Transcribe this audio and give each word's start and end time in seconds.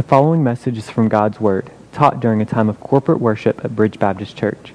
The 0.00 0.08
following 0.08 0.42
message 0.42 0.78
is 0.78 0.88
from 0.88 1.10
God's 1.10 1.40
Word, 1.40 1.70
taught 1.92 2.20
during 2.20 2.40
a 2.40 2.46
time 2.46 2.70
of 2.70 2.80
corporate 2.80 3.20
worship 3.20 3.62
at 3.62 3.76
Bridge 3.76 3.98
Baptist 3.98 4.34
Church. 4.34 4.72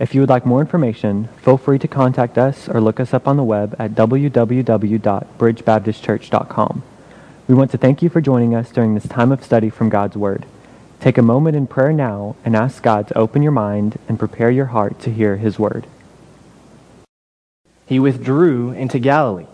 If 0.00 0.16
you 0.16 0.20
would 0.20 0.28
like 0.28 0.44
more 0.44 0.60
information, 0.60 1.28
feel 1.40 1.56
free 1.56 1.78
to 1.78 1.86
contact 1.86 2.36
us 2.36 2.68
or 2.68 2.80
look 2.80 2.98
us 2.98 3.14
up 3.14 3.28
on 3.28 3.36
the 3.36 3.44
web 3.44 3.76
at 3.78 3.92
www.bridgebaptistchurch.com. 3.92 6.82
We 7.46 7.54
want 7.54 7.70
to 7.70 7.78
thank 7.78 8.02
you 8.02 8.08
for 8.08 8.20
joining 8.20 8.56
us 8.56 8.72
during 8.72 8.96
this 8.96 9.06
time 9.06 9.30
of 9.30 9.44
study 9.44 9.70
from 9.70 9.90
God's 9.90 10.16
Word. 10.16 10.44
Take 10.98 11.18
a 11.18 11.22
moment 11.22 11.54
in 11.54 11.68
prayer 11.68 11.92
now 11.92 12.34
and 12.44 12.56
ask 12.56 12.82
God 12.82 13.06
to 13.06 13.16
open 13.16 13.44
your 13.44 13.52
mind 13.52 14.00
and 14.08 14.18
prepare 14.18 14.50
your 14.50 14.66
heart 14.66 14.98
to 15.02 15.12
hear 15.12 15.36
His 15.36 15.56
Word. 15.56 15.86
He 17.86 18.00
withdrew 18.00 18.72
into 18.72 18.98
Galilee. 18.98 19.46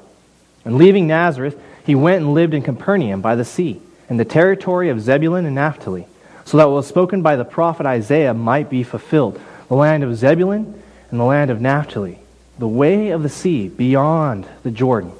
And 0.64 0.78
leaving 0.78 1.06
Nazareth, 1.06 1.60
he 1.84 1.94
went 1.94 2.22
and 2.22 2.32
lived 2.32 2.54
in 2.54 2.62
Capernaum 2.62 3.20
by 3.20 3.34
the 3.34 3.44
sea 3.44 3.82
in 4.10 4.16
the 4.16 4.24
territory 4.24 4.90
of 4.90 5.00
Zebulun 5.00 5.46
and 5.46 5.54
Naphtali, 5.54 6.06
so 6.44 6.56
that 6.56 6.66
what 6.66 6.74
was 6.74 6.88
spoken 6.88 7.22
by 7.22 7.36
the 7.36 7.44
prophet 7.44 7.86
Isaiah 7.86 8.34
might 8.34 8.68
be 8.68 8.82
fulfilled 8.82 9.40
the 9.68 9.76
land 9.76 10.02
of 10.02 10.16
Zebulun 10.16 10.82
and 11.10 11.20
the 11.20 11.24
land 11.24 11.48
of 11.48 11.60
Naphtali, 11.60 12.18
the 12.58 12.68
way 12.68 13.10
of 13.10 13.22
the 13.22 13.28
sea 13.28 13.68
beyond 13.68 14.48
the 14.64 14.72
Jordan, 14.72 15.12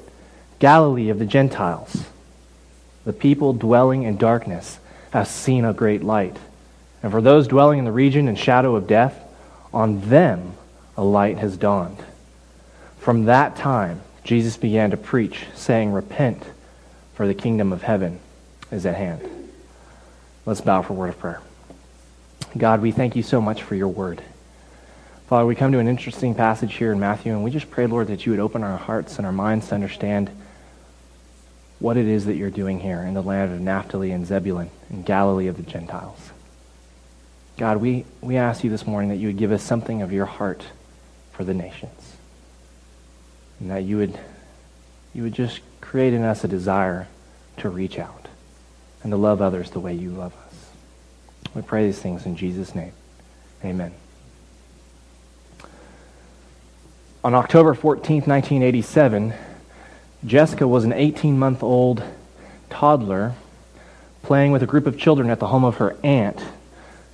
Galilee 0.59 1.09
of 1.09 1.19
the 1.19 1.25
Gentiles. 1.25 2.03
The 3.05 3.13
people 3.13 3.53
dwelling 3.53 4.03
in 4.03 4.17
darkness 4.17 4.77
have 5.11 5.29
seen 5.29 5.63
a 5.63 5.73
great 5.73 6.03
light. 6.03 6.35
And 7.01 7.11
for 7.11 7.21
those 7.21 7.47
dwelling 7.47 7.79
in 7.79 7.85
the 7.85 7.91
region 7.93 8.27
and 8.27 8.37
shadow 8.37 8.75
of 8.75 8.87
death, 8.87 9.17
on 9.73 10.01
them 10.09 10.53
a 10.97 11.03
light 11.03 11.37
has 11.37 11.55
dawned. 11.55 11.97
From 12.99 13.25
that 13.25 13.55
time, 13.55 14.01
Jesus 14.25 14.57
began 14.57 14.91
to 14.91 14.97
preach, 14.97 15.45
saying, 15.55 15.93
Repent, 15.93 16.43
for 17.15 17.25
the 17.25 17.33
kingdom 17.33 17.71
of 17.71 17.83
heaven 17.83 18.19
is 18.71 18.85
at 18.85 18.95
hand. 18.95 19.21
Let's 20.45 20.61
bow 20.61 20.81
for 20.81 20.93
a 20.93 20.95
word 20.95 21.09
of 21.09 21.19
prayer. 21.19 21.41
God, 22.57 22.81
we 22.81 22.91
thank 22.91 23.15
you 23.15 23.23
so 23.23 23.39
much 23.39 23.63
for 23.63 23.75
your 23.75 23.87
word. 23.87 24.21
Father, 25.27 25.45
we 25.45 25.55
come 25.55 25.71
to 25.71 25.79
an 25.79 25.87
interesting 25.87 26.35
passage 26.35 26.75
here 26.75 26.91
in 26.91 26.99
Matthew, 26.99 27.31
and 27.31 27.43
we 27.43 27.51
just 27.51 27.69
pray, 27.69 27.87
Lord, 27.87 28.07
that 28.07 28.25
you 28.25 28.31
would 28.31 28.39
open 28.39 28.63
our 28.63 28.77
hearts 28.77 29.17
and 29.17 29.25
our 29.25 29.31
minds 29.31 29.69
to 29.69 29.75
understand 29.75 30.29
what 31.79 31.95
it 31.95 32.05
is 32.05 32.25
that 32.25 32.35
you're 32.35 32.49
doing 32.49 32.79
here 32.79 33.01
in 33.01 33.13
the 33.13 33.23
land 33.23 33.53
of 33.53 33.61
Naphtali 33.61 34.11
and 34.11 34.25
Zebulun, 34.25 34.69
and 34.89 35.05
Galilee 35.05 35.47
of 35.47 35.57
the 35.57 35.63
Gentiles. 35.63 36.31
God, 37.57 37.77
we, 37.77 38.05
we 38.21 38.37
ask 38.37 38.63
you 38.63 38.69
this 38.69 38.85
morning 38.85 39.09
that 39.09 39.17
you 39.17 39.27
would 39.27 39.37
give 39.37 39.51
us 39.51 39.63
something 39.63 40.01
of 40.01 40.11
your 40.11 40.25
heart 40.25 40.65
for 41.31 41.43
the 41.43 41.53
nations. 41.53 42.15
And 43.59 43.69
that 43.71 43.83
you 43.83 43.97
would, 43.97 44.19
you 45.13 45.23
would 45.23 45.33
just 45.33 45.61
create 45.79 46.13
in 46.13 46.23
us 46.23 46.43
a 46.43 46.47
desire 46.47 47.07
to 47.57 47.69
reach 47.69 47.99
out 47.99 48.20
and 49.03 49.11
to 49.11 49.17
love 49.17 49.41
others 49.41 49.71
the 49.71 49.79
way 49.79 49.93
you 49.93 50.09
love 50.09 50.33
us. 50.47 50.69
We 51.53 51.61
pray 51.61 51.85
these 51.85 51.99
things 51.99 52.25
in 52.25 52.35
Jesus' 52.35 52.75
name. 52.75 52.93
Amen. 53.63 53.93
On 57.23 57.35
October 57.35 57.73
14, 57.73 58.21
1987, 58.21 59.33
Jessica 60.25 60.67
was 60.67 60.83
an 60.83 60.93
18 60.93 61.37
month 61.37 61.61
old 61.61 62.03
toddler 62.69 63.33
playing 64.23 64.51
with 64.51 64.63
a 64.63 64.67
group 64.67 64.87
of 64.87 64.97
children 64.97 65.29
at 65.29 65.39
the 65.39 65.47
home 65.47 65.63
of 65.63 65.77
her 65.77 65.95
aunt 66.03 66.43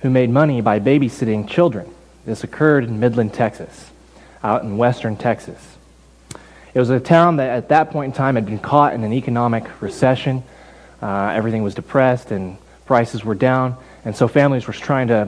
who 0.00 0.10
made 0.10 0.30
money 0.30 0.60
by 0.60 0.78
babysitting 0.78 1.48
children. 1.48 1.92
This 2.24 2.44
occurred 2.44 2.84
in 2.84 3.00
Midland, 3.00 3.34
Texas, 3.34 3.90
out 4.42 4.62
in 4.62 4.76
western 4.76 5.16
Texas. 5.16 5.76
It 6.74 6.78
was 6.78 6.90
a 6.90 7.00
town 7.00 7.36
that 7.36 7.50
at 7.50 7.68
that 7.70 7.90
point 7.90 8.12
in 8.12 8.16
time 8.16 8.34
had 8.34 8.46
been 8.46 8.58
caught 8.58 8.92
in 8.92 9.02
an 9.02 9.12
economic 9.12 9.80
recession. 9.80 10.42
Uh, 11.02 11.32
everything 11.34 11.62
was 11.62 11.74
depressed 11.74 12.30
and 12.30 12.58
prices 12.86 13.24
were 13.24 13.34
down, 13.34 13.76
and 14.04 14.16
so 14.16 14.26
families 14.28 14.66
were 14.66 14.72
trying 14.72 15.08
to 15.08 15.26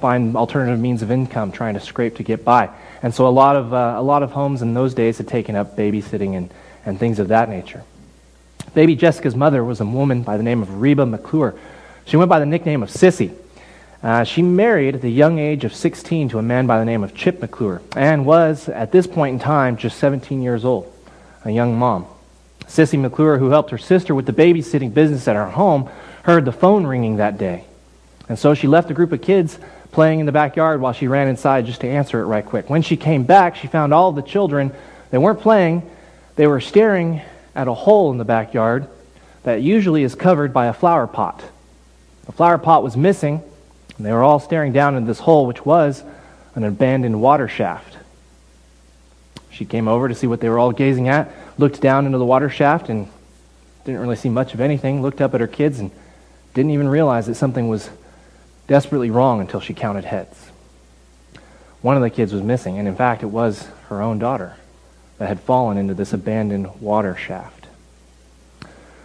find 0.00 0.36
alternative 0.36 0.80
means 0.80 1.02
of 1.02 1.10
income, 1.10 1.52
trying 1.52 1.74
to 1.74 1.80
scrape 1.80 2.16
to 2.16 2.22
get 2.22 2.44
by. 2.44 2.70
And 3.02 3.14
so 3.14 3.26
a 3.26 3.30
lot 3.30 3.56
of, 3.56 3.72
uh, 3.74 3.94
a 3.96 4.02
lot 4.02 4.22
of 4.22 4.32
homes 4.32 4.62
in 4.62 4.74
those 4.74 4.94
days 4.94 5.18
had 5.18 5.28
taken 5.28 5.56
up 5.56 5.76
babysitting 5.76 6.36
and, 6.36 6.52
and 6.86 6.98
things 6.98 7.18
of 7.18 7.28
that 7.28 7.48
nature. 7.48 7.82
Baby 8.74 8.94
Jessica's 8.94 9.34
mother 9.34 9.64
was 9.64 9.80
a 9.80 9.84
woman 9.84 10.22
by 10.22 10.36
the 10.36 10.42
name 10.42 10.62
of 10.62 10.80
Reba 10.80 11.04
McClure. 11.04 11.54
She 12.04 12.16
went 12.16 12.28
by 12.28 12.38
the 12.38 12.46
nickname 12.46 12.82
of 12.82 12.90
Cissy. 12.90 13.32
Uh, 14.02 14.24
she 14.24 14.42
married 14.42 14.94
at 14.94 15.02
the 15.02 15.10
young 15.10 15.38
age 15.38 15.64
of 15.64 15.74
16 15.74 16.30
to 16.30 16.38
a 16.38 16.42
man 16.42 16.66
by 16.66 16.78
the 16.78 16.84
name 16.84 17.04
of 17.04 17.14
Chip 17.14 17.40
McClure 17.40 17.82
and 17.94 18.24
was, 18.24 18.68
at 18.68 18.92
this 18.92 19.06
point 19.06 19.34
in 19.34 19.38
time, 19.40 19.76
just 19.76 19.98
17 19.98 20.40
years 20.40 20.64
old, 20.64 20.90
a 21.44 21.50
young 21.50 21.78
mom. 21.78 22.06
Cissy 22.70 22.96
McClure, 22.96 23.38
who 23.38 23.50
helped 23.50 23.70
her 23.70 23.78
sister 23.78 24.14
with 24.14 24.26
the 24.26 24.32
babysitting 24.32 24.94
business 24.94 25.26
at 25.26 25.34
her 25.34 25.50
home, 25.50 25.90
heard 26.22 26.44
the 26.44 26.52
phone 26.52 26.86
ringing 26.86 27.16
that 27.16 27.36
day. 27.36 27.64
And 28.28 28.38
so 28.38 28.54
she 28.54 28.68
left 28.68 28.90
a 28.92 28.94
group 28.94 29.10
of 29.10 29.20
kids 29.20 29.58
playing 29.90 30.20
in 30.20 30.26
the 30.26 30.32
backyard 30.32 30.80
while 30.80 30.92
she 30.92 31.08
ran 31.08 31.26
inside 31.26 31.66
just 31.66 31.80
to 31.80 31.88
answer 31.88 32.20
it 32.20 32.26
right 32.26 32.46
quick. 32.46 32.70
When 32.70 32.82
she 32.82 32.96
came 32.96 33.24
back, 33.24 33.56
she 33.56 33.66
found 33.66 33.92
all 33.92 34.12
the 34.12 34.22
children, 34.22 34.72
they 35.10 35.18
weren't 35.18 35.40
playing, 35.40 35.90
they 36.36 36.46
were 36.46 36.60
staring 36.60 37.22
at 37.56 37.66
a 37.66 37.74
hole 37.74 38.12
in 38.12 38.18
the 38.18 38.24
backyard 38.24 38.86
that 39.42 39.62
usually 39.62 40.04
is 40.04 40.14
covered 40.14 40.52
by 40.52 40.66
a 40.66 40.72
flower 40.72 41.08
pot. 41.08 41.42
The 42.26 42.32
flower 42.32 42.58
pot 42.58 42.84
was 42.84 42.96
missing, 42.96 43.42
and 43.96 44.06
they 44.06 44.12
were 44.12 44.22
all 44.22 44.38
staring 44.38 44.72
down 44.72 44.94
into 44.94 45.08
this 45.08 45.18
hole, 45.18 45.44
which 45.46 45.66
was 45.66 46.04
an 46.54 46.62
abandoned 46.62 47.20
water 47.20 47.48
shaft. 47.48 47.89
She 49.60 49.66
came 49.66 49.88
over 49.88 50.08
to 50.08 50.14
see 50.14 50.26
what 50.26 50.40
they 50.40 50.48
were 50.48 50.58
all 50.58 50.72
gazing 50.72 51.08
at, 51.08 51.30
looked 51.58 51.82
down 51.82 52.06
into 52.06 52.16
the 52.16 52.24
water 52.24 52.48
shaft, 52.48 52.88
and 52.88 53.08
didn't 53.84 54.00
really 54.00 54.16
see 54.16 54.30
much 54.30 54.54
of 54.54 54.60
anything, 54.62 55.02
looked 55.02 55.20
up 55.20 55.34
at 55.34 55.40
her 55.42 55.46
kids, 55.46 55.80
and 55.80 55.90
didn't 56.54 56.70
even 56.70 56.88
realize 56.88 57.26
that 57.26 57.34
something 57.34 57.68
was 57.68 57.90
desperately 58.68 59.10
wrong 59.10 59.38
until 59.38 59.60
she 59.60 59.74
counted 59.74 60.06
heads. 60.06 60.50
One 61.82 61.94
of 61.94 62.00
the 62.00 62.08
kids 62.08 62.32
was 62.32 62.42
missing, 62.42 62.78
and 62.78 62.88
in 62.88 62.96
fact, 62.96 63.22
it 63.22 63.26
was 63.26 63.68
her 63.90 64.00
own 64.00 64.18
daughter 64.18 64.56
that 65.18 65.28
had 65.28 65.40
fallen 65.40 65.76
into 65.76 65.92
this 65.92 66.14
abandoned 66.14 66.80
water 66.80 67.14
shaft. 67.14 67.66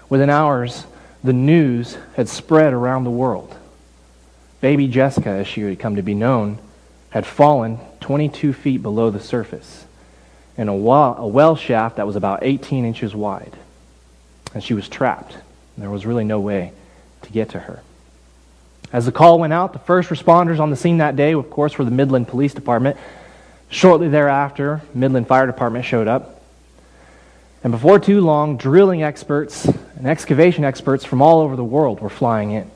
Within 0.08 0.30
hours, 0.30 0.86
the 1.22 1.34
news 1.34 1.98
had 2.16 2.30
spread 2.30 2.72
around 2.72 3.04
the 3.04 3.12
world. 3.12 3.54
Baby 4.62 4.88
Jessica, 4.88 5.32
as 5.32 5.48
she 5.48 5.64
had 5.64 5.80
come 5.80 5.98
to 5.98 6.02
be 6.02 6.14
known, 6.14 6.60
had 7.10 7.26
fallen 7.26 7.78
22 8.00 8.54
feet 8.54 8.82
below 8.82 9.10
the 9.10 9.20
surface 9.20 9.85
in 10.58 10.68
a 10.68 10.76
well, 10.76 11.16
a 11.18 11.28
well 11.28 11.56
shaft 11.56 11.98
that 11.98 12.08
was 12.08 12.16
about 12.16 12.40
18 12.44 12.86
inches 12.86 13.14
wide. 13.16 13.54
And 14.54 14.64
she 14.64 14.74
was 14.74 14.88
trapped. 14.88 15.36
There 15.78 15.90
was 15.90 16.06
really 16.06 16.24
no 16.24 16.40
way 16.40 16.72
to 17.24 17.32
get 17.32 17.50
to 17.50 17.60
her. 17.60 17.82
As 18.94 19.06
the 19.06 19.12
call 19.12 19.40
went 19.40 19.52
out, 19.52 19.74
the 19.74 19.80
first 19.80 20.10
responders 20.10 20.60
on 20.60 20.70
the 20.70 20.76
scene 20.76 21.00
that 21.00 21.16
day, 21.16 21.34
of 21.34 21.50
course, 21.50 21.78
were 21.78 21.86
the 21.86 21.92
Midland 21.92 22.28
Police 22.28 22.54
Department. 22.54 22.98
Shortly 23.70 24.08
thereafter, 24.08 24.82
Midland 24.94 25.28
Fire 25.28 25.48
Department 25.48 25.84
showed 25.84 26.08
up. 26.08 26.42
And 27.64 27.72
before 27.72 28.00
too 28.00 28.22
long, 28.22 28.58
drilling 28.58 29.04
experts 29.04 29.66
and 29.66 30.08
excavation 30.08 30.64
experts 30.64 31.04
from 31.04 31.22
all 31.22 31.42
over 31.42 31.56
the 31.56 31.64
world 31.64 32.00
were 32.00 32.10
flying 32.10 32.52
in. 32.52 32.70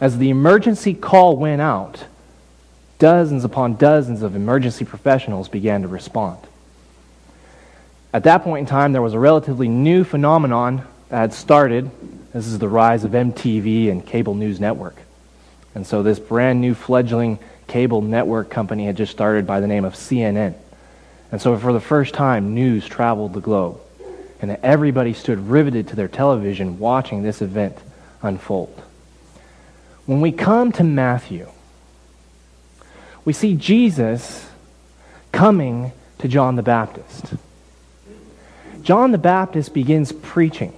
As 0.00 0.18
the 0.18 0.30
emergency 0.30 0.94
call 0.94 1.36
went 1.36 1.60
out, 1.60 2.04
dozens 2.98 3.44
upon 3.44 3.74
dozens 3.74 4.22
of 4.22 4.36
emergency 4.36 4.84
professionals 4.84 5.48
began 5.48 5.82
to 5.82 5.88
respond. 5.88 6.38
At 8.12 8.24
that 8.24 8.42
point 8.42 8.60
in 8.60 8.66
time, 8.66 8.92
there 8.92 9.00
was 9.00 9.14
a 9.14 9.18
relatively 9.18 9.68
new 9.68 10.04
phenomenon 10.04 10.86
that 11.08 11.18
had 11.18 11.32
started. 11.32 11.90
This 12.32 12.46
is 12.46 12.58
the 12.58 12.68
rise 12.68 13.04
of 13.04 13.12
MTV 13.12 13.90
and 13.90 14.04
cable 14.04 14.34
news 14.34 14.60
network. 14.60 14.96
And 15.74 15.86
so 15.86 16.02
this 16.02 16.18
brand 16.18 16.60
new 16.60 16.74
fledgling 16.74 17.38
cable 17.66 18.02
network 18.02 18.50
company 18.50 18.84
had 18.84 18.96
just 18.96 19.12
started 19.12 19.46
by 19.46 19.60
the 19.60 19.66
name 19.66 19.86
of 19.86 19.94
CNN. 19.94 20.54
And 21.30 21.40
so 21.40 21.56
for 21.56 21.72
the 21.72 21.80
first 21.80 22.12
time, 22.12 22.54
news 22.54 22.86
traveled 22.86 23.32
the 23.32 23.40
globe. 23.40 23.80
And 24.42 24.58
everybody 24.62 25.14
stood 25.14 25.38
riveted 25.48 25.88
to 25.88 25.96
their 25.96 26.08
television 26.08 26.78
watching 26.78 27.22
this 27.22 27.40
event 27.40 27.78
unfold. 28.20 28.82
When 30.04 30.20
we 30.20 30.32
come 30.32 30.72
to 30.72 30.84
Matthew, 30.84 31.48
we 33.24 33.32
see 33.32 33.54
Jesus 33.54 34.50
coming 35.30 35.92
to 36.18 36.28
John 36.28 36.56
the 36.56 36.62
Baptist. 36.62 37.34
John 38.82 39.12
the 39.12 39.18
Baptist 39.18 39.74
begins 39.74 40.12
preaching. 40.12 40.72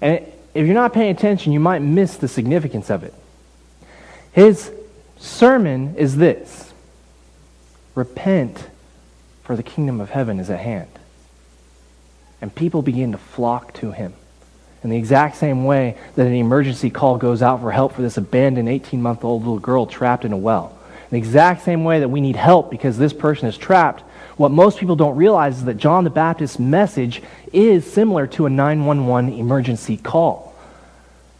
And 0.00 0.24
if 0.54 0.66
you're 0.66 0.74
not 0.74 0.92
paying 0.92 1.10
attention, 1.10 1.52
you 1.52 1.60
might 1.60 1.80
miss 1.80 2.16
the 2.16 2.28
significance 2.28 2.90
of 2.90 3.04
it. 3.04 3.14
His 4.32 4.70
sermon 5.16 5.96
is 5.96 6.16
this 6.16 6.72
Repent, 7.94 8.68
for 9.42 9.56
the 9.56 9.62
kingdom 9.62 10.00
of 10.00 10.10
heaven 10.10 10.40
is 10.40 10.50
at 10.50 10.60
hand. 10.60 10.90
And 12.40 12.54
people 12.54 12.82
begin 12.82 13.12
to 13.12 13.18
flock 13.18 13.72
to 13.74 13.92
him. 13.92 14.14
In 14.82 14.90
the 14.90 14.96
exact 14.96 15.36
same 15.36 15.64
way 15.64 15.96
that 16.14 16.26
an 16.26 16.34
emergency 16.34 16.90
call 16.90 17.16
goes 17.16 17.40
out 17.40 17.60
for 17.60 17.70
help 17.72 17.94
for 17.94 18.02
this 18.02 18.18
abandoned 18.18 18.68
18 18.68 19.00
month 19.00 19.24
old 19.24 19.42
little 19.42 19.58
girl 19.58 19.86
trapped 19.86 20.24
in 20.24 20.32
a 20.32 20.36
well. 20.36 20.76
In 21.04 21.08
the 21.12 21.18
exact 21.18 21.62
same 21.62 21.84
way 21.84 22.00
that 22.00 22.10
we 22.10 22.20
need 22.20 22.36
help 22.36 22.70
because 22.70 22.98
this 22.98 23.12
person 23.12 23.48
is 23.48 23.56
trapped, 23.56 24.02
what 24.36 24.50
most 24.50 24.78
people 24.78 24.96
don't 24.96 25.16
realize 25.16 25.58
is 25.58 25.64
that 25.64 25.76
John 25.76 26.04
the 26.04 26.10
Baptist's 26.10 26.58
message 26.58 27.22
is 27.52 27.90
similar 27.90 28.26
to 28.28 28.46
a 28.46 28.50
911 28.50 29.32
emergency 29.38 29.96
call. 29.96 30.54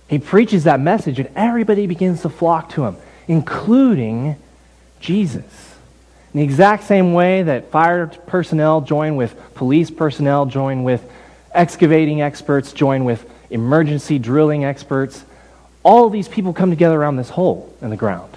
He 0.09 0.19
preaches 0.19 0.65
that 0.65 0.81
message, 0.81 1.19
and 1.19 1.29
everybody 1.35 1.87
begins 1.87 2.23
to 2.23 2.29
flock 2.29 2.71
to 2.71 2.85
him, 2.85 2.97
including 3.27 4.37
Jesus. 5.01 5.75
In 6.33 6.39
the 6.39 6.45
exact 6.45 6.85
same 6.85 7.15
way 7.15 7.43
that 7.43 7.71
fire 7.71 8.07
personnel 8.07 8.81
join 8.81 9.17
with 9.17 9.55
police 9.55 9.91
personnel, 9.91 10.47
join 10.47 10.83
with 10.83 11.03
excavating 11.53 12.21
experts, 12.21 12.73
join 12.73 13.05
with 13.05 13.29
emergency 13.51 14.19
drilling 14.19 14.65
experts, 14.65 15.25
all 15.83 16.11
these 16.11 16.29
people 16.29 16.53
come 16.53 16.71
together 16.71 17.01
around 17.01 17.17
this 17.17 17.31
hole 17.31 17.75
in 17.81 17.91
the 17.91 17.97
ground. 17.97 18.33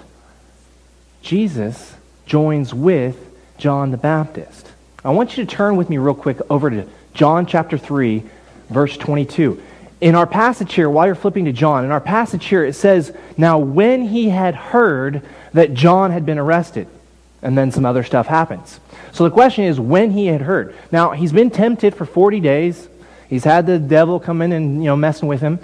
Jesus 1.22 1.94
joins 2.26 2.72
with 2.72 3.27
John 3.58 3.90
the 3.90 3.96
Baptist. 3.96 4.70
I 5.04 5.10
want 5.10 5.36
you 5.36 5.44
to 5.44 5.50
turn 5.54 5.76
with 5.76 5.90
me 5.90 5.98
real 5.98 6.14
quick 6.14 6.38
over 6.48 6.70
to 6.70 6.86
John 7.14 7.46
chapter 7.46 7.76
3, 7.76 8.22
verse 8.70 8.96
22. 8.96 9.62
In 10.00 10.14
our 10.14 10.26
passage 10.26 10.74
here, 10.74 10.88
while 10.88 11.06
you're 11.06 11.14
flipping 11.14 11.46
to 11.46 11.52
John, 11.52 11.84
in 11.84 11.90
our 11.90 12.00
passage 12.00 12.44
here, 12.46 12.64
it 12.64 12.74
says, 12.74 13.12
Now 13.36 13.58
when 13.58 14.02
he 14.02 14.28
had 14.28 14.54
heard 14.54 15.22
that 15.52 15.74
John 15.74 16.12
had 16.12 16.24
been 16.24 16.38
arrested, 16.38 16.88
and 17.42 17.56
then 17.56 17.70
some 17.70 17.84
other 17.84 18.02
stuff 18.02 18.26
happens. 18.26 18.80
So 19.12 19.24
the 19.24 19.30
question 19.30 19.64
is 19.64 19.78
when 19.78 20.10
he 20.10 20.26
had 20.26 20.40
heard. 20.40 20.74
Now, 20.90 21.12
he's 21.12 21.32
been 21.32 21.50
tempted 21.50 21.94
for 21.94 22.04
40 22.04 22.40
days. 22.40 22.88
He's 23.28 23.44
had 23.44 23.66
the 23.66 23.78
devil 23.78 24.18
come 24.18 24.42
in 24.42 24.52
and, 24.52 24.78
you 24.78 24.86
know, 24.86 24.96
messing 24.96 25.28
with 25.28 25.40
him. 25.40 25.58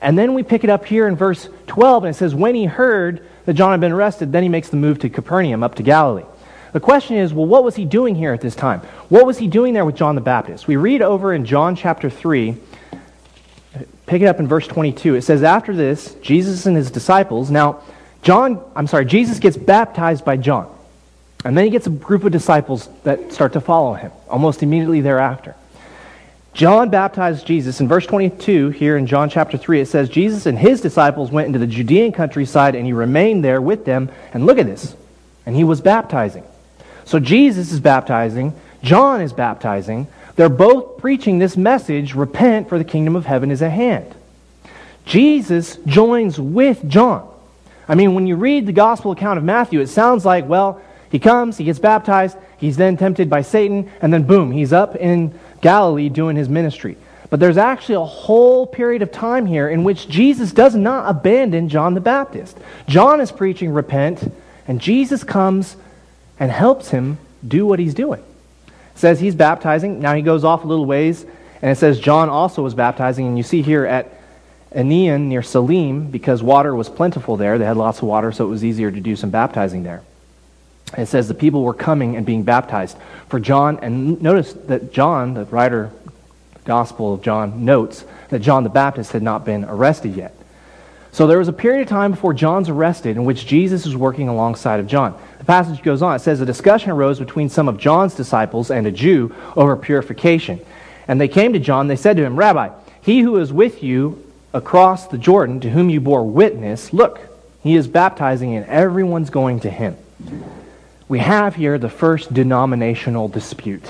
And 0.00 0.18
then 0.18 0.34
we 0.34 0.42
pick 0.42 0.64
it 0.64 0.70
up 0.70 0.86
here 0.86 1.06
in 1.06 1.16
verse 1.16 1.48
12, 1.66 2.04
and 2.04 2.14
it 2.14 2.18
says, 2.18 2.34
When 2.34 2.54
he 2.54 2.64
heard 2.64 3.26
that 3.44 3.54
John 3.54 3.72
had 3.72 3.80
been 3.80 3.92
arrested, 3.92 4.32
then 4.32 4.42
he 4.42 4.48
makes 4.48 4.70
the 4.70 4.76
move 4.76 5.00
to 5.00 5.10
Capernaum, 5.10 5.62
up 5.62 5.74
to 5.76 5.82
Galilee. 5.82 6.24
The 6.72 6.80
question 6.80 7.16
is, 7.16 7.34
well, 7.34 7.46
what 7.46 7.64
was 7.64 7.74
he 7.74 7.84
doing 7.84 8.14
here 8.14 8.32
at 8.32 8.40
this 8.40 8.54
time? 8.54 8.80
What 9.08 9.26
was 9.26 9.38
he 9.38 9.48
doing 9.48 9.74
there 9.74 9.84
with 9.84 9.96
John 9.96 10.14
the 10.14 10.20
Baptist? 10.20 10.68
We 10.68 10.76
read 10.76 11.02
over 11.02 11.34
in 11.34 11.44
John 11.44 11.74
chapter 11.74 12.08
3, 12.08 12.56
pick 14.06 14.22
it 14.22 14.26
up 14.26 14.38
in 14.38 14.46
verse 14.46 14.66
22. 14.66 15.16
It 15.16 15.22
says, 15.22 15.42
After 15.42 15.74
this, 15.74 16.14
Jesus 16.16 16.66
and 16.66 16.76
his 16.76 16.90
disciples, 16.90 17.50
now, 17.50 17.82
John, 18.22 18.62
I'm 18.76 18.86
sorry, 18.86 19.04
Jesus 19.04 19.38
gets 19.38 19.56
baptized 19.56 20.24
by 20.24 20.36
John. 20.36 20.72
And 21.44 21.56
then 21.56 21.64
he 21.64 21.70
gets 21.70 21.86
a 21.86 21.90
group 21.90 22.24
of 22.24 22.32
disciples 22.32 22.88
that 23.02 23.32
start 23.32 23.54
to 23.54 23.60
follow 23.60 23.94
him 23.94 24.12
almost 24.28 24.62
immediately 24.62 25.00
thereafter. 25.00 25.56
John 26.52 26.90
baptized 26.90 27.46
Jesus. 27.46 27.80
In 27.80 27.88
verse 27.88 28.06
22, 28.06 28.70
here 28.70 28.96
in 28.96 29.06
John 29.06 29.30
chapter 29.30 29.56
3, 29.56 29.80
it 29.80 29.86
says, 29.86 30.08
Jesus 30.08 30.46
and 30.46 30.58
his 30.58 30.80
disciples 30.80 31.30
went 31.30 31.46
into 31.46 31.58
the 31.58 31.66
Judean 31.66 32.12
countryside, 32.12 32.74
and 32.74 32.84
he 32.84 32.92
remained 32.92 33.44
there 33.44 33.62
with 33.62 33.84
them. 33.84 34.10
And 34.34 34.46
look 34.46 34.58
at 34.58 34.66
this. 34.66 34.94
And 35.46 35.54
he 35.54 35.64
was 35.64 35.80
baptizing. 35.80 36.44
So 37.10 37.18
Jesus 37.18 37.72
is 37.72 37.80
baptizing. 37.80 38.54
John 38.84 39.20
is 39.20 39.32
baptizing. 39.32 40.06
They're 40.36 40.48
both 40.48 40.98
preaching 40.98 41.40
this 41.40 41.56
message 41.56 42.14
repent, 42.14 42.68
for 42.68 42.78
the 42.78 42.84
kingdom 42.84 43.16
of 43.16 43.26
heaven 43.26 43.50
is 43.50 43.62
at 43.62 43.72
hand. 43.72 44.14
Jesus 45.06 45.76
joins 45.86 46.38
with 46.38 46.88
John. 46.88 47.28
I 47.88 47.96
mean, 47.96 48.14
when 48.14 48.28
you 48.28 48.36
read 48.36 48.64
the 48.64 48.72
gospel 48.72 49.10
account 49.10 49.38
of 49.38 49.44
Matthew, 49.44 49.80
it 49.80 49.88
sounds 49.88 50.24
like, 50.24 50.48
well, 50.48 50.80
he 51.10 51.18
comes, 51.18 51.56
he 51.56 51.64
gets 51.64 51.80
baptized, 51.80 52.36
he's 52.58 52.76
then 52.76 52.96
tempted 52.96 53.28
by 53.28 53.42
Satan, 53.42 53.90
and 54.00 54.12
then 54.12 54.22
boom, 54.22 54.52
he's 54.52 54.72
up 54.72 54.94
in 54.94 55.36
Galilee 55.62 56.10
doing 56.10 56.36
his 56.36 56.48
ministry. 56.48 56.96
But 57.28 57.40
there's 57.40 57.58
actually 57.58 57.96
a 57.96 58.04
whole 58.04 58.68
period 58.68 59.02
of 59.02 59.10
time 59.10 59.46
here 59.46 59.68
in 59.68 59.82
which 59.82 60.08
Jesus 60.08 60.52
does 60.52 60.76
not 60.76 61.10
abandon 61.10 61.70
John 61.70 61.94
the 61.94 62.00
Baptist. 62.00 62.56
John 62.86 63.20
is 63.20 63.32
preaching 63.32 63.72
repent, 63.72 64.32
and 64.68 64.80
Jesus 64.80 65.24
comes 65.24 65.74
and 66.40 66.50
helps 66.50 66.90
him 66.90 67.18
do 67.46 67.66
what 67.66 67.78
he's 67.78 67.94
doing. 67.94 68.20
It 68.66 68.98
says 68.98 69.20
he's 69.20 69.34
baptizing. 69.36 70.00
Now 70.00 70.14
he 70.14 70.22
goes 70.22 70.42
off 70.42 70.64
a 70.64 70.66
little 70.66 70.86
ways, 70.86 71.24
and 71.62 71.70
it 71.70 71.76
says 71.76 72.00
John 72.00 72.28
also 72.28 72.62
was 72.62 72.74
baptizing. 72.74 73.26
And 73.28 73.36
you 73.36 73.44
see 73.44 73.62
here 73.62 73.86
at 73.86 74.12
Aenon 74.74 75.28
near 75.28 75.42
Salim, 75.42 76.10
because 76.10 76.42
water 76.42 76.74
was 76.74 76.88
plentiful 76.88 77.36
there, 77.36 77.58
they 77.58 77.64
had 77.64 77.76
lots 77.76 77.98
of 77.98 78.04
water, 78.04 78.32
so 78.32 78.46
it 78.46 78.48
was 78.48 78.64
easier 78.64 78.90
to 78.90 79.00
do 79.00 79.14
some 79.14 79.30
baptizing 79.30 79.82
there. 79.82 80.02
It 80.96 81.06
says 81.06 81.28
the 81.28 81.34
people 81.34 81.62
were 81.62 81.74
coming 81.74 82.16
and 82.16 82.26
being 82.26 82.42
baptized. 82.42 82.96
For 83.28 83.38
John, 83.38 83.78
and 83.82 84.20
notice 84.22 84.52
that 84.52 84.92
John, 84.92 85.34
the 85.34 85.44
writer, 85.44 85.92
Gospel 86.64 87.14
of 87.14 87.22
John, 87.22 87.64
notes 87.64 88.04
that 88.30 88.40
John 88.40 88.64
the 88.64 88.70
Baptist 88.70 89.12
had 89.12 89.22
not 89.22 89.44
been 89.44 89.64
arrested 89.64 90.16
yet. 90.16 90.34
So 91.12 91.26
there 91.26 91.38
was 91.38 91.48
a 91.48 91.52
period 91.52 91.82
of 91.82 91.88
time 91.88 92.12
before 92.12 92.32
John's 92.34 92.68
arrested 92.68 93.16
in 93.16 93.24
which 93.24 93.46
Jesus 93.46 93.84
was 93.84 93.96
working 93.96 94.28
alongside 94.28 94.78
of 94.78 94.86
John. 94.86 95.20
Passage 95.50 95.82
goes 95.82 96.02
on. 96.02 96.16
It 96.16 96.20
says 96.20 96.40
a 96.40 96.46
discussion 96.46 96.90
arose 96.90 97.18
between 97.18 97.48
some 97.48 97.68
of 97.68 97.76
John's 97.76 98.14
disciples 98.14 98.70
and 98.70 98.86
a 98.86 98.92
Jew 98.92 99.34
over 99.56 99.76
purification. 99.76 100.60
And 101.08 101.20
they 101.20 101.28
came 101.28 101.52
to 101.54 101.58
John. 101.58 101.88
They 101.88 101.96
said 101.96 102.16
to 102.16 102.24
him, 102.24 102.36
Rabbi, 102.36 102.70
he 103.02 103.20
who 103.20 103.36
is 103.38 103.52
with 103.52 103.82
you 103.82 104.24
across 104.52 105.06
the 105.08 105.18
Jordan, 105.18 105.60
to 105.60 105.70
whom 105.70 105.90
you 105.90 106.00
bore 106.00 106.24
witness, 106.24 106.92
look, 106.92 107.20
he 107.62 107.76
is 107.76 107.88
baptizing 107.88 108.54
and 108.54 108.66
everyone's 108.66 109.30
going 109.30 109.60
to 109.60 109.70
him 109.70 109.96
we 111.10 111.18
have 111.18 111.56
here 111.56 111.76
the 111.76 111.88
first 111.88 112.32
denominational 112.32 113.26
dispute. 113.26 113.84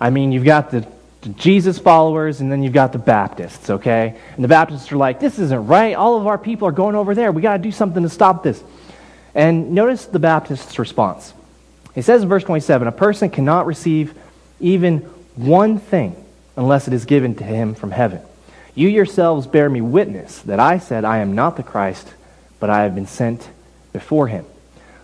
I 0.00 0.08
mean, 0.08 0.32
you've 0.32 0.46
got 0.46 0.70
the, 0.70 0.88
the, 1.20 1.28
Jesus 1.28 1.78
followers 1.78 2.40
and 2.40 2.50
then 2.50 2.62
you've 2.62 2.72
got 2.72 2.92
the 2.92 2.98
Baptists, 2.98 3.68
okay? 3.68 4.18
And 4.34 4.42
the 4.42 4.48
Baptists 4.48 4.90
are 4.92 4.96
like, 4.96 5.20
this 5.20 5.38
isn't 5.38 5.66
right. 5.66 5.94
All 5.94 6.18
of 6.18 6.26
our 6.26 6.38
people 6.38 6.66
are 6.66 6.72
going 6.72 6.96
over 6.96 7.14
there. 7.14 7.30
We 7.32 7.42
got 7.42 7.58
to 7.58 7.62
do 7.62 7.70
something 7.70 8.02
to 8.02 8.08
stop 8.08 8.42
this. 8.42 8.64
And 9.34 9.72
notice 9.72 10.06
the 10.06 10.18
Baptist's 10.18 10.78
response. 10.78 11.32
He 11.94 12.02
says 12.02 12.22
in 12.22 12.28
verse 12.28 12.44
27 12.44 12.88
A 12.88 12.92
person 12.92 13.30
cannot 13.30 13.66
receive 13.66 14.14
even 14.60 14.98
one 15.36 15.78
thing 15.78 16.16
unless 16.56 16.86
it 16.86 16.94
is 16.94 17.04
given 17.04 17.34
to 17.36 17.44
him 17.44 17.74
from 17.74 17.90
heaven. 17.90 18.20
You 18.74 18.88
yourselves 18.88 19.46
bear 19.46 19.68
me 19.68 19.80
witness 19.80 20.38
that 20.42 20.60
I 20.60 20.78
said, 20.78 21.04
I 21.04 21.18
am 21.18 21.34
not 21.34 21.56
the 21.56 21.62
Christ, 21.62 22.08
but 22.60 22.70
I 22.70 22.82
have 22.82 22.94
been 22.94 23.06
sent 23.06 23.48
before 23.92 24.28
him. 24.28 24.46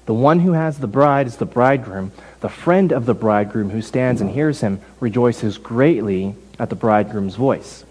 The 0.06 0.14
one 0.14 0.40
who 0.40 0.52
has 0.52 0.78
the 0.78 0.86
bride 0.86 1.26
is 1.26 1.36
the 1.36 1.44
bridegroom. 1.44 2.12
The 2.40 2.48
friend 2.48 2.92
of 2.92 3.04
the 3.04 3.14
bridegroom 3.14 3.70
who 3.70 3.82
stands 3.82 4.22
and 4.22 4.30
hears 4.30 4.62
him 4.62 4.80
rejoices 5.00 5.58
greatly 5.58 6.34
at 6.58 6.70
the 6.70 6.76
bridegroom's 6.76 7.36
voice. 7.36 7.84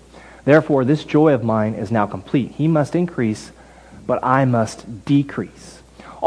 Therefore, 0.44 0.84
this 0.84 1.04
joy 1.04 1.34
of 1.34 1.44
mine 1.44 1.76
is 1.76 1.92
now 1.92 2.08
complete. 2.08 2.52
He 2.54 2.68
must 2.68 2.96
increase, 2.96 3.52
but 4.08 4.24
I 4.24 4.46
must 4.46 5.06
decrease. 5.06 5.77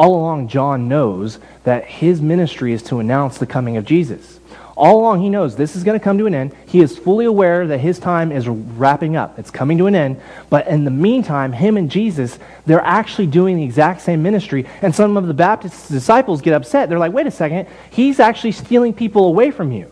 All 0.01 0.15
along, 0.15 0.49
John 0.49 0.89
knows 0.89 1.39
that 1.65 1.85
his 1.85 2.23
ministry 2.23 2.73
is 2.73 2.83
to 2.85 3.01
announce 3.01 3.37
the 3.37 3.45
coming 3.45 3.77
of 3.77 3.85
Jesus. 3.85 4.41
All 4.75 4.99
along, 4.99 5.21
he 5.21 5.29
knows 5.29 5.57
this 5.57 5.77
is 5.77 5.85
going 5.85 6.01
to 6.01 6.03
come 6.03 6.17
to 6.17 6.25
an 6.25 6.35
end. 6.35 6.57
He 6.65 6.81
is 6.81 6.97
fully 6.97 7.27
aware 7.27 7.67
that 7.67 7.81
his 7.81 7.99
time 7.99 8.33
is 8.33 8.49
wrapping 8.49 9.15
up, 9.15 9.39
it's 9.39 9.51
coming 9.51 9.77
to 9.77 9.89
an 9.89 9.95
end. 9.95 10.19
But 10.49 10.69
in 10.69 10.87
the 10.87 10.91
meantime, 10.91 11.53
him 11.53 11.77
and 11.77 11.91
Jesus, 11.91 12.39
they're 12.65 12.81
actually 12.81 13.27
doing 13.27 13.59
the 13.59 13.63
exact 13.63 14.01
same 14.01 14.23
ministry. 14.23 14.65
And 14.81 14.95
some 14.95 15.19
of 15.19 15.27
the 15.27 15.35
Baptist 15.35 15.91
disciples 15.91 16.41
get 16.41 16.55
upset. 16.55 16.89
They're 16.89 16.99
like, 16.99 17.13
wait 17.13 17.27
a 17.27 17.31
second, 17.31 17.69
he's 17.91 18.21
actually 18.21 18.53
stealing 18.53 18.95
people 18.95 19.27
away 19.27 19.51
from 19.51 19.71
you. 19.71 19.91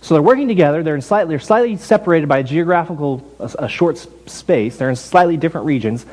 So 0.00 0.14
they're 0.14 0.22
working 0.22 0.48
together. 0.48 0.82
They're, 0.82 1.00
slightly, 1.00 1.28
they're 1.28 1.38
slightly 1.38 1.76
separated 1.76 2.28
by 2.28 2.38
a 2.38 2.42
geographical, 2.42 3.22
a, 3.38 3.50
a 3.60 3.68
short 3.68 4.04
space. 4.26 4.76
They're 4.76 4.90
in 4.90 4.96
slightly 4.96 5.36
different 5.36 5.68
regions. 5.68 6.04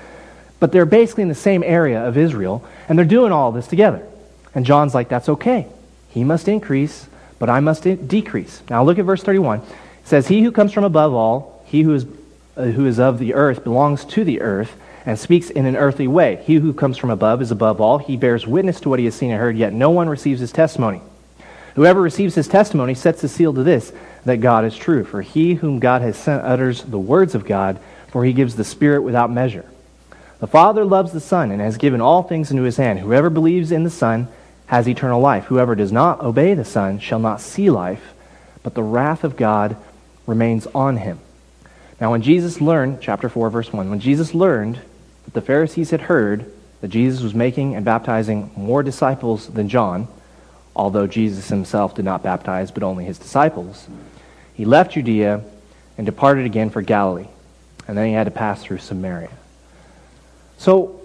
But 0.64 0.72
they're 0.72 0.86
basically 0.86 1.24
in 1.24 1.28
the 1.28 1.36
same 1.36 1.62
area 1.62 2.08
of 2.08 2.18
Israel. 2.18 2.64
And 2.88 2.98
they're 2.98 3.04
doing 3.04 3.34
all 3.34 3.52
this 3.52 3.68
together. 3.68 4.02
And 4.56 4.66
John's 4.66 4.96
like, 4.96 5.10
that's 5.10 5.28
okay. 5.28 5.68
He 6.08 6.24
must 6.24 6.48
increase, 6.48 7.10
but 7.38 7.50
I 7.50 7.60
must 7.60 7.84
decrease. 8.08 8.62
Now 8.70 8.82
look 8.82 8.98
at 8.98 9.04
verse 9.04 9.22
31. 9.22 9.60
It 9.60 9.66
says, 10.06 10.30
He 10.30 10.42
who 10.42 10.54
comes 10.54 10.72
from 10.72 10.86
above 10.86 11.14
all, 11.14 11.62
he 11.66 11.82
who 11.82 11.94
is, 11.94 12.06
uh, 12.56 12.64
who 12.64 12.86
is 12.86 12.98
of 12.98 13.20
the 13.20 13.34
earth, 13.34 13.66
belongs 13.66 14.06
to 14.06 14.24
the 14.24 14.40
earth 14.40 14.78
and 15.06 15.20
speaks 15.20 15.50
in 15.50 15.66
an 15.66 15.76
earthly 15.76 16.08
way. 16.08 16.42
He 16.46 16.56
who 16.56 16.72
comes 16.72 16.98
from 16.98 17.10
above 17.10 17.42
is 17.42 17.52
above 17.52 17.82
all. 17.82 17.98
He 17.98 18.16
bears 18.16 18.48
witness 18.48 18.80
to 18.80 18.90
what 18.90 19.00
he 19.00 19.06
has 19.06 19.16
seen 19.16 19.32
and 19.32 19.42
heard, 19.42 19.58
yet 19.58 19.74
no 19.74 19.90
one 19.90 20.08
receives 20.08 20.40
his 20.40 20.54
testimony. 20.54 21.02
Whoever 21.76 22.02
receives 22.02 22.36
his 22.36 22.48
testimony 22.48 22.94
sets 22.94 23.20
the 23.20 23.28
seal 23.28 23.54
to 23.54 23.64
this, 23.64 23.92
that 24.24 24.38
God 24.38 24.64
is 24.64 24.78
true. 24.78 25.04
For 25.04 25.22
he 25.24 25.56
whom 25.56 25.80
God 25.80 26.02
has 26.04 26.16
sent 26.16 26.42
utters 26.46 26.84
the 26.84 26.98
words 26.98 27.36
of 27.36 27.44
God, 27.44 27.82
for 28.08 28.24
he 28.24 28.32
gives 28.32 28.56
the 28.56 28.64
Spirit 28.64 29.02
without 29.02 29.30
measure. 29.30 29.66
The 30.44 30.48
Father 30.48 30.84
loves 30.84 31.14
the 31.14 31.22
Son 31.22 31.52
and 31.52 31.62
has 31.62 31.78
given 31.78 32.02
all 32.02 32.22
things 32.22 32.52
into 32.52 32.64
his 32.64 32.76
hand. 32.76 33.00
Whoever 33.00 33.30
believes 33.30 33.72
in 33.72 33.86
the 33.86 33.90
Son 33.90 34.28
has 34.66 34.90
eternal 34.90 35.22
life. 35.22 35.46
Whoever 35.46 35.74
does 35.74 35.94
not 35.94 36.20
obey 36.20 36.54
the 36.54 36.66
Son 36.66 37.00
shall 37.00 37.20
not 37.20 37.40
see 37.40 37.70
life, 37.70 38.14
but 38.62 38.74
the 38.74 38.84
wrath 38.84 39.24
of 39.24 39.38
God 39.38 39.78
remains 40.28 40.68
on 40.76 40.98
him. 40.98 41.20
Now, 42.02 42.12
when 42.12 42.22
Jesus 42.22 42.60
learned, 42.60 42.98
chapter 43.00 43.30
4, 43.30 43.50
verse 43.52 43.72
1, 43.72 43.90
when 43.90 44.02
Jesus 44.02 44.36
learned 44.36 44.82
that 45.24 45.34
the 45.34 45.40
Pharisees 45.40 45.92
had 45.92 46.02
heard 46.02 46.52
that 46.82 46.90
Jesus 46.90 47.22
was 47.24 47.34
making 47.34 47.76
and 47.76 47.86
baptizing 47.86 48.52
more 48.58 48.84
disciples 48.84 49.48
than 49.48 49.70
John, 49.70 50.10
although 50.76 51.08
Jesus 51.08 51.48
himself 51.48 51.96
did 51.96 52.04
not 52.04 52.22
baptize, 52.22 52.70
but 52.70 52.84
only 52.84 53.06
his 53.06 53.18
disciples, 53.18 53.88
he 54.54 54.66
left 54.66 54.92
Judea 54.92 55.42
and 55.98 56.06
departed 56.06 56.46
again 56.46 56.70
for 56.70 56.82
Galilee. 56.82 57.30
And 57.88 57.98
then 57.98 58.08
he 58.08 58.14
had 58.14 58.26
to 58.26 58.32
pass 58.32 58.62
through 58.62 58.80
Samaria. 58.80 59.30
So, 60.64 61.02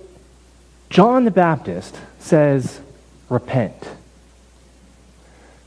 John 0.89 1.25
the 1.25 1.33
Baptist 1.33 1.99
says, 2.21 2.81
repent. 3.29 3.89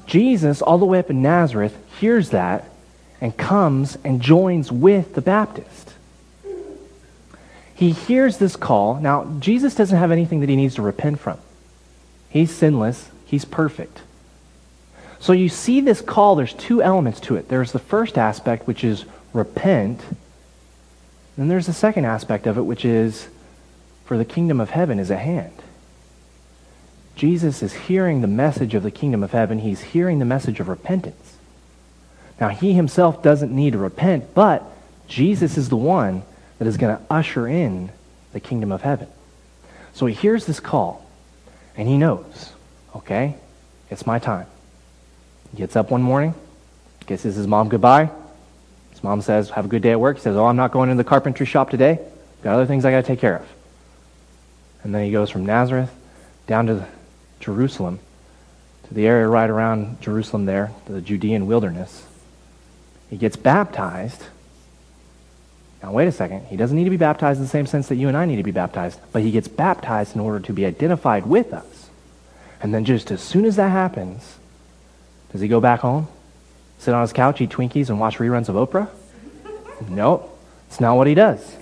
Jesus, 0.05 0.61
all 0.61 0.77
the 0.77 0.85
way 0.85 0.99
up 0.99 1.09
in 1.09 1.21
Nazareth, 1.21 1.75
hears 1.99 2.29
that 2.29 2.69
and 3.19 3.35
comes 3.35 3.97
and 4.05 4.21
joins 4.21 4.71
with 4.71 5.13
the 5.13 5.21
Baptist. 5.21 5.93
he 7.75 7.91
hears 7.91 8.37
this 8.37 8.55
call. 8.55 8.95
Now, 8.95 9.25
Jesus 9.41 9.75
doesn't 9.75 9.97
have 9.97 10.09
anything 10.09 10.39
that 10.39 10.47
he 10.47 10.55
needs 10.55 10.75
to 10.75 10.81
repent 10.81 11.19
from. 11.19 11.37
He's 12.29 12.55
sinless, 12.55 13.09
he's 13.25 13.43
perfect. 13.43 14.03
So 15.19 15.33
you 15.33 15.49
see 15.49 15.81
this 15.81 15.99
call, 15.99 16.35
there's 16.35 16.53
two 16.53 16.81
elements 16.81 17.19
to 17.21 17.35
it. 17.35 17.49
There's 17.49 17.73
the 17.73 17.79
first 17.79 18.17
aspect, 18.17 18.67
which 18.67 18.85
is 18.85 19.03
repent. 19.33 19.99
Then 21.35 21.49
there's 21.49 21.67
the 21.67 21.73
second 21.73 22.05
aspect 22.05 22.47
of 22.47 22.57
it, 22.57 22.61
which 22.61 22.85
is 22.85 23.27
for 24.11 24.17
the 24.17 24.25
kingdom 24.25 24.59
of 24.59 24.71
heaven 24.71 24.99
is 24.99 25.09
at 25.09 25.19
hand. 25.19 25.53
Jesus 27.15 27.63
is 27.63 27.71
hearing 27.71 28.19
the 28.19 28.27
message 28.27 28.73
of 28.73 28.83
the 28.83 28.91
kingdom 28.91 29.23
of 29.23 29.31
heaven. 29.31 29.57
He's 29.57 29.79
hearing 29.79 30.19
the 30.19 30.25
message 30.25 30.59
of 30.59 30.67
repentance. 30.67 31.37
Now, 32.37 32.49
he 32.49 32.73
himself 32.73 33.23
doesn't 33.23 33.55
need 33.55 33.71
to 33.71 33.77
repent, 33.79 34.33
but 34.33 34.65
Jesus 35.07 35.57
is 35.57 35.69
the 35.69 35.77
one 35.77 36.23
that 36.59 36.67
is 36.67 36.75
going 36.75 36.97
to 36.97 37.01
usher 37.09 37.47
in 37.47 37.89
the 38.33 38.41
kingdom 38.41 38.73
of 38.73 38.81
heaven. 38.81 39.07
So 39.93 40.07
he 40.07 40.13
hears 40.13 40.45
this 40.45 40.59
call, 40.59 41.09
and 41.77 41.87
he 41.87 41.97
knows, 41.97 42.51
okay, 42.93 43.35
it's 43.89 44.05
my 44.05 44.19
time. 44.19 44.47
He 45.51 45.57
gets 45.57 45.77
up 45.77 45.89
one 45.89 46.01
morning, 46.01 46.35
kisses 47.07 47.37
his 47.37 47.47
mom 47.47 47.69
goodbye. 47.69 48.11
His 48.89 49.01
mom 49.05 49.21
says, 49.21 49.51
Have 49.51 49.63
a 49.63 49.69
good 49.69 49.81
day 49.81 49.91
at 49.91 50.01
work. 50.01 50.17
He 50.17 50.21
says, 50.21 50.35
Oh, 50.35 50.47
I'm 50.47 50.57
not 50.57 50.73
going 50.73 50.89
to 50.89 50.95
the 50.95 51.05
carpentry 51.05 51.45
shop 51.45 51.69
today. 51.69 51.99
Got 52.43 52.55
other 52.55 52.65
things 52.65 52.83
I 52.83 52.91
got 52.91 52.97
to 52.97 53.07
take 53.07 53.21
care 53.21 53.37
of. 53.37 53.47
And 54.83 54.93
then 54.93 55.05
he 55.05 55.11
goes 55.11 55.29
from 55.29 55.45
Nazareth 55.45 55.91
down 56.47 56.67
to 56.67 56.87
Jerusalem, 57.39 57.99
to 58.87 58.93
the 58.93 59.07
area 59.07 59.27
right 59.27 59.49
around 59.49 60.01
Jerusalem 60.01 60.45
there, 60.45 60.71
the 60.85 61.01
Judean 61.01 61.47
wilderness. 61.47 62.05
He 63.09 63.17
gets 63.17 63.35
baptized. 63.35 64.23
Now, 65.83 65.91
wait 65.91 66.07
a 66.07 66.11
second. 66.11 66.45
He 66.45 66.57
doesn't 66.57 66.77
need 66.77 66.83
to 66.85 66.89
be 66.89 66.97
baptized 66.97 67.37
in 67.37 67.43
the 67.43 67.49
same 67.49 67.65
sense 67.65 67.87
that 67.87 67.95
you 67.95 68.07
and 68.07 68.15
I 68.15 68.25
need 68.25 68.37
to 68.37 68.43
be 68.43 68.51
baptized, 68.51 68.99
but 69.11 69.21
he 69.21 69.31
gets 69.31 69.47
baptized 69.47 70.15
in 70.15 70.21
order 70.21 70.39
to 70.39 70.53
be 70.53 70.65
identified 70.65 71.25
with 71.25 71.53
us. 71.53 71.89
And 72.61 72.73
then, 72.73 72.85
just 72.85 73.09
as 73.09 73.21
soon 73.21 73.45
as 73.45 73.55
that 73.55 73.69
happens, 73.69 74.37
does 75.31 75.41
he 75.41 75.47
go 75.47 75.59
back 75.59 75.79
home, 75.79 76.07
sit 76.77 76.93
on 76.93 77.01
his 77.01 77.13
couch, 77.13 77.41
eat 77.41 77.49
Twinkies, 77.49 77.89
and 77.89 77.99
watch 77.99 78.17
reruns 78.17 78.49
of 78.49 78.55
Oprah? 78.55 78.89
Nope. 79.89 80.27
It's 80.67 80.79
not 80.79 80.95
what 80.95 81.07
he 81.07 81.15
does. 81.15 81.55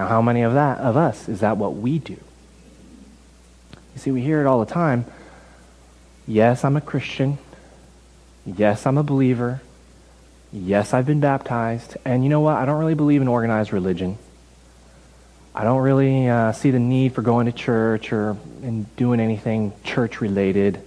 Now, 0.00 0.06
how 0.06 0.22
many 0.22 0.40
of 0.40 0.54
that 0.54 0.78
of 0.78 0.96
us 0.96 1.28
is 1.28 1.40
that 1.40 1.58
what 1.58 1.76
we 1.76 1.98
do? 1.98 2.16
You 3.74 3.98
see, 3.98 4.10
we 4.10 4.22
hear 4.22 4.40
it 4.40 4.46
all 4.46 4.64
the 4.64 4.72
time. 4.72 5.04
Yes, 6.26 6.64
I'm 6.64 6.74
a 6.74 6.80
Christian. 6.80 7.36
Yes, 8.46 8.86
I'm 8.86 8.96
a 8.96 9.02
believer. 9.02 9.60
Yes, 10.54 10.94
I've 10.94 11.04
been 11.04 11.20
baptized. 11.20 11.98
And 12.02 12.24
you 12.24 12.30
know 12.30 12.40
what? 12.40 12.56
I 12.56 12.64
don't 12.64 12.78
really 12.78 12.94
believe 12.94 13.20
in 13.20 13.28
organized 13.28 13.74
religion. 13.74 14.16
I 15.54 15.64
don't 15.64 15.82
really 15.82 16.30
uh, 16.30 16.52
see 16.52 16.70
the 16.70 16.78
need 16.78 17.12
for 17.12 17.20
going 17.20 17.44
to 17.44 17.52
church 17.52 18.10
or 18.10 18.38
in 18.62 18.84
doing 18.96 19.20
anything 19.20 19.74
church 19.84 20.22
related. 20.22 20.80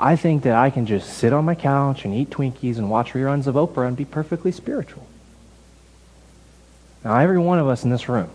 I 0.00 0.16
think 0.16 0.42
that 0.42 0.56
I 0.56 0.70
can 0.70 0.86
just 0.86 1.08
sit 1.08 1.32
on 1.32 1.44
my 1.44 1.54
couch 1.54 2.04
and 2.04 2.12
eat 2.12 2.30
Twinkies 2.30 2.78
and 2.78 2.90
watch 2.90 3.12
reruns 3.12 3.46
of 3.46 3.54
Oprah 3.54 3.86
and 3.86 3.96
be 3.96 4.04
perfectly 4.04 4.50
spiritual. 4.50 5.06
Now, 7.04 7.16
every 7.16 7.38
one 7.38 7.58
of 7.58 7.68
us 7.68 7.84
in 7.84 7.90
this 7.90 8.08
room 8.08 8.30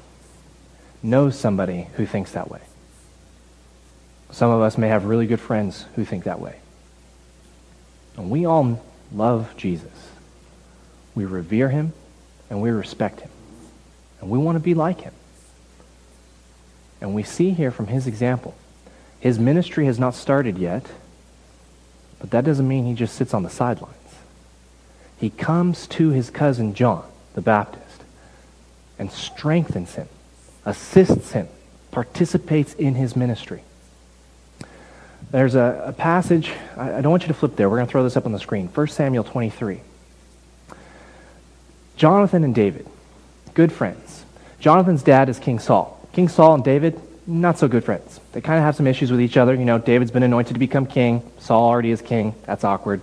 knows 1.02 1.38
somebody 1.38 1.88
who 1.96 2.06
thinks 2.06 2.32
that 2.32 2.50
way. 2.50 2.62
Some 4.32 4.50
of 4.50 4.62
us 4.62 4.78
may 4.78 4.88
have 4.88 5.06
really 5.06 5.28
good 5.28 5.40
friends 5.40 5.86
who 5.96 6.06
think 6.06 6.24
that 6.24 6.40
way. 6.40 6.56
And 8.18 8.30
we 8.30 8.46
all 8.46 8.84
love 9.12 9.56
Jesus. 9.58 10.12
We 11.14 11.26
revere 11.26 11.70
him 11.70 11.94
and 12.50 12.62
we 12.62 12.70
respect 12.70 13.22
him. 13.22 13.30
And 14.22 14.30
we 14.30 14.40
want 14.40 14.56
to 14.56 14.60
be 14.60 14.74
like 14.74 15.02
him. 15.02 15.14
And 17.02 17.14
we 17.14 17.24
see 17.24 17.52
here 17.52 17.72
from 17.72 17.88
his 17.88 18.08
example, 18.08 18.56
his 19.20 19.38
ministry 19.38 19.86
has 19.86 20.00
not 20.00 20.16
started 20.16 20.58
yet, 20.58 20.86
but 22.20 22.32
that 22.32 22.46
doesn't 22.46 22.68
mean 22.68 22.86
he 22.86 22.94
just 22.94 23.16
sits 23.16 23.34
on 23.34 23.44
the 23.44 23.50
sidelines. 23.50 23.98
He 25.18 25.30
comes 25.30 25.86
to 25.88 26.10
his 26.10 26.30
cousin 26.30 26.74
John, 26.74 27.04
the 27.34 27.42
Baptist, 27.42 27.83
and 29.00 29.12
strengthens 29.12 29.96
him, 29.96 30.08
assists 30.66 31.32
him, 31.32 31.48
participates 31.92 32.74
in 32.74 32.96
his 32.96 33.16
ministry. 33.16 33.64
There's 35.32 35.56
a, 35.56 35.86
a 35.88 35.94
passage, 35.94 36.52
I, 36.78 36.96
I 36.96 37.02
don't 37.02 37.12
want 37.12 37.24
you 37.24 37.30
to 37.30 37.34
flip 37.34 37.56
there. 37.56 37.70
We're 37.70 37.78
going 37.78 37.88
to 37.88 37.92
throw 37.92 38.04
this 38.04 38.18
up 38.18 38.26
on 38.26 38.32
the 38.32 38.40
screen. 38.40 38.68
1 38.68 38.88
Samuel 38.88 39.24
23. 39.24 39.80
Jonathan 41.96 42.44
and 42.44 42.54
David, 42.54 42.88
good 43.54 43.72
friends. 43.72 44.26
Jonathan's 44.60 45.04
dad 45.04 45.30
is 45.30 45.40
King 45.40 45.60
Saul. 45.60 46.00
King 46.14 46.28
Saul 46.28 46.56
and 46.56 46.64
David, 46.64 47.00
not 47.26 47.58
so 47.58 47.68
good 47.68 47.84
friends. 47.84 48.20
They 48.32 48.42
kind 48.42 48.58
of 48.58 48.66
have 48.66 48.76
some 48.76 48.88
issues 48.88 49.12
with 49.12 49.22
each 49.22 49.38
other. 49.38 49.54
You 49.54 49.66
know, 49.66 49.78
David's 49.78 50.12
been 50.12 50.24
anointed 50.24 50.56
to 50.56 50.60
become 50.60 50.86
king. 50.86 51.30
Saul 51.40 51.70
already 51.70 51.92
is 51.92 52.02
king. 52.02 52.36
That's 52.46 52.64
awkward. 52.64 53.02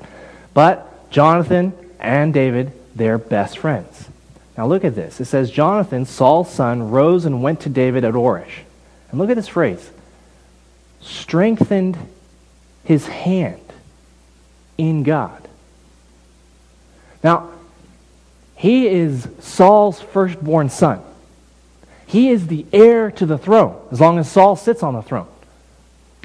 But 0.55 1.11
Jonathan 1.11 1.73
and 1.99 2.35
David, 2.35 2.73
they're 2.95 3.19
best 3.19 3.59
friends. 3.59 4.10
Now 4.61 4.67
look 4.67 4.85
at 4.85 4.95
this. 4.95 5.23
It 5.23 5.25
says, 5.25 5.51
Jonathan, 5.51 6.05
Saul's 6.05 6.53
son, 6.53 6.91
rose 6.91 7.25
and 7.25 7.43
went 7.43 7.61
to 7.61 7.71
David 7.71 8.05
at 8.05 8.13
Horesh. 8.13 8.59
And 9.11 9.19
look 9.19 9.31
at 9.31 9.37
this 9.37 9.49
phrase 9.49 9.91
strengthened 11.01 11.97
his 12.85 13.07
hand 13.07 13.63
in 14.77 15.03
God. 15.03 15.49
Now, 17.25 17.49
he 18.55 18.87
is 18.87 19.27
Saul's 19.39 19.99
firstborn 19.99 20.69
son. 20.69 21.01
He 22.05 22.29
is 22.29 22.49
the 22.49 22.67
heir 22.71 23.11
to 23.13 23.25
the 23.25 23.39
throne 23.39 23.81
as 23.91 23.99
long 23.99 24.19
as 24.19 24.31
Saul 24.31 24.57
sits 24.57 24.83
on 24.83 24.93
the 24.93 25.01
throne. 25.01 25.29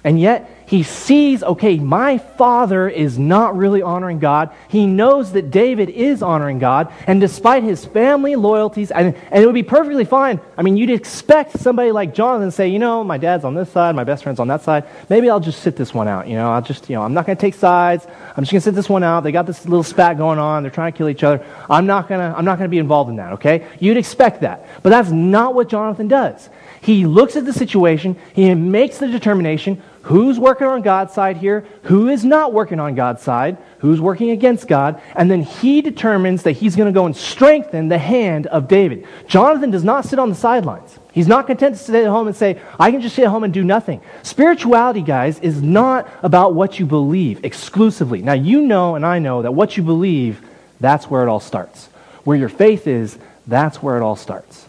And 0.05 0.19
yet, 0.19 0.49
he 0.67 0.83
sees, 0.83 1.41
okay, 1.43 1.77
my 1.77 2.17
father 2.17 2.87
is 2.87 3.19
not 3.19 3.57
really 3.57 3.81
honoring 3.81 4.19
God. 4.19 4.51
He 4.67 4.85
knows 4.85 5.31
that 5.31 5.49
David 5.49 5.89
is 5.89 6.21
honoring 6.21 6.59
God. 6.59 6.93
And 7.07 7.19
despite 7.19 7.63
his 7.63 7.85
family 7.85 8.35
loyalties, 8.35 8.91
and, 8.91 9.15
and 9.31 9.43
it 9.43 9.45
would 9.47 9.55
be 9.55 9.63
perfectly 9.63 10.05
fine. 10.05 10.39
I 10.57 10.61
mean, 10.61 10.77
you'd 10.77 10.91
expect 10.91 11.59
somebody 11.59 11.91
like 11.91 12.13
Jonathan 12.13 12.49
to 12.49 12.51
say, 12.51 12.67
you 12.67 12.77
know, 12.77 13.03
my 13.03 13.17
dad's 13.17 13.43
on 13.43 13.55
this 13.55 13.71
side, 13.71 13.95
my 13.95 14.03
best 14.03 14.21
friend's 14.21 14.39
on 14.39 14.47
that 14.49 14.61
side. 14.61 14.85
Maybe 15.09 15.27
I'll 15.27 15.39
just 15.39 15.61
sit 15.61 15.75
this 15.75 15.91
one 15.91 16.07
out. 16.07 16.27
You 16.27 16.35
know, 16.35 16.51
I'll 16.51 16.61
just, 16.61 16.87
you 16.87 16.95
know, 16.95 17.01
I'm 17.01 17.15
not 17.15 17.25
going 17.25 17.35
to 17.37 17.41
take 17.41 17.55
sides. 17.55 18.05
I'm 18.05 18.43
just 18.43 18.51
going 18.51 18.61
to 18.61 18.65
sit 18.65 18.75
this 18.75 18.89
one 18.89 19.03
out. 19.03 19.23
They 19.23 19.31
got 19.31 19.47
this 19.47 19.65
little 19.65 19.83
spat 19.83 20.17
going 20.17 20.37
on. 20.37 20.61
They're 20.61 20.71
trying 20.71 20.93
to 20.93 20.97
kill 20.97 21.09
each 21.09 21.23
other. 21.23 21.43
I'm 21.67 21.87
not 21.87 22.07
going 22.07 22.19
to, 22.19 22.37
I'm 22.37 22.45
not 22.45 22.59
going 22.59 22.69
to 22.69 22.71
be 22.71 22.79
involved 22.79 23.09
in 23.09 23.15
that, 23.15 23.33
okay? 23.33 23.67
You'd 23.79 23.97
expect 23.97 24.41
that. 24.41 24.67
But 24.83 24.91
that's 24.91 25.09
not 25.09 25.55
what 25.55 25.67
Jonathan 25.67 26.07
does. 26.07 26.49
He 26.81 27.07
looks 27.07 27.35
at 27.35 27.45
the 27.45 27.53
situation, 27.53 28.15
he 28.33 28.53
makes 28.53 28.99
the 28.99 29.07
determination 29.07 29.81
who's 30.05 30.37
working 30.37 30.67
on 30.67 30.83
God's 30.83 31.13
side 31.13 31.35
here, 31.37 31.65
who 31.81 32.09
is 32.09 32.23
not 32.23 32.53
working 32.53 32.79
on 32.79 32.93
God's 32.93 33.23
side, 33.23 33.57
who's 33.79 33.99
working 33.99 34.29
against 34.29 34.67
God, 34.67 35.01
and 35.15 35.31
then 35.31 35.41
he 35.41 35.81
determines 35.81 36.43
that 36.43 36.51
he's 36.51 36.75
going 36.75 36.93
to 36.93 36.97
go 36.97 37.07
and 37.07 37.17
strengthen 37.17 37.87
the 37.87 37.97
hand 37.97 38.45
of 38.47 38.67
David. 38.67 39.07
Jonathan 39.27 39.71
does 39.71 39.83
not 39.83 40.05
sit 40.05 40.19
on 40.19 40.29
the 40.29 40.35
sidelines. 40.35 40.99
He's 41.11 41.27
not 41.27 41.47
content 41.47 41.75
to 41.75 41.83
sit 41.83 41.95
at 41.95 42.07
home 42.07 42.27
and 42.27 42.35
say, 42.35 42.61
I 42.79 42.91
can 42.91 43.01
just 43.01 43.15
sit 43.15 43.25
at 43.25 43.31
home 43.31 43.43
and 43.43 43.51
do 43.53 43.63
nothing. 43.63 43.99
Spirituality, 44.21 45.01
guys, 45.01 45.39
is 45.39 45.59
not 45.63 46.07
about 46.21 46.53
what 46.53 46.77
you 46.77 46.85
believe 46.85 47.43
exclusively. 47.43 48.21
Now, 48.21 48.33
you 48.33 48.61
know 48.61 48.93
and 48.93 49.03
I 49.03 49.17
know 49.17 49.41
that 49.41 49.55
what 49.55 49.75
you 49.75 49.81
believe, 49.81 50.39
that's 50.79 51.09
where 51.09 51.23
it 51.23 51.29
all 51.29 51.39
starts. 51.39 51.87
Where 52.25 52.37
your 52.37 52.49
faith 52.49 52.85
is, 52.85 53.17
that's 53.47 53.81
where 53.81 53.97
it 53.97 54.03
all 54.03 54.15
starts. 54.15 54.67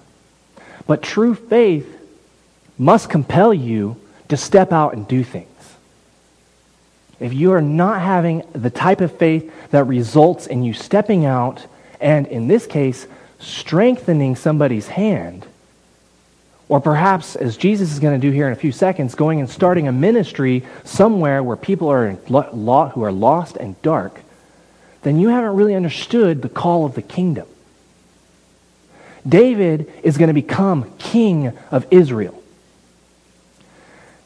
But 0.86 1.02
true 1.02 1.34
faith 1.34 1.92
must 2.78 3.10
compel 3.10 3.52
you 3.52 4.00
to 4.28 4.36
step 4.36 4.72
out 4.72 4.94
and 4.94 5.06
do 5.06 5.22
things. 5.24 5.48
If 7.18 7.32
you 7.32 7.52
are 7.52 7.62
not 7.62 8.00
having 8.00 8.42
the 8.52 8.70
type 8.70 9.00
of 9.00 9.16
faith 9.16 9.52
that 9.70 9.84
results 9.84 10.46
in 10.46 10.62
you 10.62 10.74
stepping 10.74 11.24
out 11.24 11.66
and, 12.00 12.26
in 12.26 12.46
this 12.46 12.66
case, 12.66 13.06
strengthening 13.38 14.36
somebody's 14.36 14.88
hand, 14.88 15.46
or 16.68 16.80
perhaps, 16.80 17.36
as 17.36 17.56
Jesus 17.56 17.92
is 17.92 18.00
going 18.00 18.20
to 18.20 18.26
do 18.26 18.32
here 18.32 18.46
in 18.48 18.52
a 18.52 18.56
few 18.56 18.72
seconds, 18.72 19.14
going 19.14 19.40
and 19.40 19.48
starting 19.48 19.86
a 19.88 19.92
ministry 19.92 20.64
somewhere 20.84 21.42
where 21.42 21.56
people 21.56 21.88
are 21.88 22.10
who 22.10 23.02
are 23.02 23.12
lost 23.12 23.56
and 23.56 23.80
dark, 23.82 24.20
then 25.02 25.18
you 25.18 25.28
haven't 25.28 25.54
really 25.54 25.76
understood 25.76 26.42
the 26.42 26.48
call 26.48 26.84
of 26.84 26.94
the 26.94 27.02
kingdom. 27.02 27.46
David 29.26 29.90
is 30.02 30.18
going 30.18 30.28
to 30.28 30.34
become 30.34 30.92
king 30.98 31.56
of 31.70 31.86
Israel. 31.90 32.42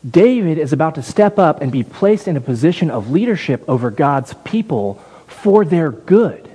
David 0.08 0.58
is 0.58 0.72
about 0.72 0.94
to 0.94 1.02
step 1.02 1.38
up 1.38 1.60
and 1.60 1.70
be 1.70 1.82
placed 1.82 2.26
in 2.26 2.36
a 2.36 2.40
position 2.40 2.90
of 2.90 3.10
leadership 3.10 3.62
over 3.68 3.90
God's 3.90 4.34
people 4.44 4.94
for 5.26 5.64
their 5.64 5.90
good, 5.90 6.50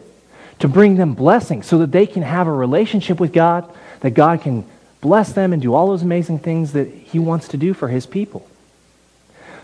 to 0.60 0.68
bring 0.68 0.96
them 0.96 1.14
blessing 1.14 1.62
so 1.62 1.78
that 1.80 1.92
they 1.92 2.08
can 2.08 2.24
have 2.24 2.48
a 2.48 2.52
relationship 2.52 3.20
with 3.20 3.34
God, 3.34 3.72
that 4.02 4.12
God 4.12 4.42
can 4.42 4.66
bless 5.02 5.34
them 5.34 5.54
and 5.54 5.62
do 5.62 5.74
all 5.74 5.88
those 5.88 6.02
amazing 6.02 6.40
things 6.40 6.74
that 6.74 6.88
he 6.88 7.20
wants 7.20 7.50
to 7.50 7.58
do 7.58 7.74
for 7.74 7.88
his 7.88 8.06
people. 8.06 8.48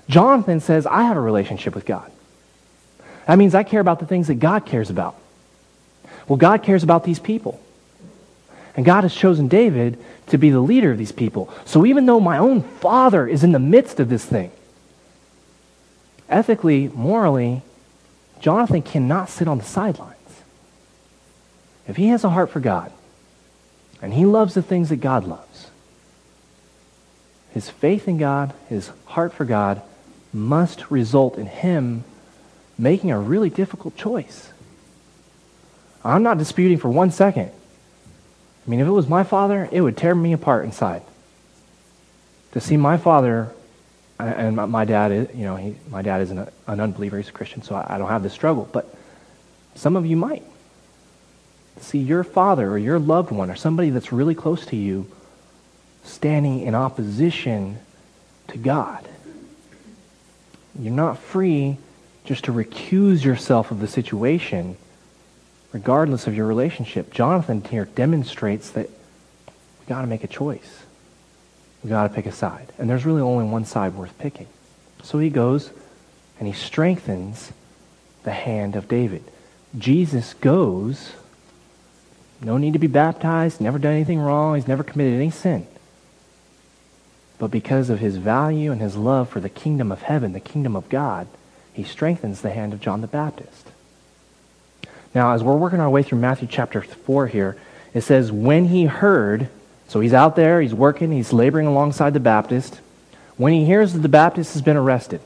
Jonathan 0.07 0.59
says, 0.59 0.85
I 0.85 1.03
have 1.03 1.17
a 1.17 1.21
relationship 1.21 1.73
with 1.73 1.85
God. 1.85 2.11
That 3.25 3.37
means 3.37 3.55
I 3.55 3.63
care 3.63 3.79
about 3.79 3.99
the 3.99 4.05
things 4.05 4.27
that 4.27 4.35
God 4.35 4.65
cares 4.65 4.89
about. 4.89 5.15
Well, 6.27 6.37
God 6.37 6.63
cares 6.63 6.83
about 6.83 7.03
these 7.03 7.19
people. 7.19 7.59
And 8.75 8.85
God 8.85 9.03
has 9.03 9.13
chosen 9.13 9.47
David 9.47 9.97
to 10.31 10.37
be 10.37 10.49
the 10.49 10.59
leader 10.59 10.91
of 10.91 10.97
these 10.97 11.11
people. 11.11 11.53
So 11.65 11.85
even 11.85 12.05
though 12.05 12.19
my 12.19 12.37
own 12.37 12.63
father 12.63 13.27
is 13.27 13.43
in 13.43 13.51
the 13.51 13.59
midst 13.59 13.99
of 13.99 14.09
this 14.09 14.25
thing, 14.25 14.51
ethically, 16.29 16.87
morally, 16.89 17.61
Jonathan 18.39 18.81
cannot 18.81 19.29
sit 19.29 19.47
on 19.47 19.57
the 19.57 19.63
sidelines. 19.63 20.17
If 21.87 21.97
he 21.97 22.07
has 22.07 22.23
a 22.23 22.29
heart 22.29 22.49
for 22.49 22.59
God, 22.59 22.91
and 24.01 24.13
he 24.13 24.25
loves 24.25 24.53
the 24.53 24.61
things 24.61 24.89
that 24.89 24.97
God 24.97 25.25
loves, 25.25 25.69
his 27.53 27.69
faith 27.69 28.07
in 28.07 28.17
God, 28.17 28.53
his 28.69 28.91
heart 29.05 29.33
for 29.33 29.45
God, 29.45 29.81
must 30.33 30.89
result 30.89 31.37
in 31.37 31.45
him 31.45 32.05
making 32.77 33.11
a 33.11 33.19
really 33.19 33.49
difficult 33.49 33.97
choice. 33.97 34.49
I'm 36.03 36.23
not 36.23 36.37
disputing 36.37 36.77
for 36.77 36.89
one 36.89 37.11
second. 37.11 37.51
I 38.65 38.69
mean, 38.69 38.79
if 38.79 38.87
it 38.87 38.91
was 38.91 39.07
my 39.07 39.23
father, 39.23 39.67
it 39.71 39.81
would 39.81 39.97
tear 39.97 40.13
me 40.13 40.33
apart 40.33 40.65
inside. 40.65 41.01
To 42.51 42.61
see 42.61 42.77
my 42.77 42.97
father, 42.97 43.49
and 44.19 44.55
my 44.55 44.85
dad, 44.85 45.11
is, 45.11 45.27
you 45.33 45.45
know, 45.45 45.55
he, 45.55 45.75
my 45.89 46.01
dad 46.01 46.21
is 46.21 46.31
an, 46.31 46.47
an 46.67 46.79
unbeliever, 46.79 47.17
he's 47.17 47.29
a 47.29 47.31
Christian, 47.31 47.63
so 47.63 47.75
I, 47.75 47.95
I 47.95 47.97
don't 47.97 48.09
have 48.09 48.23
this 48.23 48.33
struggle, 48.33 48.69
but 48.71 48.93
some 49.75 49.95
of 49.95 50.05
you 50.05 50.17
might. 50.17 50.43
See 51.79 51.99
your 51.99 52.23
father 52.23 52.69
or 52.69 52.77
your 52.77 52.99
loved 52.99 53.31
one 53.31 53.49
or 53.49 53.55
somebody 53.55 53.89
that's 53.89 54.11
really 54.11 54.35
close 54.35 54.65
to 54.67 54.75
you 54.75 55.07
standing 56.03 56.61
in 56.61 56.75
opposition 56.75 57.79
to 58.49 58.57
God. 58.57 59.07
You're 60.77 60.93
not 60.93 61.17
free 61.17 61.77
just 62.25 62.45
to 62.45 62.53
recuse 62.53 63.23
yourself 63.23 63.71
of 63.71 63.79
the 63.79 63.87
situation, 63.87 64.77
regardless 65.71 66.27
of 66.27 66.35
your 66.35 66.45
relationship. 66.45 67.11
Jonathan 67.11 67.63
here 67.63 67.85
demonstrates 67.85 68.71
that 68.71 68.89
we 68.89 69.85
got 69.87 70.01
to 70.01 70.07
make 70.07 70.23
a 70.23 70.27
choice. 70.27 70.83
We 71.83 71.89
got 71.89 72.07
to 72.07 72.13
pick 72.13 72.25
a 72.25 72.31
side. 72.31 72.71
And 72.77 72.89
there's 72.89 73.05
really 73.05 73.21
only 73.21 73.45
one 73.45 73.65
side 73.65 73.95
worth 73.95 74.17
picking. 74.17 74.47
So 75.03 75.19
he 75.19 75.29
goes 75.29 75.71
and 76.39 76.47
he 76.47 76.53
strengthens 76.53 77.51
the 78.23 78.31
hand 78.31 78.75
of 78.75 78.87
David. 78.87 79.23
Jesus 79.77 80.33
goes, 80.35 81.13
no 82.41 82.57
need 82.57 82.73
to 82.73 82.79
be 82.79 82.87
baptized, 82.87 83.61
never 83.61 83.79
done 83.79 83.93
anything 83.93 84.19
wrong, 84.19 84.55
he's 84.55 84.67
never 84.67 84.83
committed 84.83 85.13
any 85.13 85.31
sin 85.31 85.67
but 87.41 87.49
because 87.49 87.89
of 87.89 87.99
his 87.99 88.17
value 88.17 88.71
and 88.71 88.79
his 88.79 88.95
love 88.95 89.27
for 89.27 89.39
the 89.39 89.49
kingdom 89.49 89.91
of 89.91 90.03
heaven, 90.03 90.31
the 90.31 90.39
kingdom 90.39 90.75
of 90.75 90.87
God, 90.89 91.27
he 91.73 91.83
strengthens 91.83 92.41
the 92.41 92.51
hand 92.51 92.71
of 92.71 92.79
John 92.79 93.01
the 93.01 93.07
Baptist. 93.07 93.71
Now, 95.13 95.33
as 95.33 95.43
we're 95.43 95.57
working 95.57 95.79
our 95.79 95.89
way 95.89 96.03
through 96.03 96.19
Matthew 96.19 96.47
chapter 96.49 96.81
4 96.81 97.27
here, 97.27 97.57
it 97.93 98.01
says, 98.01 98.31
When 98.31 98.65
he 98.65 98.85
heard, 98.85 99.49
so 99.87 99.99
he's 99.99 100.13
out 100.13 100.35
there, 100.35 100.61
he's 100.61 100.73
working, 100.73 101.11
he's 101.11 101.33
laboring 101.33 101.67
alongside 101.67 102.13
the 102.13 102.19
Baptist. 102.19 102.79
When 103.35 103.53
he 103.53 103.65
hears 103.65 103.93
that 103.93 103.99
the 103.99 104.09
Baptist 104.09 104.53
has 104.53 104.61
been 104.61 104.77
arrested, 104.77 105.19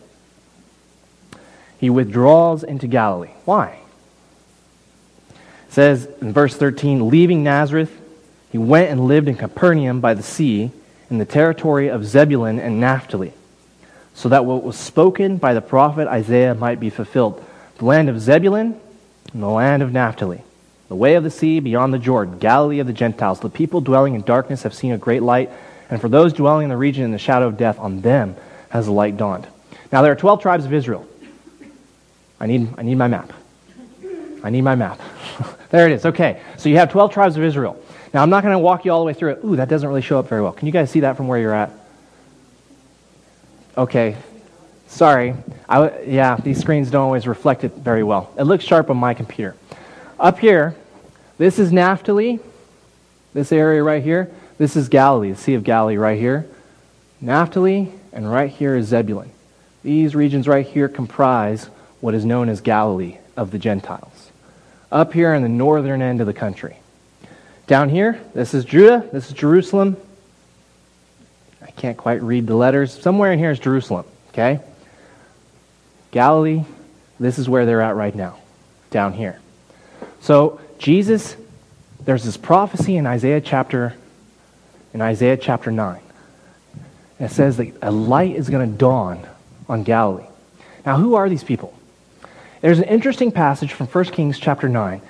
he 1.79 1.89
withdraws 1.89 2.63
into 2.63 2.87
Galilee. 2.87 3.31
Why? 3.45 3.79
It 5.29 5.73
says 5.73 6.07
in 6.21 6.33
verse 6.33 6.55
13, 6.55 7.09
Leaving 7.09 7.43
Nazareth, 7.43 7.91
he 8.51 8.57
went 8.57 8.89
and 8.89 9.01
lived 9.01 9.27
in 9.27 9.35
Capernaum 9.35 9.99
by 9.99 10.13
the 10.13 10.23
sea 10.23 10.71
in 11.11 11.19
the 11.19 11.25
territory 11.25 11.89
of 11.89 12.05
Zebulun 12.05 12.57
and 12.57 12.79
Naphtali, 12.79 13.33
so 14.15 14.29
that 14.29 14.45
what 14.45 14.63
was 14.63 14.77
spoken 14.77 15.37
by 15.37 15.53
the 15.53 15.61
prophet 15.61 16.07
Isaiah 16.07 16.55
might 16.55 16.79
be 16.79 16.89
fulfilled. 16.89 17.43
The 17.77 17.85
land 17.85 18.09
of 18.09 18.19
Zebulun 18.19 18.79
the 19.41 19.49
land 19.49 19.83
of 19.83 19.91
Naphtali, 19.91 20.43
the 20.87 20.95
way 20.95 21.15
of 21.15 21.23
the 21.23 21.31
sea 21.31 21.59
beyond 21.59 21.93
the 21.93 21.99
Jordan, 21.99 22.39
Galilee 22.39 22.79
of 22.79 22.87
the 22.87 22.93
Gentiles. 22.93 23.39
The 23.39 23.49
people 23.49 23.81
dwelling 23.81 24.15
in 24.15 24.21
darkness 24.21 24.63
have 24.63 24.73
seen 24.73 24.91
a 24.91 24.97
great 24.97 25.23
light, 25.23 25.49
and 25.89 25.99
for 25.99 26.09
those 26.09 26.33
dwelling 26.33 26.63
in 26.63 26.69
the 26.69 26.77
region 26.77 27.03
in 27.03 27.11
the 27.11 27.19
shadow 27.19 27.47
of 27.47 27.57
death, 27.57 27.79
on 27.79 28.01
them 28.01 28.35
has 28.69 28.85
the 28.85 28.91
light 28.91 29.17
dawned. 29.17 29.47
Now 29.91 30.01
there 30.01 30.11
are 30.11 30.15
12 30.15 30.41
tribes 30.41 30.65
of 30.65 30.73
Israel. 30.73 31.07
I 32.39 32.47
need, 32.47 32.73
I 32.77 32.83
need 32.83 32.95
my 32.95 33.07
map. 33.07 33.31
I 34.43 34.49
need 34.49 34.61
my 34.61 34.75
map. 34.75 34.99
there 35.69 35.87
it 35.87 35.93
is. 35.93 36.05
Okay. 36.05 36.41
So 36.57 36.69
you 36.69 36.77
have 36.77 36.91
12 36.91 37.11
tribes 37.11 37.37
of 37.37 37.43
Israel. 37.43 37.81
Now, 38.13 38.21
I'm 38.21 38.29
not 38.29 38.43
going 38.43 38.53
to 38.53 38.59
walk 38.59 38.85
you 38.85 38.91
all 38.91 38.99
the 38.99 39.05
way 39.05 39.13
through 39.13 39.31
it. 39.31 39.39
Ooh, 39.43 39.55
that 39.57 39.67
doesn't 39.67 39.89
really 39.89 40.01
show 40.01 40.19
up 40.19 40.29
very 40.29 40.41
well. 40.41 40.53
Can 40.53 40.67
you 40.67 40.71
guys 40.71 40.89
see 40.89 41.01
that 41.01 41.17
from 41.17 41.27
where 41.27 41.37
you're 41.37 41.53
at? 41.53 41.71
Okay. 43.77 44.15
Sorry. 44.95 45.35
I, 45.67 46.03
yeah, 46.03 46.37
these 46.37 46.57
screens 46.57 46.89
don't 46.89 47.03
always 47.03 47.27
reflect 47.27 47.65
it 47.65 47.73
very 47.73 48.01
well. 48.01 48.31
It 48.39 48.43
looks 48.43 48.63
sharp 48.63 48.89
on 48.89 48.95
my 48.95 49.13
computer. 49.13 49.53
Up 50.17 50.39
here, 50.39 50.73
this 51.37 51.59
is 51.59 51.73
Naphtali, 51.73 52.39
this 53.33 53.51
area 53.51 53.83
right 53.83 54.01
here. 54.01 54.31
This 54.57 54.77
is 54.77 54.87
Galilee, 54.87 55.31
the 55.31 55.37
Sea 55.37 55.55
of 55.55 55.65
Galilee 55.65 55.97
right 55.97 56.17
here. 56.17 56.47
Naphtali, 57.19 57.91
and 58.13 58.31
right 58.31 58.49
here 58.49 58.77
is 58.77 58.87
Zebulun. 58.87 59.29
These 59.83 60.15
regions 60.15 60.47
right 60.47 60.65
here 60.65 60.87
comprise 60.87 61.65
what 61.99 62.13
is 62.13 62.23
known 62.23 62.47
as 62.47 62.61
Galilee 62.61 63.17
of 63.35 63.51
the 63.51 63.59
Gentiles. 63.59 64.31
Up 64.93 65.11
here 65.11 65.33
in 65.33 65.43
the 65.43 65.49
northern 65.49 66.01
end 66.01 66.21
of 66.21 66.27
the 66.27 66.33
country. 66.33 66.77
Down 67.67 67.89
here, 67.89 68.21
this 68.33 68.53
is 68.53 68.63
Judah, 68.63 69.05
this 69.11 69.27
is 69.27 69.33
Jerusalem. 69.33 69.97
I 71.61 71.71
can't 71.71 71.97
quite 71.97 72.23
read 72.23 72.47
the 72.47 72.55
letters. 72.55 72.97
Somewhere 72.97 73.33
in 73.33 73.39
here 73.39 73.51
is 73.51 73.59
Jerusalem, 73.59 74.05
okay? 74.29 74.61
Galilee, 76.15 76.63
this 77.19 77.37
is 77.37 77.49
where 77.49 77.65
they're 77.65 77.81
at 77.81 77.97
right 77.97 78.15
now, 78.15 78.37
down 78.89 79.11
here. 79.11 79.37
So, 80.21 80.61
Jesus, 80.79 81.35
there's 82.05 82.23
this 82.23 82.37
prophecy 82.37 82.95
in 82.95 83.05
Isaiah 83.05 83.41
chapter 83.41 83.93
in 84.93 85.01
Isaiah 85.01 85.35
chapter 85.35 85.73
9. 85.73 85.99
It 87.19 87.31
says 87.31 87.57
that 87.57 87.73
a 87.81 87.91
light 87.91 88.33
is 88.37 88.49
going 88.49 88.71
to 88.71 88.77
dawn 88.77 89.27
on 89.67 89.83
Galilee. 89.83 90.23
Now, 90.85 90.95
who 90.95 91.15
are 91.15 91.27
these 91.27 91.43
people? 91.43 91.77
There's 92.61 92.79
an 92.79 92.85
interesting 92.85 93.33
passage 93.33 93.73
from 93.73 93.87
1 93.87 94.05
Kings 94.05 94.39
chapter 94.39 94.69
9 94.69 95.01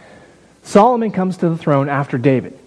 Solomon 0.63 1.11
comes 1.11 1.37
to 1.37 1.49
the 1.49 1.57
throne 1.57 1.87
after 1.87 2.17
David, 2.17 2.57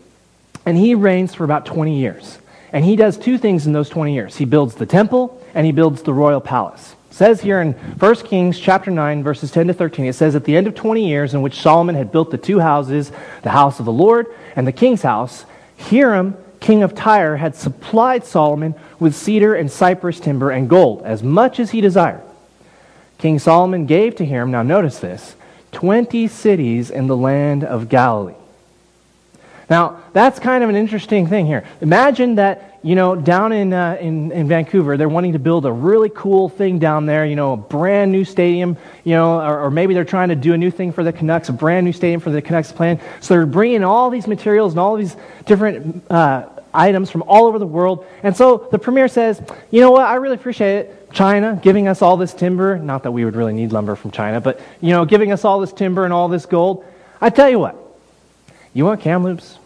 and 0.64 0.78
he 0.78 0.94
reigns 0.94 1.34
for 1.34 1.42
about 1.42 1.66
20 1.66 1.98
years. 1.98 2.38
And 2.72 2.84
he 2.84 2.94
does 2.94 3.18
two 3.18 3.36
things 3.36 3.66
in 3.66 3.72
those 3.72 3.88
20 3.88 4.14
years. 4.14 4.36
He 4.36 4.44
builds 4.44 4.76
the 4.76 4.86
temple 4.86 5.42
and 5.54 5.66
he 5.66 5.72
builds 5.72 6.02
the 6.02 6.12
royal 6.12 6.40
palace. 6.40 6.94
Says 7.10 7.40
here 7.40 7.60
in 7.60 7.72
1 7.72 8.14
Kings 8.16 8.58
chapter 8.58 8.90
9 8.90 9.22
verses 9.22 9.50
10 9.50 9.68
to 9.68 9.74
13 9.74 10.06
it 10.06 10.12
says 10.12 10.36
at 10.36 10.44
the 10.44 10.56
end 10.56 10.66
of 10.66 10.74
20 10.74 11.08
years 11.08 11.34
in 11.34 11.42
which 11.42 11.60
Solomon 11.60 11.94
had 11.94 12.12
built 12.12 12.30
the 12.30 12.38
two 12.38 12.60
houses, 12.60 13.10
the 13.42 13.50
house 13.50 13.78
of 13.78 13.86
the 13.86 13.92
Lord 13.92 14.26
and 14.54 14.66
the 14.66 14.72
king's 14.72 15.02
house, 15.02 15.44
Hiram 15.78 16.36
king 16.60 16.82
of 16.82 16.94
Tyre 16.94 17.36
had 17.36 17.54
supplied 17.54 18.24
Solomon 18.24 18.74
with 18.98 19.14
cedar 19.14 19.54
and 19.54 19.70
cypress 19.70 20.20
timber 20.20 20.50
and 20.50 20.68
gold 20.68 21.02
as 21.02 21.22
much 21.22 21.60
as 21.60 21.70
he 21.70 21.80
desired. 21.80 22.22
King 23.16 23.38
Solomon 23.38 23.86
gave 23.86 24.16
to 24.16 24.26
Hiram, 24.26 24.50
now 24.50 24.62
notice 24.62 24.98
this, 24.98 25.34
20 25.72 26.28
cities 26.28 26.90
in 26.90 27.06
the 27.06 27.16
land 27.16 27.64
of 27.64 27.88
Galilee. 27.88 28.34
Now, 29.70 30.02
that's 30.12 30.38
kind 30.38 30.64
of 30.64 30.70
an 30.70 30.76
interesting 30.76 31.26
thing 31.26 31.46
here. 31.46 31.64
Imagine 31.80 32.36
that, 32.36 32.78
you 32.82 32.94
know, 32.94 33.14
down 33.14 33.52
in, 33.52 33.72
uh, 33.72 33.98
in, 34.00 34.32
in 34.32 34.48
Vancouver, 34.48 34.96
they're 34.96 35.08
wanting 35.08 35.34
to 35.34 35.38
build 35.38 35.66
a 35.66 35.72
really 35.72 36.10
cool 36.14 36.48
thing 36.48 36.78
down 36.78 37.04
there, 37.04 37.26
you 37.26 37.36
know, 37.36 37.52
a 37.52 37.56
brand 37.56 38.10
new 38.10 38.24
stadium, 38.24 38.78
you 39.04 39.14
know, 39.14 39.40
or, 39.40 39.64
or 39.64 39.70
maybe 39.70 39.92
they're 39.92 40.04
trying 40.04 40.30
to 40.30 40.36
do 40.36 40.54
a 40.54 40.58
new 40.58 40.70
thing 40.70 40.90
for 40.92 41.04
the 41.04 41.12
Canucks, 41.12 41.50
a 41.50 41.52
brand 41.52 41.84
new 41.84 41.92
stadium 41.92 42.20
for 42.20 42.30
the 42.30 42.40
Canucks 42.40 42.72
plan. 42.72 42.98
So 43.20 43.34
they're 43.34 43.46
bringing 43.46 43.84
all 43.84 44.08
these 44.08 44.26
materials 44.26 44.72
and 44.72 44.80
all 44.80 44.96
these 44.96 45.16
different 45.44 46.10
uh, 46.10 46.48
items 46.72 47.10
from 47.10 47.22
all 47.22 47.46
over 47.46 47.58
the 47.58 47.66
world. 47.66 48.06
And 48.22 48.34
so 48.36 48.68
the 48.70 48.78
premier 48.78 49.08
says, 49.08 49.42
you 49.70 49.80
know 49.80 49.90
what, 49.90 50.06
I 50.06 50.14
really 50.14 50.36
appreciate 50.36 50.76
it. 50.78 51.12
China 51.12 51.58
giving 51.62 51.88
us 51.88 52.00
all 52.00 52.16
this 52.16 52.32
timber. 52.32 52.78
Not 52.78 53.02
that 53.02 53.10
we 53.10 53.24
would 53.24 53.36
really 53.36 53.54
need 53.54 53.72
lumber 53.72 53.96
from 53.96 54.12
China, 54.12 54.40
but, 54.40 54.60
you 54.80 54.90
know, 54.90 55.04
giving 55.04 55.32
us 55.32 55.44
all 55.44 55.60
this 55.60 55.72
timber 55.72 56.04
and 56.04 56.12
all 56.12 56.28
this 56.28 56.46
gold. 56.46 56.84
I 57.20 57.30
tell 57.30 57.48
you 57.48 57.58
what, 57.58 57.87
you 58.74 58.84
want 58.84 59.00
Kamloops? 59.00 59.58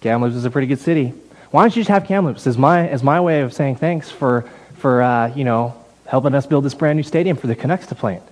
Kamloops 0.00 0.36
is 0.36 0.44
a 0.44 0.50
pretty 0.50 0.66
good 0.66 0.78
city. 0.80 1.12
Why 1.50 1.62
don't 1.62 1.74
you 1.74 1.82
just 1.82 1.90
have 1.90 2.06
Kamloops 2.06 2.46
as 2.46 2.56
my, 2.56 2.88
as 2.88 3.02
my 3.02 3.20
way 3.20 3.42
of 3.42 3.52
saying 3.52 3.76
thanks 3.76 4.10
for, 4.10 4.48
for 4.74 5.02
uh, 5.02 5.34
you 5.34 5.44
know, 5.44 5.74
helping 6.06 6.34
us 6.34 6.46
build 6.46 6.64
this 6.64 6.74
brand 6.74 6.96
new 6.96 7.02
stadium 7.02 7.36
for 7.36 7.48
the 7.48 7.56
Canucks 7.56 7.86
to 7.88 7.94
play 7.94 8.16
in? 8.16 8.22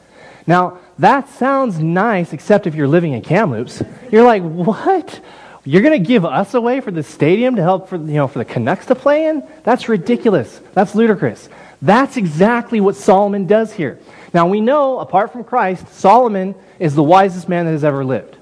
Now, 0.47 0.79
that 0.99 1.29
sounds 1.29 1.79
nice, 1.79 2.33
except 2.33 2.67
if 2.67 2.75
you're 2.75 2.89
living 2.89 3.13
in 3.13 3.21
Kamloops. 3.21 3.83
You're 4.11 4.25
like, 4.25 4.43
what? 4.43 5.21
You're 5.63 5.83
going 5.83 6.01
to 6.01 6.09
give 6.09 6.25
us 6.25 6.55
away 6.55 6.81
for 6.81 6.91
the 6.91 7.03
stadium 7.03 7.57
to 7.57 7.63
help 7.63 7.91
for, 7.91 7.97
you 7.97 8.15
know, 8.15 8.29
for 8.29 8.39
the 8.39 8.47
Canucks 8.47 8.87
to 8.87 8.95
play 8.95 9.27
in? 9.27 9.47
That's 9.65 9.91
ridiculous. 9.91 10.61
That's 10.73 10.95
ludicrous. 10.95 11.51
That's 11.83 12.17
exactly 12.17 12.81
what 12.81 12.97
Solomon 12.97 13.47
does 13.47 13.75
here. 13.75 13.99
Now, 14.33 14.49
we 14.49 14.63
know, 14.63 15.01
apart 15.01 15.33
from 15.33 15.45
Christ, 15.45 15.87
Solomon 15.89 16.55
is 16.79 16.95
the 16.95 17.03
wisest 17.03 17.49
man 17.49 17.67
that 17.67 17.73
has 17.73 17.85
ever 17.85 18.03
lived. 18.03 18.38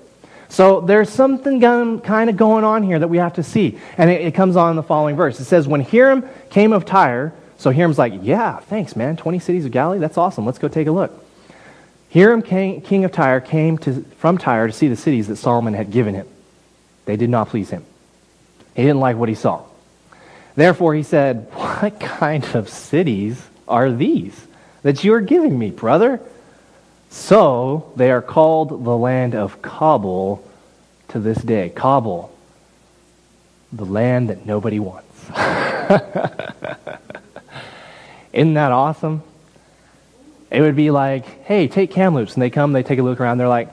So 0.49 0.81
there's 0.81 1.11
something 1.11 1.61
kind 1.61 2.31
of 2.31 2.37
going 2.37 2.65
on 2.65 2.83
here 2.83 2.99
that 2.99 3.09
we 3.09 3.19
have 3.19 3.35
to 3.35 3.43
see. 3.43 3.79
And 3.99 4.11
it, 4.11 4.23
it 4.23 4.35
comes 4.35 4.57
on 4.57 4.71
in 4.71 4.77
the 4.77 4.83
following 4.83 5.17
verse. 5.17 5.41
It 5.41 5.45
says, 5.45 5.67
When 5.67 5.81
Hiram 5.81 6.29
came 6.51 6.73
of 6.73 6.85
Tyre, 6.85 7.33
so 7.59 7.71
Hiram's 7.71 7.99
like, 7.99 8.15
Yeah, 8.23 8.59
thanks, 8.61 8.97
man. 8.97 9.17
20 9.17 9.39
cities 9.39 9.65
of 9.65 9.73
Galilee? 9.73 9.99
That's 9.99 10.19
awesome. 10.19 10.47
Let's 10.47 10.59
go 10.59 10.69
take 10.69 10.87
a 10.87 10.93
look. 10.93 11.25
Hiram, 12.13 12.43
king 12.43 13.05
of 13.05 13.13
Tyre, 13.13 13.41
came 13.41 13.79
to, 13.79 14.03
from 14.19 14.39
Tyre 14.39 14.69
to 14.69 14.73
see 14.73 14.89
the 14.89 14.97
cities 14.97 15.27
that 15.29 15.37
Solomon 15.37 15.75
had 15.75 15.91
given 15.91 16.15
him. 16.15 16.29
They 17.05 17.17
did 17.17 17.31
not 17.31 17.49
please 17.49 17.71
him. 17.71 17.85
He 18.75 18.83
didn't 18.83 19.01
like 19.01 19.17
what 19.17 19.29
he 19.29 19.35
saw. 19.35 19.65
Therefore, 20.55 20.95
he 20.95 21.03
said, 21.03 21.49
What 21.53 22.01
kind 22.01 22.45
of 22.55 22.69
cities 22.69 23.43
are 23.67 23.91
these 23.91 24.47
that 24.83 25.03
you 25.03 25.15
are 25.15 25.21
giving 25.21 25.59
me, 25.59 25.71
brother? 25.71 26.21
So 27.11 27.93
they 27.97 28.11
are 28.11 28.23
called 28.23 28.85
the 28.85 28.97
land 28.97 29.35
of 29.35 29.63
Cabul 29.63 30.43
to 31.09 31.19
this 31.21 31.39
day. 31.39 31.73
Cabul, 31.75 32.31
the 33.73 33.85
land 33.85 34.31
that 34.31 34.47
nobody 34.47 34.79
wants. 34.79 35.07
Isn't 38.33 38.55
that 38.55 38.73
awesome? 38.73 39.23
It 40.51 40.61
would 40.61 40.77
be 40.77 40.91
like, 40.91 41.45
hey, 41.45 41.69
take 41.69 41.91
Kamloops. 41.91 42.35
And 42.35 42.43
they 42.43 42.51
come, 42.51 42.73
they 42.73 42.83
take 42.83 42.99
a 42.99 43.03
look 43.03 43.21
around, 43.21 43.39
they're 43.39 43.49
like, 43.49 43.69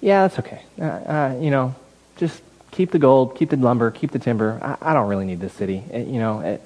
yeah, 0.00 0.26
that's 0.26 0.38
okay. 0.38 0.62
Uh, 0.80 0.84
uh, 0.84 1.38
you 1.40 1.50
know, 1.50 1.74
just 2.16 2.40
keep 2.70 2.90
the 2.90 2.98
gold, 2.98 3.36
keep 3.36 3.50
the 3.50 3.56
lumber, 3.56 3.90
keep 3.90 4.12
the 4.12 4.18
timber. 4.18 4.58
I, 4.62 4.90
I 4.90 4.94
don't 4.94 5.08
really 5.08 5.26
need 5.26 5.40
this 5.40 5.52
city. 5.52 5.84
It, 5.90 6.06
you 6.06 6.18
know, 6.18 6.40
it, 6.40 6.62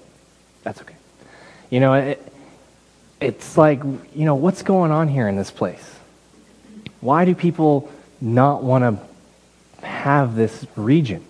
that's 0.63 0.81
okay. 0.83 0.95
You 1.71 1.81
know, 1.81 1.95
it, 1.95 2.34
it's 3.25 3.57
like, 3.57 3.83
you 3.83 4.25
know, 4.27 4.35
what's 4.35 4.63
going 4.63 4.91
on 4.91 5.09
here 5.09 5.27
in 5.29 5.37
this 5.37 5.51
place? 5.51 5.95
Why 7.01 7.25
do 7.25 7.35
people 7.35 7.91
not 8.21 8.63
want 8.63 9.01
to 9.81 9.87
have 9.87 10.37
this 10.37 10.67
region? 10.77 11.25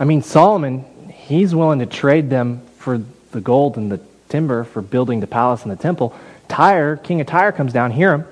I 0.00 0.04
mean, 0.04 0.22
Solomon, 0.22 0.84
he's 1.10 1.54
willing 1.54 1.78
to 1.78 1.86
trade 1.86 2.28
them 2.28 2.62
for 2.78 3.02
the 3.30 3.40
gold 3.40 3.76
and 3.76 3.90
the 3.90 4.00
timber 4.28 4.64
for 4.64 4.82
building 4.82 5.20
the 5.20 5.26
palace 5.26 5.62
and 5.62 5.70
the 5.70 5.76
temple. 5.76 6.14
Tyre, 6.48 6.96
king 6.96 7.20
of 7.20 7.26
Tyre, 7.26 7.52
comes 7.52 7.72
down, 7.72 7.92
Hiram. 7.92 8.24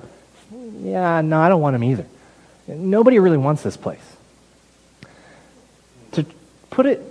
Yeah, 0.80 1.20
no, 1.20 1.38
I 1.38 1.48
don't 1.48 1.60
want 1.60 1.76
him 1.76 1.84
either. 1.84 2.06
Nobody 2.66 3.18
really 3.20 3.38
wants 3.38 3.62
this 3.62 3.76
place. 3.76 4.16
To 6.12 6.26
put 6.70 6.86
it 6.86 7.02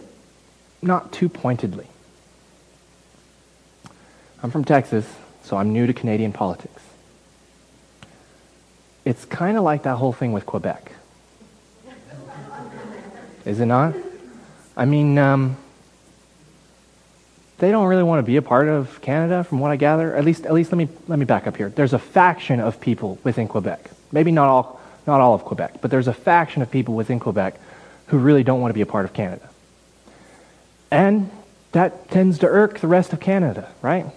not 0.81 1.13
too 1.13 1.29
pointedly, 1.29 1.87
I'm 4.43 4.51
from 4.51 4.65
Texas, 4.65 5.05
so 5.45 5.57
I'm 5.57 5.71
new 5.71 5.87
to 5.87 5.93
Canadian 5.93 6.33
politics. 6.33 6.81
It's 9.05 9.23
kind 9.25 9.57
of 9.57 9.63
like 9.63 9.83
that 9.83 9.97
whole 9.97 10.13
thing 10.13 10.33
with 10.33 10.45
Quebec. 10.45 10.91
Is 13.45 13.59
it 13.59 13.67
not? 13.67 13.93
I 14.75 14.85
mean, 14.85 15.19
um, 15.19 15.57
they 17.59 17.69
don't 17.69 17.85
really 17.85 18.03
want 18.03 18.19
to 18.19 18.23
be 18.23 18.37
a 18.37 18.41
part 18.41 18.67
of 18.67 18.99
Canada, 19.01 19.43
from 19.43 19.59
what 19.59 19.69
I 19.69 19.75
gather. 19.75 20.15
At 20.15 20.25
least, 20.25 20.45
at 20.47 20.53
least 20.53 20.71
let 20.71 20.77
me 20.77 20.89
let 21.07 21.19
me 21.19 21.25
back 21.25 21.45
up 21.45 21.55
here. 21.55 21.69
There's 21.69 21.93
a 21.93 21.99
faction 21.99 22.59
of 22.59 22.81
people 22.81 23.19
within 23.23 23.47
Quebec. 23.47 23.91
Maybe 24.11 24.31
not 24.31 24.49
all, 24.49 24.81
not 25.05 25.21
all 25.21 25.35
of 25.35 25.45
Quebec, 25.45 25.75
but 25.81 25.91
there's 25.91 26.07
a 26.07 26.13
faction 26.13 26.63
of 26.63 26.71
people 26.71 26.95
within 26.95 27.19
Quebec 27.19 27.59
who 28.07 28.17
really 28.17 28.43
don't 28.43 28.61
want 28.61 28.71
to 28.71 28.73
be 28.73 28.81
a 28.81 28.85
part 28.87 29.05
of 29.05 29.13
Canada. 29.13 29.47
And 30.89 31.29
that 31.71 32.09
tends 32.09 32.39
to 32.39 32.47
irk 32.47 32.79
the 32.79 32.87
rest 32.87 33.13
of 33.13 33.19
Canada, 33.19 33.71
right? 33.83 34.07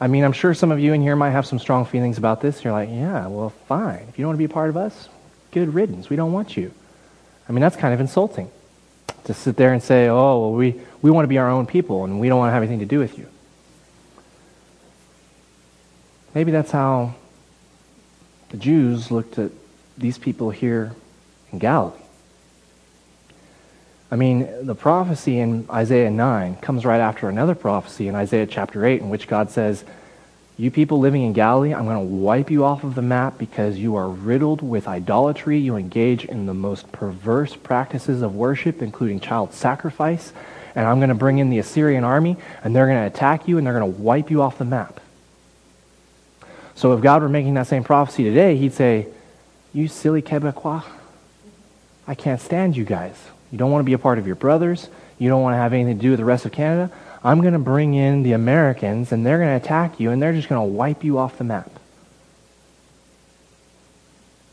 I 0.00 0.06
mean, 0.06 0.24
I'm 0.24 0.32
sure 0.32 0.54
some 0.54 0.72
of 0.72 0.80
you 0.80 0.94
in 0.94 1.02
here 1.02 1.14
might 1.14 1.30
have 1.30 1.44
some 1.44 1.58
strong 1.58 1.84
feelings 1.84 2.16
about 2.16 2.40
this. 2.40 2.64
You're 2.64 2.72
like, 2.72 2.88
yeah, 2.88 3.26
well, 3.26 3.50
fine. 3.68 4.06
If 4.08 4.18
you 4.18 4.22
don't 4.22 4.30
want 4.30 4.36
to 4.36 4.48
be 4.48 4.50
a 4.50 4.54
part 4.54 4.70
of 4.70 4.76
us, 4.76 5.10
good 5.50 5.74
riddance. 5.74 6.08
We 6.08 6.16
don't 6.16 6.32
want 6.32 6.56
you. 6.56 6.72
I 7.48 7.52
mean, 7.52 7.60
that's 7.60 7.76
kind 7.76 7.92
of 7.92 8.00
insulting 8.00 8.50
to 9.24 9.34
sit 9.34 9.56
there 9.56 9.72
and 9.72 9.82
say, 9.82 10.08
oh, 10.08 10.40
well, 10.40 10.52
we, 10.52 10.80
we 11.02 11.10
want 11.10 11.24
to 11.24 11.28
be 11.28 11.36
our 11.36 11.50
own 11.50 11.66
people 11.66 12.04
and 12.04 12.18
we 12.18 12.28
don't 12.28 12.38
want 12.38 12.48
to 12.48 12.54
have 12.54 12.62
anything 12.62 12.78
to 12.78 12.86
do 12.86 12.98
with 12.98 13.18
you. 13.18 13.26
Maybe 16.34 16.50
that's 16.50 16.70
how 16.70 17.14
the 18.50 18.56
Jews 18.56 19.10
looked 19.10 19.38
at 19.38 19.50
these 19.98 20.16
people 20.16 20.50
here 20.50 20.94
in 21.52 21.58
Galilee. 21.58 21.99
I 24.10 24.16
mean, 24.16 24.66
the 24.66 24.74
prophecy 24.74 25.38
in 25.38 25.66
Isaiah 25.70 26.10
9 26.10 26.56
comes 26.56 26.84
right 26.84 27.00
after 27.00 27.28
another 27.28 27.54
prophecy 27.54 28.08
in 28.08 28.16
Isaiah 28.16 28.46
chapter 28.46 28.84
8, 28.84 29.02
in 29.02 29.08
which 29.08 29.28
God 29.28 29.50
says, 29.50 29.84
You 30.56 30.72
people 30.72 30.98
living 30.98 31.22
in 31.22 31.32
Galilee, 31.32 31.72
I'm 31.72 31.84
going 31.84 31.96
to 31.96 32.14
wipe 32.14 32.50
you 32.50 32.64
off 32.64 32.82
of 32.82 32.96
the 32.96 33.02
map 33.02 33.38
because 33.38 33.78
you 33.78 33.94
are 33.94 34.08
riddled 34.08 34.62
with 34.62 34.88
idolatry. 34.88 35.58
You 35.58 35.76
engage 35.76 36.24
in 36.24 36.46
the 36.46 36.54
most 36.54 36.90
perverse 36.90 37.54
practices 37.54 38.20
of 38.20 38.34
worship, 38.34 38.82
including 38.82 39.20
child 39.20 39.54
sacrifice. 39.54 40.32
And 40.74 40.88
I'm 40.88 40.98
going 40.98 41.10
to 41.10 41.14
bring 41.14 41.38
in 41.38 41.48
the 41.48 41.60
Assyrian 41.60 42.02
army, 42.02 42.36
and 42.64 42.74
they're 42.74 42.86
going 42.86 42.98
to 42.98 43.06
attack 43.06 43.46
you, 43.46 43.58
and 43.58 43.66
they're 43.66 43.78
going 43.78 43.94
to 43.94 44.00
wipe 44.00 44.28
you 44.28 44.42
off 44.42 44.58
the 44.58 44.64
map. 44.64 45.00
So 46.74 46.94
if 46.94 47.00
God 47.00 47.22
were 47.22 47.28
making 47.28 47.54
that 47.54 47.68
same 47.68 47.84
prophecy 47.84 48.24
today, 48.24 48.56
he'd 48.56 48.72
say, 48.72 49.06
You 49.72 49.86
silly 49.86 50.20
Quebecois, 50.20 50.82
I 52.08 52.16
can't 52.16 52.40
stand 52.40 52.76
you 52.76 52.84
guys. 52.84 53.29
You 53.50 53.58
don't 53.58 53.70
want 53.70 53.80
to 53.80 53.86
be 53.86 53.92
a 53.92 53.98
part 53.98 54.18
of 54.18 54.26
your 54.26 54.36
brothers. 54.36 54.88
You 55.18 55.28
don't 55.28 55.42
want 55.42 55.54
to 55.54 55.58
have 55.58 55.72
anything 55.72 55.96
to 55.96 56.02
do 56.02 56.10
with 56.10 56.18
the 56.18 56.24
rest 56.24 56.46
of 56.46 56.52
Canada. 56.52 56.92
I'm 57.22 57.40
going 57.40 57.52
to 57.52 57.58
bring 57.58 57.94
in 57.94 58.22
the 58.22 58.32
Americans, 58.32 59.12
and 59.12 59.26
they're 59.26 59.38
going 59.38 59.50
to 59.50 59.64
attack 59.64 60.00
you, 60.00 60.10
and 60.10 60.22
they're 60.22 60.32
just 60.32 60.48
going 60.48 60.60
to 60.60 60.72
wipe 60.72 61.04
you 61.04 61.18
off 61.18 61.36
the 61.36 61.44
map. 61.44 61.70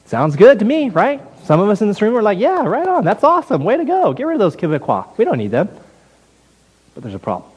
Sounds 0.05 0.35
good 0.35 0.59
to 0.59 0.65
me, 0.65 0.89
right? 0.89 1.21
Some 1.43 1.59
of 1.59 1.69
us 1.69 1.81
in 1.81 1.87
this 1.87 2.01
room 2.01 2.15
are 2.15 2.21
like, 2.21 2.39
yeah, 2.39 2.65
right 2.65 2.87
on. 2.87 3.03
That's 3.03 3.23
awesome. 3.23 3.63
Way 3.63 3.77
to 3.77 3.85
go. 3.85 4.13
Get 4.13 4.25
rid 4.25 4.33
of 4.33 4.39
those 4.39 4.55
Quebecois. 4.55 5.17
We 5.17 5.25
don't 5.25 5.37
need 5.37 5.51
them. 5.51 5.69
But 6.93 7.03
there's 7.03 7.15
a 7.15 7.19
problem. 7.19 7.49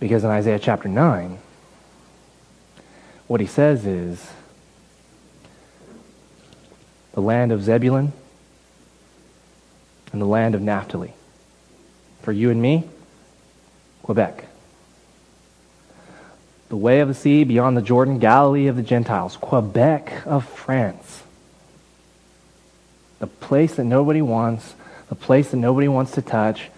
Because 0.00 0.24
in 0.24 0.30
Isaiah 0.30 0.58
chapter 0.58 0.88
9, 0.88 1.38
what 3.26 3.40
he 3.40 3.46
says 3.46 3.86
is 3.86 4.30
the 7.12 7.20
land 7.20 7.52
of 7.52 7.62
Zebulun 7.62 8.12
and 10.14 10.22
the 10.22 10.26
land 10.26 10.54
of 10.54 10.62
Naphtali. 10.62 11.12
For 12.22 12.30
you 12.30 12.48
and 12.50 12.62
me, 12.62 12.84
Quebec. 14.04 14.44
The 16.68 16.76
way 16.76 17.00
of 17.00 17.08
the 17.08 17.14
sea 17.14 17.42
beyond 17.42 17.76
the 17.76 17.82
Jordan, 17.82 18.20
Galilee 18.20 18.68
of 18.68 18.76
the 18.76 18.82
Gentiles, 18.82 19.36
Quebec 19.36 20.24
of 20.24 20.48
France. 20.48 21.24
The 23.18 23.26
place 23.26 23.74
that 23.74 23.84
nobody 23.84 24.22
wants, 24.22 24.76
the 25.08 25.16
place 25.16 25.50
that 25.50 25.56
nobody 25.56 25.88
wants 25.88 26.12
to 26.12 26.22
touch, 26.22 26.70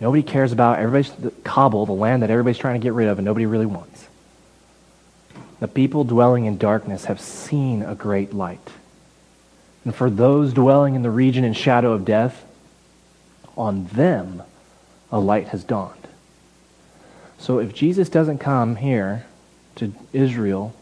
nobody 0.00 0.22
cares 0.22 0.50
about, 0.50 0.78
everybody's 0.78 1.12
Cabul, 1.44 1.84
the 1.84 1.92
land 1.92 2.22
that 2.22 2.30
everybody's 2.30 2.56
trying 2.56 2.80
to 2.80 2.82
get 2.82 2.94
rid 2.94 3.08
of 3.08 3.18
and 3.18 3.26
nobody 3.26 3.44
really 3.44 3.66
wants. 3.66 4.08
The 5.60 5.68
people 5.68 6.04
dwelling 6.04 6.46
in 6.46 6.56
darkness 6.56 7.04
have 7.04 7.20
seen 7.20 7.82
a 7.82 7.94
great 7.94 8.32
light. 8.32 8.66
And 9.84 9.94
for 9.94 10.08
those 10.08 10.54
dwelling 10.54 10.94
in 10.94 11.02
the 11.02 11.10
region 11.10 11.44
and 11.44 11.54
shadow 11.54 11.92
of 11.92 12.06
death, 12.06 12.46
on 13.58 13.84
them 13.86 14.42
a 15.10 15.18
light 15.18 15.48
has 15.48 15.64
dawned. 15.64 16.08
So 17.38 17.58
if 17.58 17.74
Jesus 17.74 18.08
doesn't 18.08 18.38
come 18.38 18.76
here 18.76 19.26
to 19.76 19.92
Israel 20.12 20.74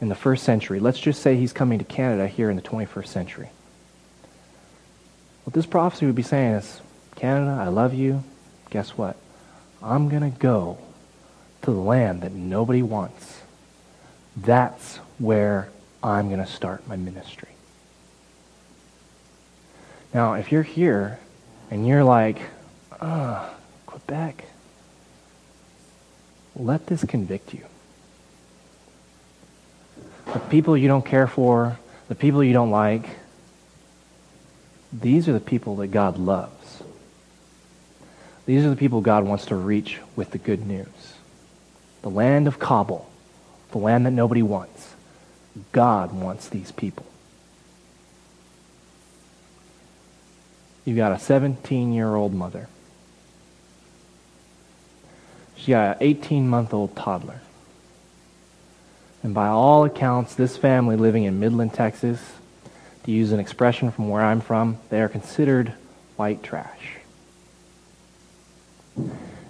in 0.00 0.08
the 0.08 0.14
first 0.14 0.44
century, 0.44 0.80
let's 0.80 0.98
just 0.98 1.20
say 1.20 1.36
he's 1.36 1.52
coming 1.52 1.78
to 1.78 1.84
Canada 1.84 2.26
here 2.26 2.48
in 2.48 2.56
the 2.56 2.62
21st 2.62 3.06
century. 3.06 3.50
What 5.44 5.54
this 5.54 5.66
prophecy 5.66 6.06
would 6.06 6.14
be 6.14 6.22
saying 6.22 6.54
is, 6.54 6.80
Canada, 7.16 7.58
I 7.60 7.68
love 7.68 7.92
you. 7.92 8.22
Guess 8.70 8.90
what? 8.90 9.16
I'm 9.82 10.08
going 10.08 10.22
to 10.22 10.38
go 10.38 10.78
to 11.62 11.70
the 11.70 11.76
land 11.76 12.22
that 12.22 12.32
nobody 12.32 12.82
wants. 12.82 13.42
That's 14.36 14.96
where 15.18 15.68
I'm 16.02 16.28
going 16.28 16.44
to 16.44 16.50
start 16.50 16.86
my 16.86 16.96
ministry. 16.96 17.48
Now, 20.14 20.34
if 20.34 20.52
you're 20.52 20.62
here 20.62 21.18
and 21.72 21.86
you're 21.86 22.04
like, 22.04 22.36
ah, 23.00 23.48
Quebec, 23.86 24.44
let 26.54 26.86
this 26.86 27.02
convict 27.02 27.54
you. 27.54 27.64
The 30.34 30.38
people 30.38 30.76
you 30.76 30.86
don't 30.86 31.04
care 31.04 31.26
for, 31.26 31.78
the 32.08 32.14
people 32.14 32.44
you 32.44 32.52
don't 32.52 32.70
like, 32.70 33.08
these 34.92 35.30
are 35.30 35.32
the 35.32 35.40
people 35.40 35.76
that 35.76 35.86
God 35.86 36.18
loves. 36.18 36.82
These 38.44 38.66
are 38.66 38.70
the 38.70 38.76
people 38.76 39.00
God 39.00 39.24
wants 39.24 39.46
to 39.46 39.56
reach 39.56 39.98
with 40.14 40.32
the 40.32 40.38
good 40.38 40.66
news. 40.66 41.14
The 42.02 42.10
land 42.10 42.46
of 42.48 42.58
Cabul, 42.58 43.06
the 43.70 43.78
land 43.78 44.04
that 44.04 44.10
nobody 44.10 44.42
wants. 44.42 44.94
God 45.72 46.12
wants 46.12 46.50
these 46.50 46.70
people. 46.70 47.06
You've 50.84 50.96
got 50.96 51.12
a 51.12 51.18
17 51.18 51.92
year 51.92 52.14
old 52.14 52.34
mother. 52.34 52.68
She's 55.56 55.68
got 55.68 55.96
an 55.96 56.02
18 56.02 56.48
month 56.48 56.74
old 56.74 56.96
toddler. 56.96 57.40
And 59.22 59.32
by 59.32 59.46
all 59.46 59.84
accounts, 59.84 60.34
this 60.34 60.56
family 60.56 60.96
living 60.96 61.22
in 61.24 61.38
Midland, 61.38 61.72
Texas, 61.72 62.32
to 63.04 63.12
use 63.12 63.30
an 63.30 63.38
expression 63.38 63.92
from 63.92 64.08
where 64.08 64.22
I'm 64.22 64.40
from, 64.40 64.78
they 64.90 65.00
are 65.00 65.08
considered 65.08 65.74
white 66.16 66.42
trash. 66.42 66.96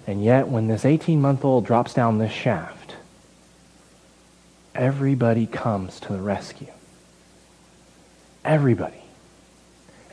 And 0.05 0.23
yet, 0.23 0.47
when 0.47 0.67
this 0.67 0.85
18 0.85 1.19
month 1.19 1.43
old 1.43 1.65
drops 1.65 1.93
down 1.93 2.17
this 2.17 2.31
shaft, 2.31 2.95
everybody 4.75 5.47
comes 5.47 5.99
to 6.01 6.13
the 6.13 6.21
rescue. 6.21 6.71
Everybody. 8.45 9.02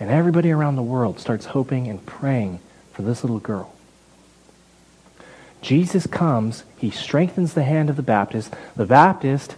And 0.01 0.11
everybody 0.11 0.51
around 0.51 0.77
the 0.77 0.83
world 0.83 1.21
starts 1.21 1.47
hoping 1.47 1.87
and 1.87 2.05
praying 2.05 2.59
for 2.93 3.03
this 3.03 3.23
little 3.23 3.39
girl. 3.39 3.75
Jesus 5.61 6.07
comes, 6.07 6.65
he 6.79 6.91
strengthens 6.91 7.53
the 7.53 7.65
hand 7.65 7.91
of 7.91 7.97
the 7.97 8.03
Baptist. 8.03 8.55
The 8.77 8.87
Baptist 8.87 9.57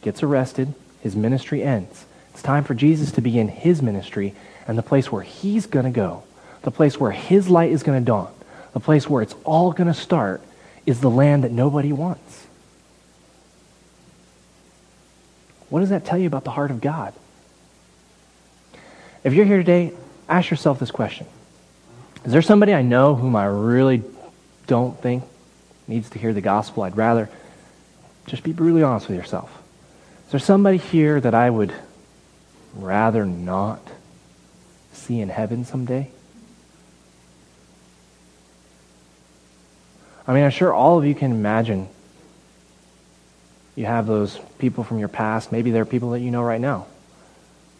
gets 0.00 0.22
arrested, 0.22 0.74
his 1.02 1.14
ministry 1.14 1.62
ends. 1.62 2.06
It's 2.30 2.42
time 2.42 2.64
for 2.64 2.74
Jesus 2.74 3.12
to 3.12 3.20
begin 3.20 3.48
his 3.48 3.82
ministry 3.82 4.34
and 4.66 4.78
the 4.78 4.82
place 4.82 5.12
where 5.12 5.22
he's 5.22 5.66
going 5.66 5.84
to 5.84 5.90
go, 5.90 6.22
the 6.62 6.70
place 6.70 6.98
where 6.98 7.10
his 7.10 7.48
light 7.50 7.72
is 7.72 7.82
going 7.82 8.00
to 8.00 8.04
dawn, 8.04 8.32
the 8.72 8.80
place 8.80 9.08
where 9.08 9.22
it's 9.22 9.34
all 9.44 9.72
going 9.72 9.86
to 9.86 9.94
start 9.94 10.40
is 10.86 11.00
the 11.00 11.10
land 11.10 11.44
that 11.44 11.52
nobody 11.52 11.92
wants. 11.92 12.46
What 15.68 15.80
does 15.80 15.90
that 15.90 16.04
tell 16.04 16.18
you 16.18 16.26
about 16.26 16.44
the 16.44 16.52
heart 16.52 16.70
of 16.70 16.80
God? 16.80 17.12
If 19.26 19.34
you're 19.34 19.44
here 19.44 19.56
today, 19.56 19.92
ask 20.28 20.50
yourself 20.50 20.78
this 20.78 20.92
question 20.92 21.26
Is 22.24 22.30
there 22.30 22.42
somebody 22.42 22.72
I 22.72 22.82
know 22.82 23.16
whom 23.16 23.34
I 23.34 23.46
really 23.46 24.04
don't 24.68 24.96
think 25.02 25.24
needs 25.88 26.08
to 26.10 26.20
hear 26.20 26.32
the 26.32 26.40
gospel? 26.40 26.84
I'd 26.84 26.96
rather 26.96 27.28
just 28.26 28.44
be 28.44 28.52
brutally 28.52 28.84
honest 28.84 29.08
with 29.08 29.18
yourself. 29.18 29.50
Is 30.26 30.30
there 30.30 30.38
somebody 30.38 30.76
here 30.76 31.20
that 31.20 31.34
I 31.34 31.50
would 31.50 31.74
rather 32.76 33.26
not 33.26 33.80
see 34.92 35.20
in 35.20 35.28
heaven 35.28 35.64
someday? 35.64 36.08
I 40.28 40.34
mean, 40.34 40.44
I'm 40.44 40.52
sure 40.52 40.72
all 40.72 40.98
of 40.98 41.04
you 41.04 41.16
can 41.16 41.32
imagine 41.32 41.88
you 43.74 43.86
have 43.86 44.06
those 44.06 44.38
people 44.60 44.84
from 44.84 45.00
your 45.00 45.08
past. 45.08 45.50
Maybe 45.50 45.72
they're 45.72 45.84
people 45.84 46.10
that 46.10 46.20
you 46.20 46.30
know 46.30 46.44
right 46.44 46.60
now 46.60 46.86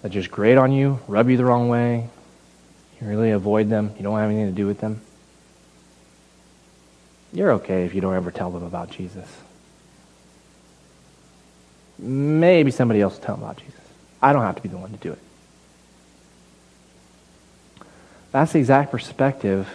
that 0.02 0.10
just 0.10 0.30
grate 0.30 0.58
on 0.58 0.72
you, 0.72 1.00
rub 1.08 1.28
you 1.28 1.36
the 1.36 1.44
wrong 1.44 1.68
way. 1.68 2.08
You 3.00 3.06
really 3.08 3.30
avoid 3.30 3.68
them. 3.68 3.92
You 3.96 4.02
don't 4.02 4.18
have 4.18 4.30
anything 4.30 4.46
to 4.46 4.52
do 4.52 4.66
with 4.66 4.80
them. 4.80 5.00
You're 7.32 7.52
okay 7.52 7.84
if 7.84 7.94
you 7.94 8.00
don't 8.00 8.14
ever 8.14 8.30
tell 8.30 8.50
them 8.50 8.62
about 8.62 8.90
Jesus. 8.90 9.28
Maybe 11.98 12.70
somebody 12.70 13.00
else 13.00 13.16
will 13.16 13.24
tell 13.24 13.36
them 13.36 13.44
about 13.44 13.58
Jesus. 13.58 13.80
I 14.22 14.32
don't 14.32 14.42
have 14.42 14.56
to 14.56 14.62
be 14.62 14.68
the 14.68 14.76
one 14.76 14.90
to 14.92 14.96
do 14.96 15.12
it. 15.12 15.18
That's 18.32 18.52
the 18.52 18.58
exact 18.58 18.90
perspective 18.90 19.68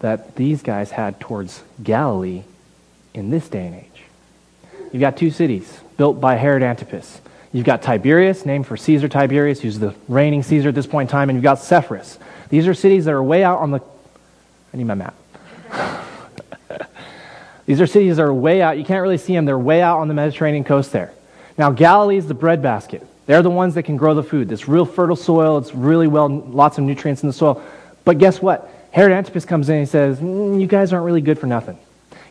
that 0.00 0.34
these 0.34 0.62
guys 0.62 0.90
had 0.90 1.20
towards 1.20 1.62
Galilee 1.82 2.42
in 3.14 3.30
this 3.30 3.48
day 3.48 3.66
and 3.66 3.76
age. 3.76 4.02
You've 4.92 5.00
got 5.00 5.16
two 5.16 5.30
cities 5.30 5.80
built 5.96 6.20
by 6.20 6.34
Herod 6.34 6.62
Antipas. 6.62 7.20
You've 7.52 7.66
got 7.66 7.82
Tiberias, 7.82 8.46
named 8.46 8.66
for 8.66 8.76
Caesar 8.76 9.08
Tiberius, 9.08 9.60
who's 9.60 9.78
the 9.78 9.94
reigning 10.08 10.42
Caesar 10.42 10.70
at 10.70 10.74
this 10.74 10.86
point 10.86 11.10
in 11.10 11.12
time, 11.12 11.28
and 11.28 11.36
you've 11.36 11.42
got 11.42 11.58
Sepphoris. 11.58 12.18
These 12.48 12.66
are 12.66 12.74
cities 12.74 13.04
that 13.04 13.12
are 13.12 13.22
way 13.22 13.44
out 13.44 13.58
on 13.58 13.70
the. 13.72 13.80
I 14.72 14.76
need 14.76 14.84
my 14.84 14.94
map. 14.94 15.14
These 17.66 17.80
are 17.80 17.86
cities 17.86 18.16
that 18.16 18.22
are 18.22 18.34
way 18.34 18.62
out. 18.62 18.78
You 18.78 18.84
can't 18.84 19.02
really 19.02 19.18
see 19.18 19.34
them. 19.34 19.44
They're 19.44 19.58
way 19.58 19.82
out 19.82 19.98
on 19.98 20.08
the 20.08 20.14
Mediterranean 20.14 20.64
coast 20.64 20.92
there. 20.92 21.12
Now, 21.58 21.70
Galilee 21.70 22.16
is 22.16 22.26
the 22.26 22.34
breadbasket. 22.34 23.06
They're 23.26 23.42
the 23.42 23.50
ones 23.50 23.74
that 23.74 23.84
can 23.84 23.96
grow 23.96 24.14
the 24.14 24.22
food. 24.22 24.48
This 24.48 24.66
real 24.66 24.84
fertile 24.84 25.16
soil. 25.16 25.58
It's 25.58 25.74
really 25.74 26.08
well, 26.08 26.28
lots 26.28 26.78
of 26.78 26.84
nutrients 26.84 27.22
in 27.22 27.28
the 27.28 27.32
soil. 27.32 27.62
But 28.04 28.18
guess 28.18 28.42
what? 28.42 28.68
Herod 28.90 29.12
Antipas 29.12 29.44
comes 29.44 29.68
in 29.68 29.76
and 29.76 29.86
he 29.86 29.90
says, 29.90 30.18
mm, 30.18 30.60
You 30.60 30.66
guys 30.66 30.92
aren't 30.92 31.06
really 31.06 31.20
good 31.20 31.38
for 31.38 31.46
nothing. 31.46 31.78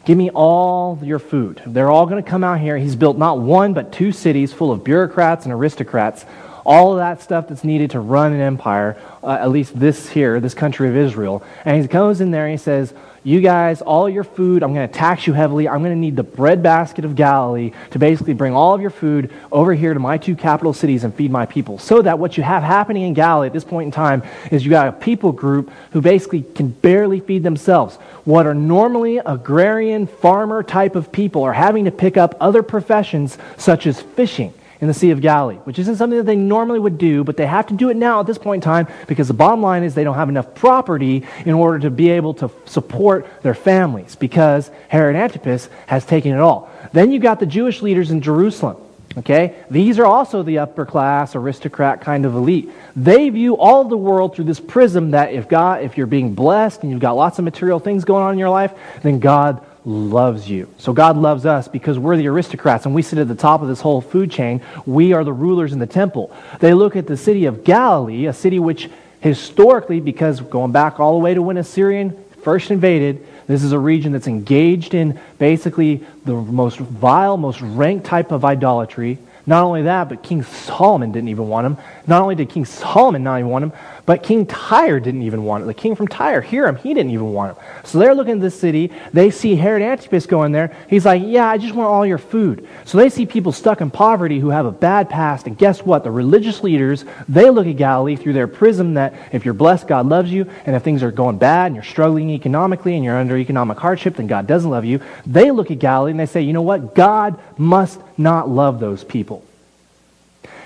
Give 0.04 0.18
me 0.18 0.30
all 0.32 1.00
your 1.04 1.20
food. 1.20 1.62
They're 1.66 1.92
all 1.92 2.06
going 2.08 2.24
to 2.24 2.28
come 2.30 2.44
out 2.44 2.60
here. 2.60 2.78
He's 2.78 2.96
built 2.96 3.18
not 3.18 3.40
one, 3.40 3.74
but 3.74 3.92
two 3.92 4.12
cities 4.12 4.52
full 4.52 4.72
of 4.72 4.84
bureaucrats 4.84 5.46
and 5.46 5.54
aristocrats. 5.54 6.26
All 6.66 6.94
of 6.94 6.98
that 6.98 7.22
stuff 7.22 7.48
that's 7.48 7.64
needed 7.64 7.92
to 7.92 8.00
run 8.00 8.34
an 8.34 8.42
empire, 8.42 8.98
uh, 9.24 9.38
at 9.40 9.50
least 9.50 9.80
this 9.80 10.10
here, 10.10 10.40
this 10.40 10.54
country 10.54 10.90
of 10.90 10.96
Israel. 10.96 11.44
And 11.66 11.80
he 11.80 11.88
goes 11.88 12.22
in 12.22 12.32
there 12.32 12.46
and 12.46 12.52
he 12.52 12.64
says, 12.64 12.94
you 13.24 13.40
guys, 13.40 13.82
all 13.82 14.10
your 14.10 14.24
food, 14.24 14.64
I'm 14.64 14.74
going 14.74 14.88
to 14.88 14.94
tax 14.94 15.28
you 15.28 15.34
heavily. 15.34 15.70
I'm 15.70 15.80
going 15.80 15.94
to 15.94 16.00
need 16.00 16.16
the 16.16 16.24
breadbasket 16.24 17.06
of 17.06 17.16
Galilee 17.16 17.72
to 17.92 18.00
basically 18.00 18.34
bring 18.34 18.54
all 18.54 18.74
of 18.74 18.82
your 18.82 18.90
food 18.90 19.32
over 19.52 19.76
here 19.76 19.94
to 19.94 20.00
my 20.00 20.18
two 20.18 20.36
capital 20.36 20.74
cities 20.74 21.04
and 21.04 21.14
feed 21.14 21.30
my 21.30 21.46
people. 21.46 21.78
So 21.78 22.02
that 22.02 22.18
what 22.18 22.36
you 22.36 22.44
have 22.44 22.64
happening 22.64 23.04
in 23.04 23.14
Galilee 23.14 23.48
at 23.48 23.54
this 23.54 23.64
point 23.64 23.86
in 23.86 23.92
time 23.92 24.24
is 24.50 24.66
you 24.66 24.72
got 24.72 24.88
a 24.88 24.92
people 24.92 25.32
group 25.32 25.72
who 25.92 26.02
basically 26.02 26.42
can 26.42 26.70
barely 26.70 27.20
feed 27.20 27.44
themselves. 27.44 27.98
What 28.26 28.48
are 28.48 28.56
normally 28.56 29.18
agrarian 29.18 30.08
farmer 30.08 30.64
type 30.64 30.96
of 30.96 31.12
people 31.12 31.44
are 31.44 31.54
having 31.54 31.86
to 31.86 31.92
pick 31.92 32.18
up 32.18 32.36
other 32.40 32.64
professions 32.64 33.38
such 33.58 33.86
as 33.86 34.02
fishing 34.02 34.54
in 34.82 34.88
the 34.88 34.94
Sea 34.96 35.12
of 35.12 35.22
Galilee, 35.22 35.58
which 35.58 35.78
isn't 35.78 35.96
something 35.96 36.18
that 36.18 36.26
they 36.26 36.36
normally 36.36 36.80
would 36.80 36.98
do, 36.98 37.24
but 37.24 37.38
they 37.38 37.46
have 37.46 37.68
to 37.68 37.76
do 37.76 37.90
it 37.90 37.96
now 37.96 38.20
at 38.20 38.26
this 38.26 38.40
point 38.40 38.64
in 38.64 38.66
time 38.66 38.88
because 39.08 39.28
the 39.28 39.34
bottom 39.34 39.62
line 39.62 39.84
is 39.84 39.94
they 39.94 40.04
don't 40.04 40.16
have 40.16 40.28
enough 40.28 40.56
property 40.56 41.24
in 41.46 41.54
order 41.54 41.78
to 41.80 41.92
be 41.92 42.10
able 42.10 42.34
to 42.34 42.50
support 42.66 43.28
their 43.44 43.54
families 43.54 44.16
because 44.16 44.72
Herod 44.88 45.16
Antipas 45.16 45.70
has 45.86 46.04
taken 46.04 46.34
it 46.34 46.40
all. 46.40 46.72
Then 46.94 47.12
you 47.12 47.20
got 47.20 47.40
the 47.40 47.46
Jewish 47.46 47.84
leaders 47.84 48.10
in 48.10 48.22
Jerusalem. 48.22 48.78
Okay? 49.18 49.56
These 49.70 50.00
are 50.00 50.06
also 50.06 50.42
the 50.42 50.60
upper 50.60 50.86
class, 50.86 51.36
aristocrat 51.36 52.02
kind 52.02 52.26
of 52.26 52.34
elite. 52.34 52.72
They 52.96 53.30
view 53.30 53.58
all 53.58 53.84
the 53.84 53.98
world 53.98 54.36
through 54.36 54.46
this 54.46 54.60
prism 54.60 55.12
that 55.12 55.34
if 55.34 55.48
God, 55.48 55.84
if 55.84 55.98
you're 55.98 56.08
being 56.08 56.34
blessed 56.34 56.82
and 56.82 56.92
you've 56.92 57.02
got 57.02 57.14
lots 57.14 57.38
of 57.38 57.46
material 57.46 57.80
things 57.80 58.06
going 58.06 58.24
on 58.24 58.34
in 58.34 58.40
your 58.40 58.50
life, 58.50 58.74
then 59.04 59.20
God 59.20 59.64
loves 59.86 60.50
you. 60.50 60.70
So 60.78 60.94
God 60.94 61.18
loves 61.18 61.46
us 61.46 61.68
because 61.68 61.98
we're 61.98 62.18
the 62.18 62.28
aristocrats 62.28 62.86
and 62.86 62.94
we 62.94 63.02
sit 63.02 63.20
at 63.20 63.28
the 63.28 63.36
top 63.36 63.62
of 63.62 63.68
this 63.68 63.82
whole 63.82 64.02
food 64.02 64.32
chain. 64.32 64.62
We 64.86 65.14
are 65.14 65.24
the 65.24 65.34
rulers 65.34 65.74
in 65.74 65.80
the 65.80 65.88
temple. 65.88 66.36
They 66.60 66.74
look 66.74 66.96
at 66.96 67.08
the 67.08 67.18
city 67.18 67.46
of 67.46 67.64
Galilee, 67.64 68.28
a 68.28 68.34
city 68.34 68.60
which 68.60 68.90
historically, 69.22 70.00
because 70.00 70.42
going 70.42 70.72
back 70.72 71.00
all 71.00 71.14
the 71.14 71.24
way 71.24 71.34
to 71.34 71.42
when 71.42 71.58
Assyrian 71.58 72.24
first 72.44 72.72
invaded, 72.72 73.26
this 73.48 73.64
is 73.64 73.72
a 73.72 73.80
region 73.80 74.12
that's 74.12 74.28
engaged 74.28 74.94
in 74.94 75.20
basically 75.38 76.06
the 76.26 76.34
most 76.34 76.78
vile, 76.78 77.38
most 77.38 77.62
rank 77.62 78.06
type 78.06 78.32
of 78.32 78.46
idolatry. 78.46 79.18
Not 79.46 79.64
only 79.64 79.84
that, 79.84 80.10
but 80.10 80.22
King 80.22 80.44
Solomon 80.44 81.12
didn't 81.12 81.30
even 81.30 81.48
want 81.48 81.66
him. 81.66 81.78
Not 82.06 82.22
only 82.22 82.36
did 82.36 82.50
King 82.50 82.66
Solomon 82.66 83.24
not 83.24 83.40
even 83.40 83.50
want 83.50 83.64
him, 83.64 83.74
but 84.06 84.24
King 84.24 84.46
Tyre 84.46 85.00
didn't 85.00 85.22
even 85.22 85.44
want 85.44 85.64
it. 85.64 85.68
The 85.68 85.74
king 85.74 85.96
from 85.96 86.08
Tyre, 86.08 86.42
Hiram, 86.42 86.76
he 86.76 86.94
didn't 86.94 87.12
even 87.12 87.34
want 87.34 87.56
him. 87.56 87.64
So 87.84 88.00
they're 88.00 88.16
looking 88.16 88.36
at 88.36 88.42
this 88.42 88.60
city. 88.60 88.92
They 89.14 89.30
see 89.30 89.56
Herod 89.56 89.82
Antipas 89.82 90.26
going 90.26 90.52
there. 90.52 90.76
He's 90.90 91.06
like, 91.06 91.22
Yeah, 91.24 91.48
I 91.48 91.58
just 91.58 91.76
want 91.76 91.90
all 91.90 92.06
your 92.06 92.18
food. 92.18 92.68
So 92.86 92.98
they 92.98 93.10
see 93.10 93.26
people 93.26 93.52
stuck 93.52 93.82
in 93.82 93.92
poverty 93.92 94.40
who 94.40 94.50
have 94.50 94.66
a 94.66 94.72
bad 94.72 95.10
past. 95.10 95.48
And 95.48 95.58
guess 95.58 95.82
what? 95.84 96.04
The 96.04 96.12
religious 96.12 96.64
leaders, 96.64 97.06
they 97.30 97.50
look 97.50 97.68
at 97.68 97.78
Galilee 97.78 98.16
through 98.16 98.34
their 98.34 98.48
prism 98.48 98.96
that 98.96 99.14
if 99.32 99.46
you're 99.46 99.54
blessed, 99.54 99.88
God 99.88 100.08
loves 100.08 100.32
you. 100.32 100.50
And 100.66 100.76
if 100.76 100.84
things 100.84 101.04
are 101.04 101.12
going 101.12 101.38
bad 101.38 101.68
and 101.68 101.76
you're 101.76 101.84
struggling 101.84 102.30
economically 102.32 102.96
and 102.96 103.04
you're 103.04 103.18
under 103.18 103.38
economic 103.38 103.78
hardship, 103.78 104.16
then 104.16 104.28
God 104.28 104.48
doesn't 104.48 104.70
love 104.70 104.86
you. 104.86 105.02
They 105.26 105.52
look 105.52 105.72
at 105.72 105.80
Galilee 105.80 106.12
and 106.12 106.20
they 106.20 106.26
say, 106.26 106.42
You 106.42 106.54
know 106.54 106.62
what? 106.62 106.96
God 106.96 107.40
must 107.58 108.00
not 108.18 108.50
love 108.50 108.80
those 108.80 109.04
people. 109.04 109.46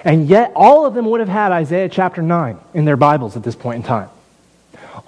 And 0.05 0.27
yet, 0.29 0.51
all 0.55 0.85
of 0.85 0.93
them 0.93 1.07
would 1.07 1.19
have 1.19 1.27
had 1.27 1.51
Isaiah 1.51 1.89
chapter 1.89 2.21
9 2.21 2.59
in 2.75 2.85
their 2.85 2.95
Bibles 2.95 3.35
at 3.35 3.43
this 3.43 3.55
point 3.55 3.77
in 3.77 3.83
time. 3.83 4.09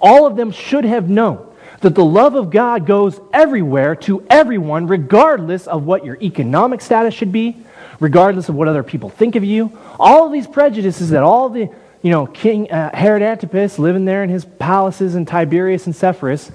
All 0.00 0.26
of 0.26 0.34
them 0.34 0.50
should 0.50 0.84
have 0.84 1.08
known 1.08 1.46
that 1.80 1.94
the 1.94 2.04
love 2.04 2.34
of 2.34 2.50
God 2.50 2.84
goes 2.84 3.20
everywhere 3.32 3.94
to 3.94 4.26
everyone, 4.28 4.88
regardless 4.88 5.68
of 5.68 5.84
what 5.84 6.04
your 6.04 6.18
economic 6.20 6.80
status 6.80 7.14
should 7.14 7.30
be, 7.30 7.56
regardless 8.00 8.48
of 8.48 8.56
what 8.56 8.66
other 8.66 8.82
people 8.82 9.08
think 9.08 9.36
of 9.36 9.44
you. 9.44 9.76
All 10.00 10.26
of 10.26 10.32
these 10.32 10.48
prejudices 10.48 11.10
that 11.10 11.22
all 11.22 11.48
the, 11.48 11.70
you 12.02 12.10
know, 12.10 12.26
King 12.26 12.68
uh, 12.70 12.94
Herod 12.94 13.22
Antipas 13.22 13.78
living 13.78 14.04
there 14.04 14.24
in 14.24 14.30
his 14.30 14.44
palaces 14.44 15.14
in 15.14 15.26
Tiberias 15.26 15.86
and 15.86 15.94
Sepphoris, 15.94 16.50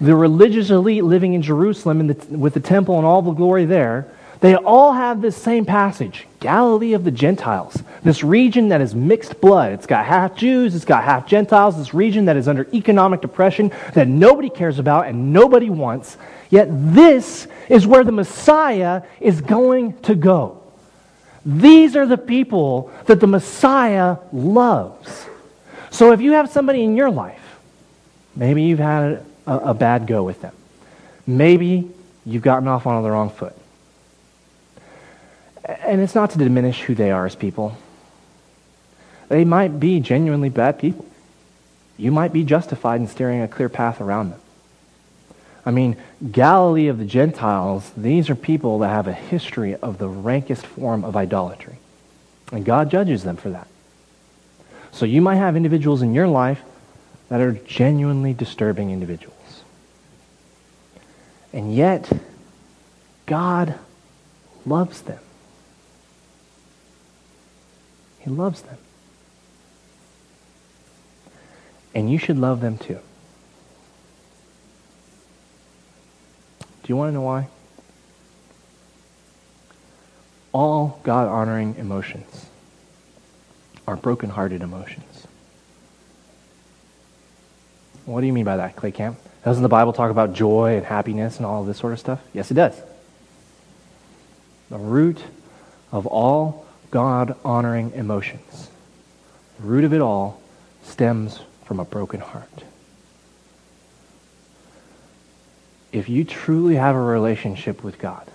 the 0.00 0.16
religious 0.16 0.70
elite 0.70 1.04
living 1.04 1.34
in 1.34 1.42
Jerusalem 1.42 2.06
the, 2.06 2.36
with 2.36 2.54
the 2.54 2.60
temple 2.60 2.96
and 2.96 3.06
all 3.06 3.20
the 3.20 3.32
glory 3.32 3.66
there, 3.66 4.06
they 4.42 4.56
all 4.56 4.92
have 4.92 5.22
this 5.22 5.40
same 5.40 5.64
passage 5.64 6.26
Galilee 6.40 6.94
of 6.94 7.04
the 7.04 7.12
Gentiles, 7.12 7.80
this 8.02 8.24
region 8.24 8.70
that 8.70 8.80
is 8.80 8.92
mixed 8.92 9.40
blood. 9.40 9.72
It's 9.72 9.86
got 9.86 10.04
half 10.04 10.34
Jews, 10.34 10.74
it's 10.74 10.84
got 10.84 11.04
half 11.04 11.28
Gentiles, 11.28 11.76
this 11.76 11.94
region 11.94 12.24
that 12.24 12.36
is 12.36 12.48
under 12.48 12.66
economic 12.74 13.20
depression 13.20 13.70
that 13.94 14.08
nobody 14.08 14.50
cares 14.50 14.80
about 14.80 15.06
and 15.06 15.32
nobody 15.32 15.70
wants. 15.70 16.16
Yet 16.50 16.66
this 16.70 17.46
is 17.68 17.86
where 17.86 18.02
the 18.02 18.10
Messiah 18.10 19.02
is 19.20 19.40
going 19.40 19.96
to 20.00 20.16
go. 20.16 20.60
These 21.46 21.94
are 21.94 22.06
the 22.06 22.18
people 22.18 22.92
that 23.06 23.20
the 23.20 23.28
Messiah 23.28 24.16
loves. 24.32 25.26
So 25.90 26.10
if 26.10 26.20
you 26.20 26.32
have 26.32 26.50
somebody 26.50 26.82
in 26.82 26.96
your 26.96 27.10
life, 27.10 27.60
maybe 28.34 28.64
you've 28.64 28.80
had 28.80 29.24
a, 29.46 29.56
a 29.58 29.74
bad 29.74 30.08
go 30.08 30.24
with 30.24 30.42
them, 30.42 30.54
maybe 31.28 31.88
you've 32.26 32.42
gotten 32.42 32.66
off 32.66 32.88
on 32.88 33.00
the 33.04 33.10
wrong 33.10 33.30
foot 33.30 33.56
and 35.80 36.00
it's 36.00 36.14
not 36.14 36.30
to 36.30 36.38
diminish 36.38 36.82
who 36.82 36.94
they 36.94 37.10
are 37.10 37.26
as 37.26 37.36
people. 37.36 37.76
They 39.28 39.44
might 39.44 39.80
be 39.80 40.00
genuinely 40.00 40.48
bad 40.48 40.78
people. 40.78 41.06
You 41.96 42.10
might 42.12 42.32
be 42.32 42.44
justified 42.44 43.00
in 43.00 43.06
steering 43.06 43.40
a 43.42 43.48
clear 43.48 43.68
path 43.68 44.00
around 44.00 44.30
them. 44.30 44.40
I 45.64 45.70
mean, 45.70 45.96
Galilee 46.30 46.88
of 46.88 46.98
the 46.98 47.04
Gentiles, 47.04 47.90
these 47.96 48.28
are 48.28 48.34
people 48.34 48.80
that 48.80 48.88
have 48.88 49.06
a 49.06 49.12
history 49.12 49.76
of 49.76 49.98
the 49.98 50.08
rankest 50.08 50.66
form 50.66 51.04
of 51.04 51.16
idolatry. 51.16 51.76
And 52.50 52.64
God 52.64 52.90
judges 52.90 53.22
them 53.22 53.36
for 53.36 53.50
that. 53.50 53.68
So 54.90 55.06
you 55.06 55.22
might 55.22 55.36
have 55.36 55.56
individuals 55.56 56.02
in 56.02 56.14
your 56.14 56.28
life 56.28 56.60
that 57.28 57.40
are 57.40 57.52
genuinely 57.52 58.34
disturbing 58.34 58.90
individuals. 58.90 59.62
And 61.52 61.74
yet, 61.74 62.10
God 63.26 63.74
loves 64.66 65.02
them. 65.02 65.20
He 68.22 68.30
loves 68.30 68.62
them. 68.62 68.78
And 71.94 72.10
you 72.10 72.18
should 72.18 72.38
love 72.38 72.60
them 72.60 72.78
too. 72.78 72.98
Do 76.60 76.88
you 76.88 76.96
want 76.96 77.10
to 77.10 77.14
know 77.14 77.22
why? 77.22 77.48
All 80.52 81.00
God 81.02 81.28
honoring 81.28 81.76
emotions 81.78 82.46
are 83.86 83.96
broken-hearted 83.96 84.62
emotions. 84.62 85.26
What 88.04 88.20
do 88.20 88.26
you 88.26 88.32
mean 88.32 88.44
by 88.44 88.56
that, 88.56 88.76
Clay 88.76 88.92
Camp? 88.92 89.18
Doesn't 89.44 89.62
the 89.62 89.68
Bible 89.68 89.92
talk 89.92 90.10
about 90.10 90.34
joy 90.34 90.76
and 90.76 90.86
happiness 90.86 91.36
and 91.36 91.46
all 91.46 91.64
this 91.64 91.78
sort 91.78 91.92
of 91.92 91.98
stuff? 91.98 92.20
Yes, 92.32 92.50
it 92.50 92.54
does. 92.54 92.80
The 94.70 94.78
root 94.78 95.22
of 95.90 96.06
all 96.06 96.66
God 96.92 97.36
honoring 97.42 97.92
emotions, 97.92 98.68
the 99.58 99.66
root 99.66 99.82
of 99.82 99.94
it 99.94 100.00
all 100.02 100.40
stems 100.84 101.40
from 101.64 101.80
a 101.80 101.84
broken 101.86 102.20
heart. 102.20 102.64
If 105.90 106.10
you 106.10 106.24
truly 106.24 106.76
have 106.76 106.94
a 106.94 107.00
relationship 107.00 107.82
with 107.82 107.98
God, 107.98 108.30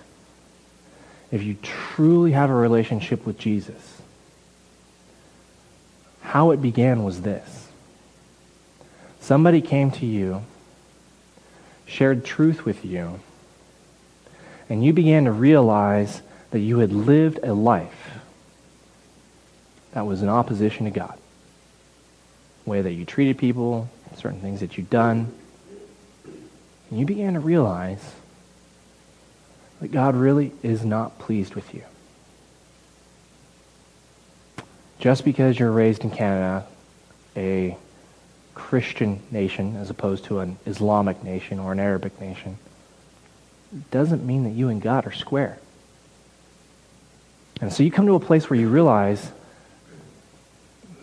if 1.30 1.42
you 1.42 1.56
truly 1.62 2.32
have 2.32 2.50
a 2.50 2.54
relationship 2.54 3.24
with 3.24 3.38
Jesus, 3.38 4.00
how 6.22 6.50
it 6.50 6.60
began 6.60 7.04
was 7.04 7.22
this. 7.22 7.68
Somebody 9.20 9.60
came 9.60 9.92
to 9.92 10.06
you, 10.06 10.42
shared 11.86 12.24
truth 12.24 12.64
with 12.64 12.84
you, 12.84 13.20
and 14.68 14.84
you 14.84 14.92
began 14.92 15.26
to 15.26 15.32
realize 15.32 16.22
that 16.50 16.58
you 16.58 16.78
had 16.78 16.92
lived 16.92 17.38
a 17.44 17.54
life 17.54 18.17
that 19.98 20.06
was 20.06 20.22
in 20.22 20.28
opposition 20.28 20.84
to 20.84 20.92
God. 20.92 21.18
The 22.62 22.70
way 22.70 22.82
that 22.82 22.92
you 22.92 23.04
treated 23.04 23.36
people, 23.36 23.90
certain 24.14 24.40
things 24.40 24.60
that 24.60 24.78
you'd 24.78 24.88
done. 24.88 25.34
And 26.88 27.00
you 27.00 27.04
began 27.04 27.34
to 27.34 27.40
realize 27.40 28.14
that 29.80 29.90
God 29.90 30.14
really 30.14 30.52
is 30.62 30.84
not 30.84 31.18
pleased 31.18 31.56
with 31.56 31.74
you. 31.74 31.82
Just 35.00 35.24
because 35.24 35.58
you're 35.58 35.72
raised 35.72 36.04
in 36.04 36.12
Canada, 36.12 36.64
a 37.36 37.76
Christian 38.54 39.20
nation 39.32 39.74
as 39.74 39.90
opposed 39.90 40.26
to 40.26 40.38
an 40.38 40.58
Islamic 40.64 41.24
nation 41.24 41.58
or 41.58 41.72
an 41.72 41.80
Arabic 41.80 42.20
nation, 42.20 42.56
doesn't 43.90 44.24
mean 44.24 44.44
that 44.44 44.50
you 44.50 44.68
and 44.68 44.80
God 44.80 45.08
are 45.08 45.12
square. 45.12 45.58
And 47.60 47.72
so 47.72 47.82
you 47.82 47.90
come 47.90 48.06
to 48.06 48.14
a 48.14 48.20
place 48.20 48.48
where 48.48 48.60
you 48.60 48.68
realize 48.68 49.32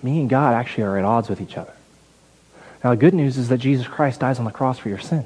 me 0.05 0.21
and 0.21 0.29
God 0.29 0.53
actually 0.53 0.83
are 0.83 0.97
at 0.97 1.03
odds 1.03 1.27
with 1.27 1.41
each 1.41 1.57
other. 1.57 1.73
Now, 2.83 2.91
the 2.91 2.97
good 2.97 3.15
news 3.15 3.37
is 3.37 3.49
that 3.49 3.57
Jesus 3.57 3.87
Christ 3.87 4.19
dies 4.19 4.37
on 4.37 4.45
the 4.45 4.51
cross 4.51 4.77
for 4.77 4.89
your 4.89 4.99
sins. 4.99 5.25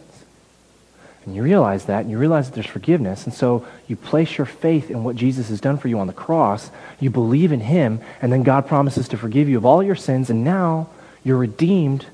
And 1.25 1.35
you 1.35 1.43
realize 1.43 1.85
that, 1.85 2.01
and 2.01 2.09
you 2.09 2.17
realize 2.17 2.47
that 2.47 2.55
there's 2.55 2.65
forgiveness, 2.65 3.25
and 3.25 3.33
so 3.33 3.67
you 3.87 3.97
place 3.97 4.37
your 4.37 4.45
faith 4.45 4.89
in 4.89 5.03
what 5.03 5.17
Jesus 5.17 5.49
has 5.49 5.59
done 5.59 5.77
for 5.77 5.89
you 5.89 5.99
on 5.99 6.07
the 6.07 6.13
cross. 6.13 6.71
You 7.01 7.09
believe 7.09 7.51
in 7.51 7.59
him, 7.59 7.99
and 8.21 8.31
then 8.31 8.43
God 8.43 8.67
promises 8.67 9.09
to 9.09 9.17
forgive 9.17 9.49
you 9.49 9.57
of 9.57 9.65
all 9.65 9.83
your 9.83 9.97
sins, 9.97 10.29
and 10.29 10.45
now 10.45 10.89
you're 11.23 11.37
redeemed, 11.37 12.05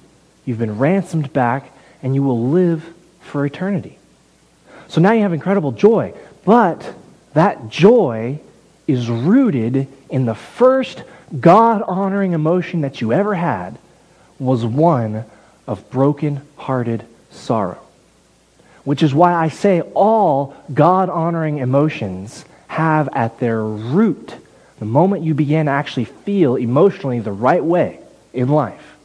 you've 0.43 0.57
been 0.57 0.79
ransomed 0.79 1.31
back, 1.31 1.71
and 2.01 2.15
you 2.15 2.23
will 2.23 2.49
live 2.49 2.83
for 3.21 3.45
eternity. 3.45 3.99
So 4.87 4.99
now 4.99 5.11
you 5.11 5.21
have 5.21 5.33
incredible 5.33 5.71
joy, 5.71 6.13
but 6.43 6.95
that 7.35 7.69
joy 7.69 8.39
is 8.87 9.09
rooted 9.09 9.87
in 10.09 10.25
the 10.25 10.35
first 10.35 11.03
God 11.39 11.81
honoring 11.81 12.33
emotion 12.33 12.81
that 12.81 13.01
you 13.01 13.11
ever 13.11 13.33
had 13.33 13.77
was 14.39 14.65
one 14.65 15.25
of 15.67 15.89
broken 15.89 16.41
hearted 16.57 17.05
sorrow. 17.31 17.79
Which 18.83 19.01
is 19.01 19.13
why 19.13 19.33
I 19.33 19.49
say 19.49 19.81
all 19.81 20.55
God 20.71 21.09
honoring 21.09 21.57
emotions 21.57 22.45
have 22.67 23.09
at 23.13 23.39
their 23.39 23.63
root 23.63 24.35
the 24.79 24.85
moment 24.85 25.23
you 25.23 25.33
begin 25.33 25.65
to 25.65 25.71
actually 25.71 26.05
feel 26.05 26.57
emotionally 26.57 27.19
the 27.19 27.31
right 27.31 27.63
way 27.63 27.99
in 28.33 28.49
life. 28.49 28.95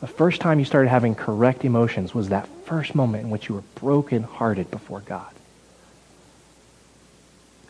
The 0.00 0.06
first 0.06 0.40
time 0.40 0.58
you 0.58 0.64
started 0.64 0.90
having 0.90 1.14
correct 1.14 1.64
emotions 1.64 2.14
was 2.14 2.28
that 2.28 2.48
first 2.66 2.94
moment 2.94 3.24
in 3.24 3.30
which 3.30 3.48
you 3.48 3.54
were 3.54 3.64
broken 3.76 4.22
hearted 4.22 4.70
before 4.70 5.00
God. 5.00 5.32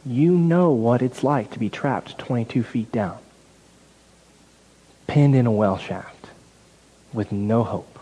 You 0.05 0.33
know 0.33 0.73
what 0.73 1.03
it's 1.03 1.23
like 1.23 1.53
to 1.53 1.59
be 1.59 1.71
trapped 1.71 2.19
22 2.19 2.63
feet 2.65 2.93
down 2.93 3.19
pinned 5.07 5.35
in 5.35 5.47
a 5.47 5.53
well 5.53 5.79
shaft 5.79 6.27
with 7.13 7.33
no 7.33 7.63
hope. 7.63 7.99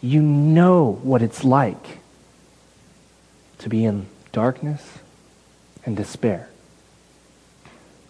You 0.00 0.22
know 0.22 0.98
what 1.02 1.22
it's 1.22 1.44
like 1.44 1.98
to 3.58 3.68
be 3.68 3.84
in 3.84 4.06
darkness 4.32 4.98
and 5.84 5.96
despair. 5.96 6.48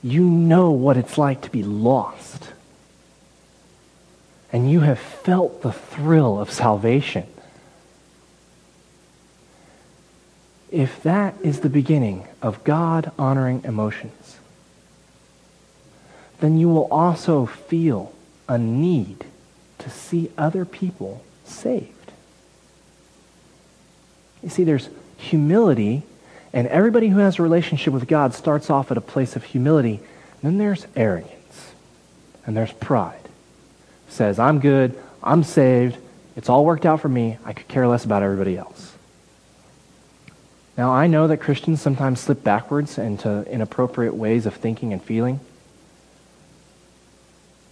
You 0.02 0.24
know 0.24 0.70
what 0.70 0.96
it's 0.96 1.18
like 1.18 1.42
to 1.42 1.50
be 1.50 1.62
lost. 1.62 2.52
And 4.52 4.70
you 4.70 4.80
have 4.80 4.98
felt 4.98 5.62
the 5.62 5.72
thrill 5.72 6.38
of 6.38 6.50
salvation. 6.50 7.26
If 10.70 11.02
that 11.02 11.34
is 11.42 11.60
the 11.60 11.68
beginning 11.68 12.26
of 12.42 12.62
God 12.64 13.10
honoring 13.18 13.62
emotions, 13.64 14.38
then 16.40 16.58
you 16.58 16.68
will 16.68 16.88
also 16.90 17.46
feel 17.46 18.12
a 18.48 18.58
need 18.58 19.24
to 19.78 19.90
see 19.90 20.30
other 20.36 20.64
people 20.64 21.22
saved. 21.44 21.92
You 24.42 24.50
see, 24.50 24.64
there's 24.64 24.88
humility, 25.16 26.02
and 26.52 26.68
everybody 26.68 27.08
who 27.08 27.18
has 27.18 27.38
a 27.38 27.42
relationship 27.42 27.92
with 27.92 28.06
God 28.06 28.34
starts 28.34 28.70
off 28.70 28.90
at 28.90 28.96
a 28.96 29.00
place 29.00 29.36
of 29.36 29.44
humility. 29.44 30.00
Then 30.42 30.58
there's 30.58 30.86
arrogance, 30.94 31.72
and 32.46 32.56
there's 32.56 32.72
pride. 32.72 33.28
says, 34.08 34.38
I'm 34.38 34.60
good, 34.60 34.96
I'm 35.22 35.42
saved, 35.42 35.96
it's 36.36 36.48
all 36.48 36.64
worked 36.64 36.86
out 36.86 37.00
for 37.00 37.08
me, 37.08 37.38
I 37.44 37.52
could 37.52 37.66
care 37.68 37.88
less 37.88 38.04
about 38.04 38.22
everybody 38.22 38.56
else. 38.56 38.94
Now, 40.76 40.92
I 40.92 41.06
know 41.06 41.26
that 41.26 41.38
Christians 41.38 41.80
sometimes 41.80 42.20
slip 42.20 42.44
backwards 42.44 42.98
into 42.98 43.50
inappropriate 43.50 44.14
ways 44.14 44.44
of 44.44 44.54
thinking 44.54 44.92
and 44.92 45.02
feeling. 45.02 45.40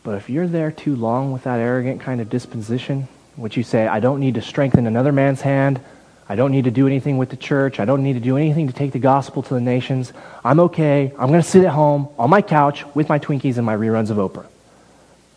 But 0.04 0.16
if 0.16 0.28
you're 0.28 0.46
there 0.46 0.70
too 0.70 0.94
long 0.94 1.32
with 1.32 1.44
that 1.44 1.58
arrogant 1.58 2.02
kind 2.02 2.20
of 2.20 2.28
disposition, 2.28 3.08
which 3.36 3.56
you 3.56 3.62
say, 3.62 3.88
I 3.88 4.00
don't 4.00 4.20
need 4.20 4.34
to 4.34 4.42
strengthen 4.42 4.86
another 4.86 5.12
man's 5.12 5.40
hand, 5.40 5.80
I 6.28 6.36
don't 6.36 6.52
need 6.52 6.64
to 6.64 6.70
do 6.70 6.86
anything 6.86 7.16
with 7.16 7.30
the 7.30 7.36
church, 7.36 7.80
I 7.80 7.86
don't 7.86 8.02
need 8.02 8.12
to 8.12 8.20
do 8.20 8.36
anything 8.36 8.66
to 8.66 8.72
take 8.72 8.92
the 8.92 8.98
gospel 8.98 9.42
to 9.42 9.54
the 9.54 9.62
nations, 9.62 10.12
I'm 10.44 10.60
okay, 10.60 11.10
I'm 11.18 11.28
going 11.28 11.42
to 11.42 11.48
sit 11.48 11.64
at 11.64 11.70
home 11.70 12.08
on 12.18 12.28
my 12.28 12.42
couch 12.42 12.84
with 12.94 13.08
my 13.08 13.18
Twinkies 13.18 13.56
and 13.56 13.64
my 13.64 13.74
reruns 13.74 14.10
of 14.10 14.18
Oprah. 14.18 14.46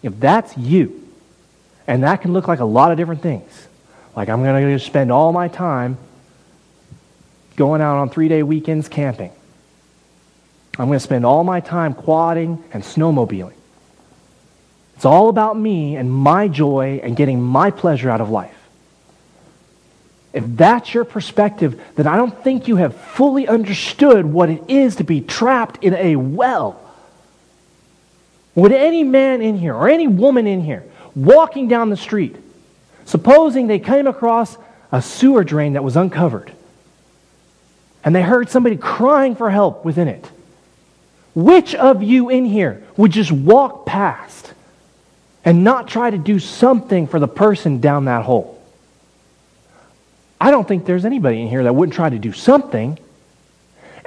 If 0.04 0.20
that's 0.20 0.56
you, 0.58 1.02
and 1.88 2.04
that 2.04 2.22
can 2.22 2.34
look 2.34 2.50
like 2.50 2.60
a 2.60 2.66
lot 2.66 2.92
of 2.92 2.98
different 2.98 3.22
things, 3.22 3.68
like 4.18 4.28
I'm 4.28 4.44
going 4.44 4.78
to 4.78 4.80
spend 4.84 5.14
all 5.14 5.32
my 5.32 5.48
time 5.48 5.98
going 7.56 7.82
out 7.82 7.98
on 7.98 8.10
three 8.10 8.28
day 8.28 8.44
weekends 8.44 8.90
camping. 8.90 9.32
I'm 10.78 10.88
going 10.88 11.00
to 11.00 11.04
spend 11.04 11.26
all 11.26 11.46
my 11.46 11.62
time 11.62 11.94
quadding 11.94 12.64
and 12.74 12.84
snowmobiling. 12.84 13.57
It's 14.98 15.06
all 15.06 15.30
about 15.30 15.56
me 15.56 15.96
and 15.96 16.12
my 16.12 16.48
joy 16.48 17.00
and 17.04 17.16
getting 17.16 17.40
my 17.40 17.70
pleasure 17.70 18.10
out 18.10 18.20
of 18.20 18.32
life. 18.32 18.58
If 20.34 20.44
that's 20.48 20.92
your 20.92 21.06
perspective, 21.06 21.80
then 21.96 22.08
I 22.08 22.16
don't 22.16 22.36
think 22.44 22.68
you 22.68 22.78
have 22.78 22.96
fully 22.96 23.48
understood 23.48 24.26
what 24.26 24.50
it 24.50 24.64
is 24.68 24.96
to 24.96 25.04
be 25.04 25.22
trapped 25.22 25.84
in 25.84 25.94
a 25.94 26.16
well. 26.16 26.82
Would 28.56 28.72
any 28.72 29.04
man 29.04 29.44
in 29.44 29.60
here 29.60 29.76
or 29.76 29.88
any 29.88 30.08
woman 30.08 30.48
in 30.48 30.62
here 30.62 30.84
walking 31.16 31.68
down 31.68 31.92
the 31.92 31.98
street, 31.98 32.36
supposing 33.06 33.68
they 33.68 33.78
came 33.78 34.08
across 34.08 34.58
a 34.92 35.00
sewer 35.00 35.44
drain 35.44 35.74
that 35.74 35.84
was 35.84 35.96
uncovered 35.96 36.52
and 38.04 38.16
they 38.16 38.24
heard 38.24 38.50
somebody 38.50 38.78
crying 38.78 39.36
for 39.36 39.52
help 39.52 39.86
within 39.86 40.08
it, 40.08 40.26
which 41.36 41.76
of 41.76 42.02
you 42.02 42.30
in 42.30 42.46
here 42.46 42.82
would 42.98 43.12
just 43.12 43.32
walk 43.32 43.86
past 43.86 44.56
and 45.48 45.64
not 45.64 45.88
try 45.88 46.10
to 46.10 46.18
do 46.18 46.40
something 46.40 47.08
for 47.08 47.22
the 47.22 47.28
person 47.28 47.80
down 47.80 48.04
that 48.04 48.26
hole. 48.26 48.62
I 50.42 50.52
don't 50.52 50.68
think 50.68 50.86
there's 50.86 51.06
anybody 51.06 51.42
in 51.42 51.48
here 51.48 51.64
that 51.64 51.74
wouldn't 51.74 51.96
try 51.96 52.10
to 52.10 52.20
do 52.20 52.34
something. 52.34 53.00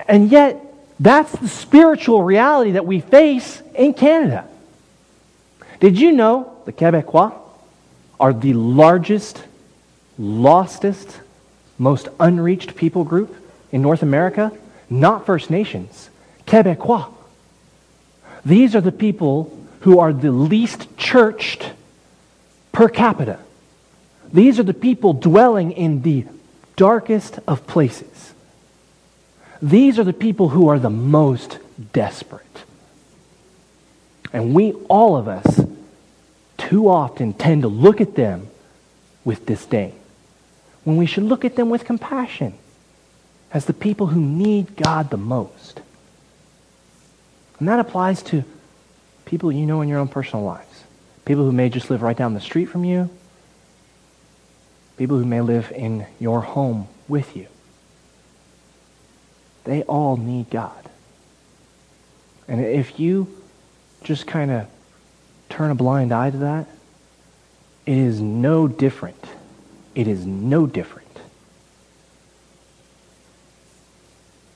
And 0.06 0.30
yet, 0.30 0.62
that's 1.00 1.32
the 1.32 1.48
spiritual 1.48 2.22
reality 2.22 2.72
that 2.72 2.84
we 2.84 3.00
face 3.00 3.62
in 3.74 3.94
Canada. 3.94 4.46
Did 5.80 5.98
you 5.98 6.12
know 6.12 6.58
the 6.66 6.74
Quebecois 6.74 7.32
are 8.20 8.34
the 8.34 8.52
largest, 8.52 9.42
lostest, 10.18 11.20
most 11.78 12.08
unreached 12.20 12.76
people 12.76 13.02
group 13.02 13.34
in 13.72 13.80
North 13.80 14.02
America? 14.02 14.52
Not 14.90 15.24
First 15.24 15.48
Nations, 15.48 16.10
Quebecois. 16.46 17.10
These 18.44 18.76
are 18.76 18.82
the 18.82 18.92
people 18.92 19.56
who 19.80 19.98
are 19.98 20.12
the 20.12 20.30
least 20.30 20.96
churched 20.96 21.72
per 22.72 22.88
capita. 22.88 23.38
These 24.32 24.58
are 24.58 24.64
the 24.64 24.74
people 24.74 25.12
dwelling 25.12 25.72
in 25.72 26.02
the 26.02 26.24
darkest 26.76 27.38
of 27.46 27.66
places. 27.66 28.32
These 29.60 29.98
are 29.98 30.04
the 30.04 30.12
people 30.12 30.50
who 30.50 30.68
are 30.68 30.78
the 30.78 30.90
most 30.90 31.58
desperate. 31.92 32.46
And 34.32 34.54
we, 34.54 34.72
all 34.88 35.16
of 35.16 35.28
us, 35.28 35.60
too 36.56 36.88
often 36.88 37.32
tend 37.32 37.62
to 37.62 37.68
look 37.68 38.00
at 38.00 38.14
them 38.14 38.48
with 39.24 39.46
disdain 39.46 39.94
when 40.84 40.96
we 40.96 41.06
should 41.06 41.24
look 41.24 41.44
at 41.44 41.56
them 41.56 41.68
with 41.68 41.84
compassion 41.84 42.54
as 43.52 43.64
the 43.64 43.72
people 43.72 44.06
who 44.08 44.20
need 44.20 44.76
God 44.76 45.10
the 45.10 45.16
most. 45.16 45.80
And 47.58 47.68
that 47.68 47.80
applies 47.80 48.22
to 48.24 48.44
people 49.30 49.52
you 49.52 49.64
know 49.64 49.80
in 49.80 49.88
your 49.88 50.00
own 50.00 50.08
personal 50.08 50.44
lives. 50.44 50.82
People 51.24 51.44
who 51.44 51.52
may 51.52 51.68
just 51.68 51.88
live 51.88 52.02
right 52.02 52.16
down 52.16 52.34
the 52.34 52.40
street 52.40 52.64
from 52.64 52.82
you. 52.82 53.08
People 54.96 55.18
who 55.18 55.24
may 55.24 55.40
live 55.40 55.70
in 55.70 56.04
your 56.18 56.40
home 56.40 56.88
with 57.06 57.36
you. 57.36 57.46
They 59.62 59.84
all 59.84 60.16
need 60.16 60.50
God. 60.50 60.90
And 62.48 62.60
if 62.60 62.98
you 62.98 63.28
just 64.02 64.26
kind 64.26 64.50
of 64.50 64.66
turn 65.48 65.70
a 65.70 65.76
blind 65.76 66.10
eye 66.10 66.30
to 66.30 66.38
that, 66.38 66.66
it 67.86 67.96
is 67.96 68.20
no 68.20 68.66
different. 68.66 69.24
It 69.94 70.08
is 70.08 70.26
no 70.26 70.66
different 70.66 71.06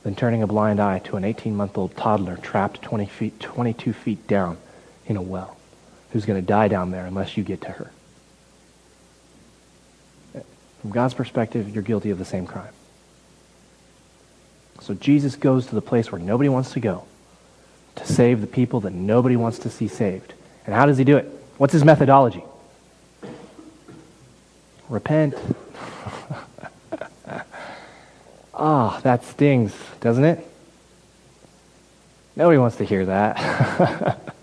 than 0.03 0.17
turning 0.17 0.43
a 0.43 0.49
blind 0.49 0.81
eye 0.81 0.99
to 0.99 1.17
an 1.17 1.23
18-month-old 1.23 1.97
toddler 1.97 2.37
trapped 2.39 2.83
20 2.83 3.07
feet, 3.07 3.39
22 3.39 3.93
feet 3.93 4.27
down 4.27 4.57
in 5.07 5.17
a 5.17 5.23
well 5.23 5.57
who's 6.11 6.25
going 6.25 6.41
to 6.41 6.47
die 6.47 6.69
down 6.69 6.91
there 6.91 7.07
unless 7.07 7.37
you 7.37 7.45
get 7.45 7.61
to 7.63 7.71
her. 7.71 7.91
From 10.81 10.91
God's 10.91 11.15
perspective, 11.15 11.71
you're 11.71 11.83
guilty 11.83 12.11
of 12.11 12.19
the 12.19 12.25
same 12.25 12.47
crime. 12.47 12.73
So 14.81 14.95
Jesus 14.95 15.35
goes 15.35 15.67
to 15.67 15.75
the 15.75 15.81
place 15.81 16.13
where 16.13 16.21
nobody 16.21 16.49
wants 16.49 16.73
to 16.73 16.81
go 16.81 17.05
to 17.97 18.07
save 18.07 18.41
the 18.41 18.47
people 18.47 18.81
that 18.81 18.93
nobody 18.93 19.37
wants 19.37 19.59
to 19.61 19.71
see 19.71 19.89
saved. 19.89 20.35
And 20.67 20.75
how 20.75 20.85
does 20.87 20.99
he 20.99 21.05
do 21.05 21.17
it? 21.17 21.25
What's 21.57 21.73
his 21.73 21.85
methodology? 21.85 22.45
Repent. 24.89 25.35
Ah, 28.57 28.99
oh, 28.99 29.01
that 29.01 29.25
stings, 29.25 29.75
doesn't 30.01 30.25
it? 30.25 30.47
Nobody 32.37 32.59
wants 32.59 32.77
to 32.77 32.85
hear 32.85 33.05
that. 33.07 34.21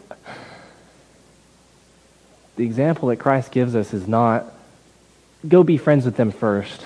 the 2.62 2.68
example 2.68 3.08
that 3.08 3.16
Christ 3.16 3.52
gives 3.52 3.76
us 3.76 3.92
is 3.92 4.08
not 4.08 4.46
go 5.48 5.64
be 5.64 5.78
friends 5.78 6.06
with 6.06 6.16
them 6.16 6.30
first. 6.30 6.86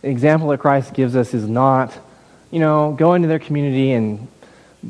The 0.00 0.08
example 0.08 0.48
that 0.48 0.60
Christ 0.60 0.94
gives 0.94 1.14
us 1.14 1.34
is 1.34 1.46
not, 1.46 1.92
you 2.50 2.58
know, 2.58 2.94
go 2.96 3.12
into 3.12 3.28
their 3.28 3.38
community 3.38 3.92
and 3.92 4.28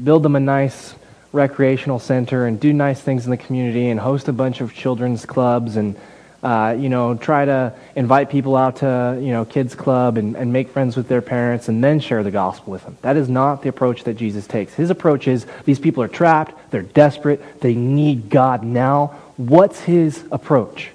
build 0.04 0.22
them 0.22 0.36
a 0.36 0.40
nice 0.40 0.94
recreational 1.32 1.98
center 1.98 2.46
and 2.46 2.60
do 2.60 2.72
nice 2.72 3.00
things 3.00 3.24
in 3.24 3.32
the 3.32 3.36
community 3.36 3.88
and 3.88 3.98
host 3.98 4.28
a 4.28 4.32
bunch 4.32 4.60
of 4.60 4.72
children's 4.72 5.26
clubs 5.26 5.74
and 5.74 5.96
uh, 6.46 6.76
you 6.78 6.88
know, 6.88 7.16
try 7.16 7.44
to 7.44 7.74
invite 7.96 8.30
people 8.30 8.54
out 8.54 8.76
to, 8.76 9.18
you 9.20 9.32
know, 9.32 9.44
kids 9.44 9.74
club 9.74 10.16
and, 10.16 10.36
and 10.36 10.52
make 10.52 10.68
friends 10.68 10.96
with 10.96 11.08
their 11.08 11.20
parents 11.20 11.68
and 11.68 11.82
then 11.82 11.98
share 11.98 12.22
the 12.22 12.30
gospel 12.30 12.70
with 12.70 12.84
them. 12.84 12.96
That 13.02 13.16
is 13.16 13.28
not 13.28 13.62
the 13.62 13.68
approach 13.68 14.04
that 14.04 14.14
Jesus 14.14 14.46
takes. 14.46 14.72
His 14.72 14.90
approach 14.90 15.26
is 15.26 15.44
these 15.64 15.80
people 15.80 16.04
are 16.04 16.08
trapped, 16.08 16.70
they're 16.70 16.82
desperate, 16.82 17.60
they 17.60 17.74
need 17.74 18.30
God 18.30 18.62
now. 18.62 19.18
What's 19.36 19.80
his 19.80 20.24
approach? 20.32 20.90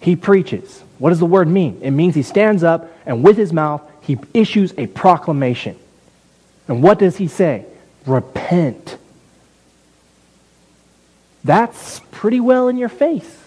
He 0.00 0.16
preaches. 0.16 0.82
What 0.98 1.10
does 1.10 1.18
the 1.18 1.26
word 1.26 1.48
mean? 1.48 1.80
It 1.82 1.90
means 1.90 2.14
he 2.14 2.22
stands 2.22 2.62
up 2.62 2.90
and 3.06 3.22
with 3.22 3.36
his 3.36 3.52
mouth 3.52 3.82
he 4.02 4.18
issues 4.34 4.74
a 4.76 4.86
proclamation. 4.86 5.76
And 6.68 6.82
what 6.82 6.98
does 6.98 7.16
he 7.16 7.28
say? 7.28 7.66
Repent. 8.06 8.96
That's 11.44 12.00
pretty 12.10 12.40
well 12.40 12.68
in 12.68 12.76
your 12.76 12.88
face. 12.88 13.38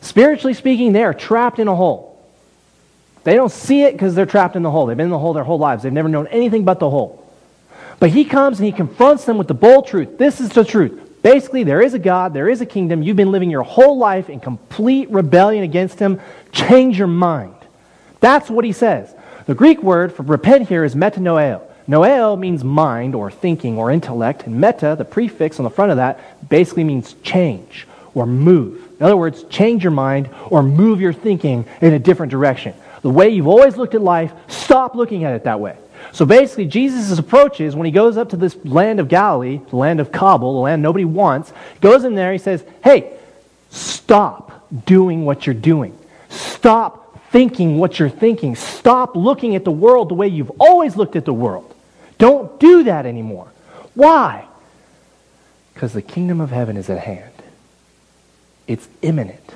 Spiritually 0.00 0.54
speaking, 0.54 0.92
they 0.92 1.02
are 1.02 1.14
trapped 1.14 1.58
in 1.58 1.68
a 1.68 1.74
hole. 1.74 2.16
They 3.24 3.34
don't 3.34 3.50
see 3.50 3.82
it 3.82 3.92
because 3.92 4.14
they're 4.14 4.24
trapped 4.24 4.56
in 4.56 4.62
the 4.62 4.70
hole. 4.70 4.86
They've 4.86 4.96
been 4.96 5.06
in 5.06 5.10
the 5.10 5.18
hole 5.18 5.32
their 5.32 5.44
whole 5.44 5.58
lives. 5.58 5.82
They've 5.82 5.92
never 5.92 6.08
known 6.08 6.28
anything 6.28 6.64
but 6.64 6.78
the 6.78 6.88
hole. 6.88 7.26
But 7.98 8.10
he 8.10 8.24
comes 8.24 8.60
and 8.60 8.66
he 8.66 8.72
confronts 8.72 9.24
them 9.24 9.36
with 9.36 9.48
the 9.48 9.54
bold 9.54 9.88
truth. 9.88 10.16
This 10.16 10.40
is 10.40 10.50
the 10.50 10.64
truth. 10.64 11.05
Basically, 11.26 11.64
there 11.64 11.82
is 11.82 11.92
a 11.92 11.98
God, 11.98 12.34
there 12.34 12.48
is 12.48 12.60
a 12.60 12.66
kingdom. 12.66 13.02
You've 13.02 13.16
been 13.16 13.32
living 13.32 13.50
your 13.50 13.64
whole 13.64 13.98
life 13.98 14.30
in 14.30 14.38
complete 14.38 15.10
rebellion 15.10 15.64
against 15.64 15.98
him. 15.98 16.20
Change 16.52 16.96
your 16.96 17.08
mind. 17.08 17.56
That's 18.20 18.48
what 18.48 18.64
he 18.64 18.70
says. 18.70 19.12
The 19.46 19.54
Greek 19.56 19.82
word 19.82 20.12
for 20.12 20.22
repent 20.22 20.68
here 20.68 20.84
is 20.84 20.94
metanoeo. 20.94 21.62
Noeo 21.88 22.38
means 22.38 22.62
mind 22.62 23.16
or 23.16 23.28
thinking 23.28 23.76
or 23.76 23.90
intellect, 23.90 24.46
and 24.46 24.60
meta, 24.60 24.94
the 24.96 25.04
prefix 25.04 25.58
on 25.58 25.64
the 25.64 25.70
front 25.70 25.90
of 25.90 25.96
that, 25.96 26.48
basically 26.48 26.84
means 26.84 27.16
change 27.24 27.88
or 28.14 28.24
move. 28.24 28.80
In 29.00 29.04
other 29.04 29.16
words, 29.16 29.42
change 29.50 29.82
your 29.82 29.90
mind 29.90 30.30
or 30.48 30.62
move 30.62 31.00
your 31.00 31.12
thinking 31.12 31.64
in 31.80 31.92
a 31.92 31.98
different 31.98 32.30
direction. 32.30 32.72
The 33.02 33.10
way 33.10 33.30
you've 33.30 33.48
always 33.48 33.76
looked 33.76 33.96
at 33.96 34.00
life, 34.00 34.32
stop 34.46 34.94
looking 34.94 35.24
at 35.24 35.34
it 35.34 35.42
that 35.42 35.58
way. 35.58 35.76
So 36.12 36.24
basically, 36.24 36.66
Jesus' 36.66 37.18
approach 37.18 37.60
is 37.60 37.76
when 37.76 37.84
he 37.84 37.92
goes 37.92 38.16
up 38.16 38.30
to 38.30 38.36
this 38.36 38.56
land 38.64 39.00
of 39.00 39.08
Galilee, 39.08 39.60
the 39.70 39.76
land 39.76 40.00
of 40.00 40.12
Cabul, 40.12 40.54
the 40.54 40.60
land 40.60 40.82
nobody 40.82 41.04
wants, 41.04 41.52
goes 41.80 42.04
in 42.04 42.14
there, 42.14 42.32
he 42.32 42.38
says, 42.38 42.64
Hey, 42.82 43.12
stop 43.70 44.66
doing 44.86 45.24
what 45.24 45.46
you're 45.46 45.54
doing. 45.54 45.96
Stop 46.28 47.30
thinking 47.30 47.78
what 47.78 47.98
you're 47.98 48.08
thinking. 48.08 48.56
Stop 48.56 49.16
looking 49.16 49.56
at 49.56 49.64
the 49.64 49.70
world 49.70 50.08
the 50.08 50.14
way 50.14 50.28
you've 50.28 50.52
always 50.58 50.96
looked 50.96 51.16
at 51.16 51.24
the 51.24 51.34
world. 51.34 51.74
Don't 52.18 52.58
do 52.58 52.84
that 52.84 53.06
anymore. 53.06 53.48
Why? 53.94 54.46
Because 55.74 55.92
the 55.92 56.02
kingdom 56.02 56.40
of 56.40 56.50
heaven 56.50 56.76
is 56.76 56.88
at 56.88 56.98
hand. 56.98 57.32
It's 58.66 58.88
imminent. 59.02 59.54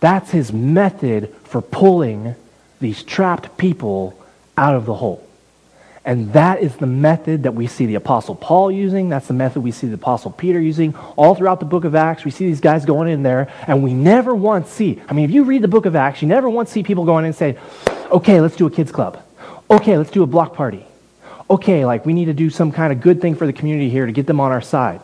That's 0.00 0.30
his 0.30 0.52
method 0.52 1.34
for 1.44 1.60
pulling 1.60 2.34
these 2.80 3.02
trapped 3.02 3.56
people 3.56 4.18
out 4.56 4.74
of 4.74 4.86
the 4.86 4.94
hole. 4.94 5.26
And 6.04 6.32
that 6.32 6.60
is 6.60 6.74
the 6.76 6.86
method 6.86 7.44
that 7.44 7.54
we 7.54 7.68
see 7.68 7.86
the 7.86 7.94
Apostle 7.94 8.34
Paul 8.34 8.72
using. 8.72 9.08
That's 9.08 9.28
the 9.28 9.34
method 9.34 9.62
we 9.62 9.70
see 9.70 9.86
the 9.86 9.94
Apostle 9.94 10.32
Peter 10.32 10.60
using. 10.60 10.96
All 11.16 11.36
throughout 11.36 11.60
the 11.60 11.66
book 11.66 11.84
of 11.84 11.94
Acts, 11.94 12.24
we 12.24 12.32
see 12.32 12.46
these 12.46 12.60
guys 12.60 12.84
going 12.84 13.08
in 13.08 13.22
there, 13.22 13.52
and 13.68 13.84
we 13.84 13.94
never 13.94 14.34
once 14.34 14.68
see, 14.68 15.00
I 15.08 15.12
mean, 15.12 15.24
if 15.26 15.30
you 15.30 15.44
read 15.44 15.62
the 15.62 15.68
book 15.68 15.86
of 15.86 15.94
Acts, 15.94 16.20
you 16.20 16.26
never 16.26 16.50
once 16.50 16.70
see 16.70 16.82
people 16.82 17.04
going 17.04 17.24
in 17.24 17.28
and 17.28 17.36
say, 17.36 17.56
okay, 18.10 18.40
let's 18.40 18.56
do 18.56 18.66
a 18.66 18.70
kids 18.70 18.90
club. 18.90 19.22
Okay, 19.70 19.96
let's 19.96 20.10
do 20.10 20.24
a 20.24 20.26
block 20.26 20.54
party. 20.54 20.84
Okay, 21.48 21.84
like 21.84 22.04
we 22.04 22.14
need 22.14 22.24
to 22.24 22.34
do 22.34 22.50
some 22.50 22.72
kind 22.72 22.92
of 22.92 23.00
good 23.00 23.20
thing 23.20 23.36
for 23.36 23.46
the 23.46 23.52
community 23.52 23.88
here 23.88 24.06
to 24.06 24.12
get 24.12 24.26
them 24.26 24.40
on 24.40 24.50
our 24.50 24.60
side. 24.60 25.00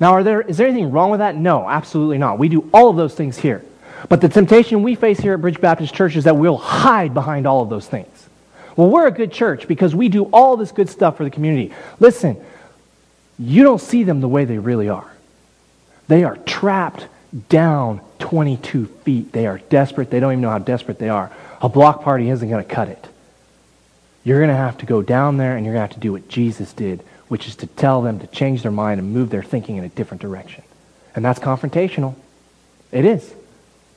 Now, 0.00 0.12
are 0.12 0.24
there, 0.24 0.40
is 0.40 0.56
there 0.56 0.66
anything 0.66 0.90
wrong 0.90 1.10
with 1.10 1.20
that? 1.20 1.36
No, 1.36 1.68
absolutely 1.68 2.18
not. 2.18 2.38
We 2.38 2.48
do 2.48 2.68
all 2.74 2.90
of 2.90 2.96
those 2.96 3.14
things 3.14 3.38
here. 3.38 3.64
But 4.08 4.20
the 4.20 4.28
temptation 4.28 4.82
we 4.82 4.94
face 4.94 5.18
here 5.18 5.34
at 5.34 5.40
Bridge 5.40 5.60
Baptist 5.60 5.94
Church 5.94 6.16
is 6.16 6.24
that 6.24 6.36
we'll 6.36 6.58
hide 6.58 7.14
behind 7.14 7.46
all 7.46 7.62
of 7.62 7.70
those 7.70 7.86
things. 7.86 8.15
Well, 8.76 8.90
we're 8.90 9.06
a 9.06 9.12
good 9.12 9.32
church 9.32 9.66
because 9.66 9.94
we 9.94 10.08
do 10.08 10.24
all 10.24 10.56
this 10.56 10.72
good 10.72 10.88
stuff 10.88 11.16
for 11.16 11.24
the 11.24 11.30
community. 11.30 11.74
Listen, 11.98 12.36
you 13.38 13.62
don't 13.62 13.80
see 13.80 14.02
them 14.04 14.20
the 14.20 14.28
way 14.28 14.44
they 14.44 14.58
really 14.58 14.88
are. 14.88 15.10
They 16.08 16.24
are 16.24 16.36
trapped 16.36 17.06
down 17.48 18.00
22 18.18 18.86
feet. 18.86 19.32
They 19.32 19.46
are 19.46 19.58
desperate. 19.58 20.10
They 20.10 20.20
don't 20.20 20.32
even 20.32 20.42
know 20.42 20.50
how 20.50 20.58
desperate 20.58 20.98
they 20.98 21.08
are. 21.08 21.32
A 21.60 21.68
block 21.68 22.02
party 22.02 22.28
isn't 22.30 22.48
going 22.48 22.62
to 22.62 22.70
cut 22.70 22.88
it. 22.88 23.08
You're 24.24 24.38
going 24.38 24.50
to 24.50 24.56
have 24.56 24.78
to 24.78 24.86
go 24.86 25.02
down 25.02 25.36
there 25.36 25.56
and 25.56 25.64
you're 25.64 25.74
going 25.74 25.86
to 25.86 25.92
have 25.92 26.00
to 26.00 26.00
do 26.00 26.12
what 26.12 26.28
Jesus 26.28 26.72
did 26.72 27.02
which 27.28 27.48
is 27.48 27.56
to 27.56 27.66
tell 27.66 28.02
them 28.02 28.20
to 28.20 28.26
change 28.28 28.62
their 28.62 28.72
mind 28.72 29.00
and 29.00 29.12
move 29.12 29.30
their 29.30 29.42
thinking 29.42 29.76
in 29.76 29.84
a 29.84 29.88
different 29.88 30.20
direction. 30.20 30.62
And 31.14 31.24
that's 31.24 31.38
confrontational. 31.38 32.14
It 32.92 33.04
is. 33.04 33.34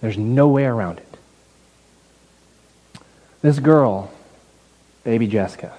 There's 0.02 0.18
no 0.18 0.48
way 0.48 0.66
around 0.66 1.00
it. 1.00 1.06
This 3.42 3.60
girl, 3.60 4.12
baby 5.04 5.28
Jessica, 5.28 5.74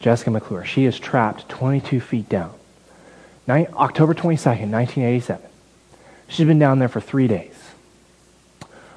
Jessica 0.00 0.30
McClure, 0.30 0.64
she 0.64 0.84
is 0.84 0.98
trapped 0.98 1.48
22 1.48 2.00
feet 2.00 2.28
down. 2.28 2.52
October 3.48 4.14
22nd, 4.14 4.70
1987. 4.70 5.42
She's 6.28 6.46
been 6.46 6.58
down 6.58 6.78
there 6.78 6.88
for 6.88 7.00
three 7.00 7.28
days. 7.28 7.54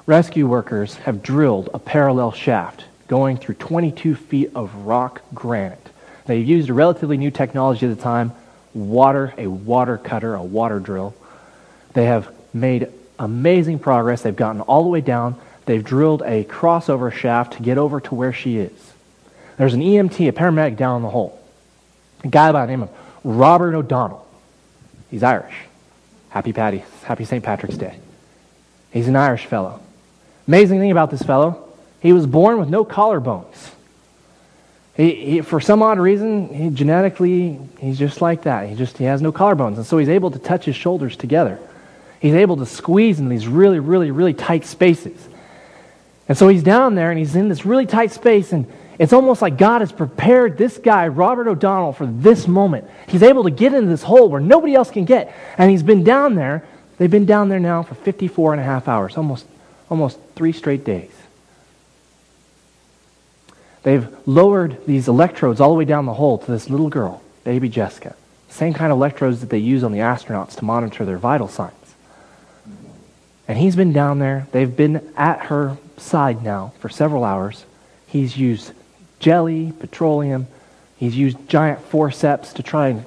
Rescue 0.06 0.46
workers 0.46 0.94
have 0.96 1.22
drilled 1.22 1.68
a 1.74 1.78
parallel 1.78 2.32
shaft 2.32 2.84
going 3.08 3.36
through 3.36 3.56
22 3.56 4.14
feet 4.14 4.50
of 4.54 4.74
rock 4.74 5.22
granite 5.34 5.88
They've 6.28 6.46
used 6.46 6.68
a 6.68 6.74
relatively 6.74 7.16
new 7.16 7.30
technology 7.30 7.86
at 7.86 7.96
the 7.96 8.02
time, 8.02 8.32
water, 8.74 9.32
a 9.38 9.46
water 9.46 9.96
cutter, 9.96 10.34
a 10.34 10.42
water 10.42 10.78
drill. 10.78 11.14
They 11.94 12.04
have 12.04 12.30
made 12.52 12.88
amazing 13.18 13.78
progress. 13.78 14.20
They've 14.20 14.36
gotten 14.36 14.60
all 14.60 14.82
the 14.82 14.90
way 14.90 15.00
down. 15.00 15.36
They've 15.64 15.82
drilled 15.82 16.20
a 16.20 16.44
crossover 16.44 17.10
shaft 17.10 17.54
to 17.54 17.62
get 17.62 17.78
over 17.78 17.98
to 18.00 18.14
where 18.14 18.34
she 18.34 18.58
is. 18.58 18.87
There's 19.58 19.74
an 19.74 19.80
EMT, 19.80 20.28
a 20.28 20.32
paramedic 20.32 20.76
down 20.76 20.98
in 20.98 21.02
the 21.02 21.10
hole. 21.10 21.38
A 22.24 22.28
guy 22.28 22.52
by 22.52 22.64
the 22.64 22.70
name 22.70 22.82
of 22.82 22.90
Robert 23.24 23.74
O'Donnell. 23.74 24.26
He's 25.10 25.22
Irish. 25.22 25.54
Happy 26.30 26.52
Patty. 26.52 26.84
Happy 27.04 27.24
St. 27.24 27.44
Patrick's 27.44 27.76
Day. 27.76 27.98
He's 28.92 29.08
an 29.08 29.16
Irish 29.16 29.46
fellow. 29.46 29.80
Amazing 30.46 30.78
thing 30.78 30.90
about 30.90 31.10
this 31.10 31.22
fellow, 31.22 31.68
he 32.00 32.12
was 32.12 32.26
born 32.26 32.58
with 32.58 32.68
no 32.68 32.84
collarbones. 32.84 33.72
He, 34.96 35.14
he, 35.14 35.40
for 35.42 35.60
some 35.60 35.82
odd 35.82 35.98
reason, 35.98 36.52
he 36.52 36.70
genetically, 36.70 37.58
he's 37.78 37.98
just 37.98 38.20
like 38.20 38.42
that. 38.42 38.68
He 38.68 38.74
just 38.74 38.98
he 38.98 39.04
has 39.04 39.20
no 39.20 39.30
collarbones, 39.30 39.76
and 39.76 39.86
so 39.86 39.98
he's 39.98 40.08
able 40.08 40.30
to 40.30 40.38
touch 40.38 40.64
his 40.64 40.74
shoulders 40.74 41.16
together. 41.16 41.58
He's 42.20 42.34
able 42.34 42.56
to 42.56 42.66
squeeze 42.66 43.20
in 43.20 43.28
these 43.28 43.46
really, 43.46 43.78
really, 43.78 44.10
really 44.10 44.34
tight 44.34 44.64
spaces. 44.64 45.28
And 46.28 46.36
so 46.36 46.48
he's 46.48 46.62
down 46.62 46.94
there, 46.94 47.10
and 47.10 47.18
he's 47.18 47.36
in 47.36 47.48
this 47.48 47.64
really 47.64 47.86
tight 47.86 48.10
space, 48.10 48.52
and 48.52 48.66
it's 48.98 49.12
almost 49.12 49.40
like 49.40 49.56
God 49.56 49.80
has 49.80 49.92
prepared 49.92 50.58
this 50.58 50.76
guy, 50.76 51.06
Robert 51.08 51.46
O'Donnell, 51.46 51.92
for 51.92 52.06
this 52.06 52.48
moment. 52.48 52.88
He's 53.06 53.22
able 53.22 53.44
to 53.44 53.50
get 53.50 53.72
into 53.72 53.88
this 53.88 54.02
hole 54.02 54.28
where 54.28 54.40
nobody 54.40 54.74
else 54.74 54.90
can 54.90 55.04
get, 55.04 55.34
and 55.56 55.70
he's 55.70 55.84
been 55.84 56.02
down 56.02 56.34
there. 56.34 56.66
They've 56.98 57.10
been 57.10 57.26
down 57.26 57.48
there 57.48 57.60
now 57.60 57.84
for 57.84 57.94
54 57.94 58.54
and 58.54 58.60
a 58.60 58.64
half 58.64 58.88
hours, 58.88 59.16
almost, 59.16 59.46
almost 59.88 60.18
three 60.34 60.52
straight 60.52 60.84
days. 60.84 61.12
They've 63.84 64.08
lowered 64.26 64.84
these 64.84 65.06
electrodes 65.06 65.60
all 65.60 65.70
the 65.70 65.76
way 65.76 65.84
down 65.84 66.06
the 66.06 66.14
hole 66.14 66.38
to 66.38 66.50
this 66.50 66.68
little 66.68 66.88
girl, 66.88 67.22
baby 67.44 67.68
Jessica. 67.68 68.16
Same 68.48 68.74
kind 68.74 68.90
of 68.90 68.98
electrodes 68.98 69.40
that 69.40 69.50
they 69.50 69.58
use 69.58 69.84
on 69.84 69.92
the 69.92 70.00
astronauts 70.00 70.56
to 70.56 70.64
monitor 70.64 71.04
their 71.04 71.18
vital 71.18 71.46
signs. 71.46 71.72
And 73.46 73.56
he's 73.56 73.76
been 73.76 73.92
down 73.92 74.18
there. 74.18 74.48
They've 74.50 74.74
been 74.74 75.12
at 75.16 75.46
her 75.46 75.78
side 75.96 76.42
now 76.42 76.72
for 76.80 76.88
several 76.88 77.24
hours. 77.24 77.64
He's 78.06 78.36
used 78.36 78.72
jelly, 79.20 79.72
petroleum. 79.78 80.46
He's 80.96 81.16
used 81.16 81.48
giant 81.48 81.80
forceps 81.80 82.52
to 82.54 82.62
try 82.62 82.88
and 82.88 83.04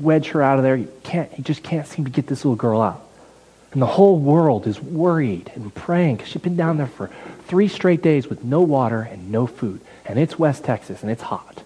wedge 0.00 0.28
her 0.28 0.42
out 0.42 0.58
of 0.58 0.64
there. 0.64 0.76
He, 0.76 0.86
can't, 1.02 1.32
he 1.32 1.42
just 1.42 1.62
can't 1.62 1.86
seem 1.86 2.04
to 2.04 2.10
get 2.10 2.26
this 2.26 2.44
little 2.44 2.56
girl 2.56 2.80
out. 2.80 3.02
And 3.72 3.80
the 3.80 3.86
whole 3.86 4.18
world 4.18 4.66
is 4.66 4.80
worried 4.80 5.50
and 5.54 5.74
praying 5.74 6.16
because 6.16 6.30
she's 6.30 6.42
been 6.42 6.56
down 6.56 6.76
there 6.76 6.86
for 6.86 7.10
three 7.46 7.68
straight 7.68 8.02
days 8.02 8.28
with 8.28 8.44
no 8.44 8.60
water 8.60 9.00
and 9.02 9.30
no 9.30 9.46
food 9.46 9.80
and 10.04 10.18
it's 10.18 10.38
West 10.38 10.64
Texas, 10.64 11.02
and 11.02 11.10
it's 11.10 11.22
hot. 11.22 11.62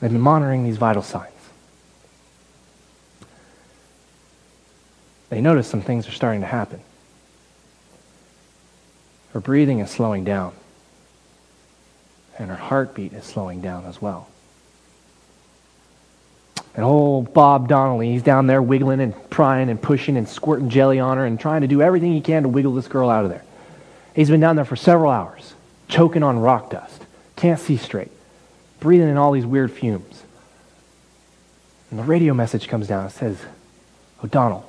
They've 0.00 0.10
been 0.10 0.20
monitoring 0.20 0.64
these 0.64 0.78
vital 0.78 1.02
signs. 1.02 1.30
They 5.30 5.40
notice 5.40 5.68
some 5.68 5.80
things 5.80 6.08
are 6.08 6.12
starting 6.12 6.40
to 6.40 6.46
happen. 6.46 6.80
Her 9.32 9.40
breathing 9.40 9.78
is 9.78 9.90
slowing 9.90 10.24
down, 10.24 10.52
and 12.38 12.50
her 12.50 12.56
heartbeat 12.56 13.12
is 13.12 13.24
slowing 13.24 13.60
down 13.60 13.84
as 13.84 14.00
well. 14.00 14.28
And 16.74 16.84
old 16.84 17.34
Bob 17.34 17.68
Donnelly, 17.68 18.12
he's 18.12 18.22
down 18.22 18.46
there 18.46 18.62
wiggling 18.62 19.00
and 19.00 19.14
prying 19.30 19.68
and 19.68 19.80
pushing 19.80 20.16
and 20.16 20.28
squirting 20.28 20.70
jelly 20.70 20.98
on 20.98 21.18
her 21.18 21.26
and 21.26 21.38
trying 21.38 21.60
to 21.60 21.66
do 21.66 21.82
everything 21.82 22.12
he 22.12 22.20
can 22.20 22.44
to 22.44 22.48
wiggle 22.48 22.74
this 22.74 22.88
girl 22.88 23.10
out 23.10 23.24
of 23.24 23.30
there. 23.30 23.44
He's 24.14 24.30
been 24.30 24.40
down 24.40 24.56
there 24.56 24.64
for 24.64 24.76
several 24.76 25.10
hours, 25.10 25.54
choking 25.88 26.22
on 26.22 26.38
rock 26.38 26.70
dust. 26.70 27.04
Can't 27.36 27.60
see 27.60 27.76
straight. 27.76 28.10
Breathing 28.80 29.08
in 29.08 29.16
all 29.16 29.32
these 29.32 29.46
weird 29.46 29.70
fumes. 29.70 30.22
And 31.90 31.98
the 31.98 32.04
radio 32.04 32.32
message 32.32 32.68
comes 32.68 32.86
down. 32.86 33.06
It 33.06 33.10
says, 33.10 33.38
O'Donnell, 34.24 34.68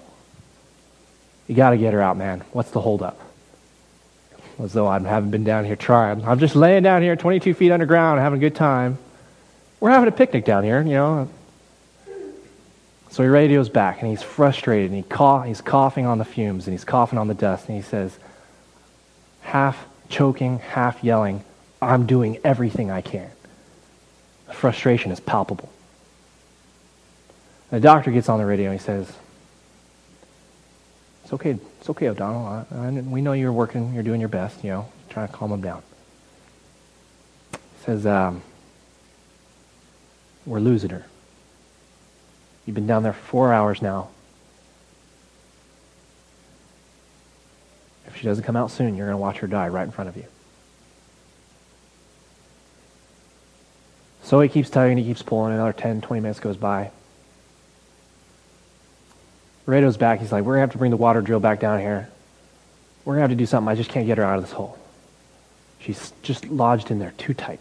you 1.48 1.56
got 1.56 1.70
to 1.70 1.78
get 1.78 1.94
her 1.94 2.02
out, 2.02 2.18
man. 2.18 2.44
What's 2.52 2.72
the 2.72 2.82
holdup? 2.82 3.20
As 4.60 4.74
though 4.74 4.88
I 4.88 5.00
haven't 5.00 5.32
been 5.32 5.44
down 5.44 5.66
here 5.66 5.76
trying. 5.76 6.24
I'm 6.26 6.40
just 6.40 6.56
laying 6.56 6.84
down 6.84 7.02
here 7.02 7.16
22 7.16 7.54
feet 7.54 7.72
underground 7.72 8.20
having 8.20 8.38
a 8.38 8.42
good 8.42 8.56
time. 8.56 8.98
We're 9.80 9.90
having 9.90 10.08
a 10.08 10.12
picnic 10.12 10.46
down 10.46 10.64
here, 10.64 10.82
you 10.82 10.94
know. 10.94 11.30
So 13.10 13.22
he 13.22 13.30
radios 13.30 13.70
back 13.70 14.02
and 14.02 14.10
he's 14.10 14.24
frustrated 14.24 14.90
and 14.92 14.98
he 14.98 15.04
cough, 15.04 15.46
he's 15.46 15.62
coughing 15.62 16.06
on 16.06 16.18
the 16.18 16.26
fumes 16.26 16.66
and 16.68 16.74
he's 16.74 16.86
coughing 16.86 17.20
on 17.20 17.28
the 17.28 17.34
dust 17.34 17.68
and 17.68 17.76
he 17.76 17.84
says, 17.84 18.18
half 19.42 19.86
choking, 20.10 20.60
half 20.60 21.04
yelling, 21.04 21.44
I'm 21.82 22.08
doing 22.08 22.40
everything 22.44 22.90
I 22.90 23.02
can. 23.02 23.30
The 24.48 24.54
frustration 24.54 25.12
is 25.12 25.20
palpable. 25.20 25.70
The 27.70 27.80
doctor 27.80 28.12
gets 28.12 28.30
on 28.30 28.40
the 28.40 28.46
radio 28.46 28.72
and 28.72 28.80
he 28.80 28.84
says, 28.84 29.12
It's 31.34 31.42
okay, 31.42 31.58
it's 31.80 31.90
okay, 31.90 32.10
O'Donnell. 32.10 32.46
I, 32.46 32.66
I, 32.76 32.90
we 32.92 33.20
know 33.20 33.34
you're 33.34 33.52
working, 33.52 33.92
you're 33.96 34.04
doing 34.04 34.20
your 34.20 34.30
best, 34.30 34.64
you 34.64 34.70
know, 34.70 34.90
trying 35.10 35.28
to 35.28 35.34
calm 35.34 35.52
him 35.52 35.62
down. 35.62 35.82
He 37.54 37.86
says, 37.86 38.06
um, 38.06 38.44
We're 40.46 40.60
losing 40.60 40.92
her. 40.92 41.08
You've 42.68 42.76
been 42.76 42.86
down 42.86 43.02
there 43.02 43.14
for 43.14 43.26
four 43.26 43.52
hours 43.52 43.82
now. 43.82 44.10
If 48.06 48.16
she 48.18 48.26
doesn't 48.26 48.44
come 48.44 48.56
out 48.56 48.70
soon, 48.70 48.96
you're 48.96 49.08
going 49.08 49.18
to 49.18 49.22
watch 49.22 49.40
her 49.40 49.48
die 49.48 49.70
right 49.70 49.86
in 49.86 49.92
front 49.92 50.10
of 50.10 50.16
you. 50.16 50.26
So 54.22 54.40
he 54.40 54.50
keeps 54.50 54.70
tugging, 54.70 55.00
he 55.00 55.04
keeps 55.04 55.24
pulling. 55.24 55.52
Another 55.56 55.74
10, 55.74 56.02
20 56.02 56.22
minutes 56.22 56.40
goes 56.40 56.58
by. 56.58 56.92
Radio's 59.66 59.98
back. 59.98 60.20
He's 60.20 60.32
like, 60.32 60.44
We're 60.44 60.54
going 60.54 60.60
to 60.60 60.68
have 60.68 60.72
to 60.72 60.78
bring 60.78 60.92
the 60.92 60.98
water 60.98 61.22
drill 61.22 61.40
back 61.40 61.60
down 61.60 61.80
here. 61.80 62.10
We're 63.06 63.14
going 63.14 63.20
to 63.20 63.30
have 63.30 63.38
to 63.38 63.42
do 63.42 63.46
something. 63.46 63.70
I 63.70 63.76
just 63.76 63.90
can't 63.90 64.06
get 64.06 64.18
her 64.18 64.24
out 64.24 64.38
of 64.38 64.44
this 64.44 64.54
hole. 64.54 64.78
She's 65.80 66.14
just 66.22 66.48
lodged 66.48 66.92
in 66.92 67.00
there 67.00 67.14
too 67.18 67.34
tight. 67.34 67.60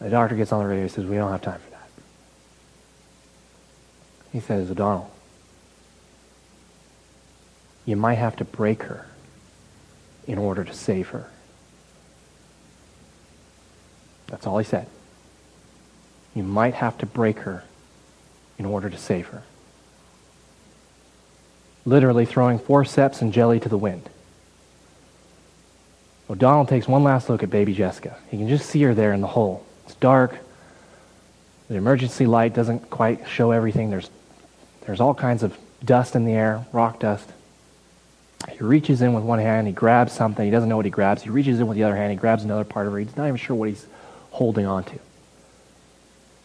The 0.00 0.08
doctor 0.08 0.34
gets 0.34 0.50
on 0.50 0.62
the 0.62 0.68
radio 0.68 0.82
and 0.82 0.90
says, 0.90 1.04
We 1.04 1.16
don't 1.16 1.30
have 1.30 1.42
time 1.42 1.60
for 1.60 1.70
that. 1.70 1.88
He 4.32 4.40
says, 4.40 4.70
O'Donnell, 4.70 5.10
you 7.84 7.96
might 7.96 8.14
have 8.14 8.36
to 8.36 8.44
break 8.44 8.84
her 8.84 9.06
in 10.26 10.38
order 10.38 10.64
to 10.64 10.72
save 10.72 11.08
her. 11.08 11.28
That's 14.28 14.46
all 14.46 14.58
he 14.58 14.64
said. 14.64 14.86
You 16.34 16.44
might 16.44 16.74
have 16.74 16.96
to 16.98 17.06
break 17.06 17.40
her 17.40 17.64
in 18.60 18.66
order 18.66 18.90
to 18.90 18.98
save 18.98 19.28
her. 19.28 19.42
Literally 21.86 22.26
throwing 22.26 22.58
forceps 22.58 23.22
and 23.22 23.32
jelly 23.32 23.58
to 23.58 23.70
the 23.70 23.78
wind. 23.78 24.08
O'Donnell 26.28 26.66
takes 26.66 26.86
one 26.86 27.02
last 27.02 27.30
look 27.30 27.42
at 27.42 27.48
baby 27.48 27.72
Jessica. 27.72 28.18
He 28.30 28.36
can 28.36 28.48
just 28.48 28.68
see 28.68 28.82
her 28.82 28.94
there 28.94 29.14
in 29.14 29.22
the 29.22 29.26
hole. 29.26 29.64
It's 29.86 29.94
dark. 29.94 30.36
The 31.70 31.76
emergency 31.76 32.26
light 32.26 32.52
doesn't 32.52 32.90
quite 32.90 33.26
show 33.26 33.50
everything. 33.50 33.88
There's, 33.88 34.10
there's 34.82 35.00
all 35.00 35.14
kinds 35.14 35.42
of 35.42 35.56
dust 35.82 36.14
in 36.14 36.26
the 36.26 36.32
air, 36.32 36.66
rock 36.70 37.00
dust. 37.00 37.30
He 38.50 38.58
reaches 38.58 39.00
in 39.00 39.14
with 39.14 39.24
one 39.24 39.38
hand, 39.38 39.66
he 39.66 39.72
grabs 39.72 40.12
something, 40.12 40.44
he 40.44 40.50
doesn't 40.50 40.68
know 40.68 40.76
what 40.76 40.84
he 40.84 40.90
grabs. 40.90 41.22
He 41.22 41.30
reaches 41.30 41.60
in 41.60 41.66
with 41.66 41.78
the 41.78 41.84
other 41.84 41.96
hand, 41.96 42.10
he 42.10 42.16
grabs 42.18 42.44
another 42.44 42.64
part 42.64 42.86
of 42.86 42.92
her. 42.92 42.98
He's 42.98 43.16
not 43.16 43.24
even 43.24 43.38
sure 43.38 43.56
what 43.56 43.70
he's 43.70 43.86
holding 44.30 44.66
on 44.66 44.84
to. 44.84 44.98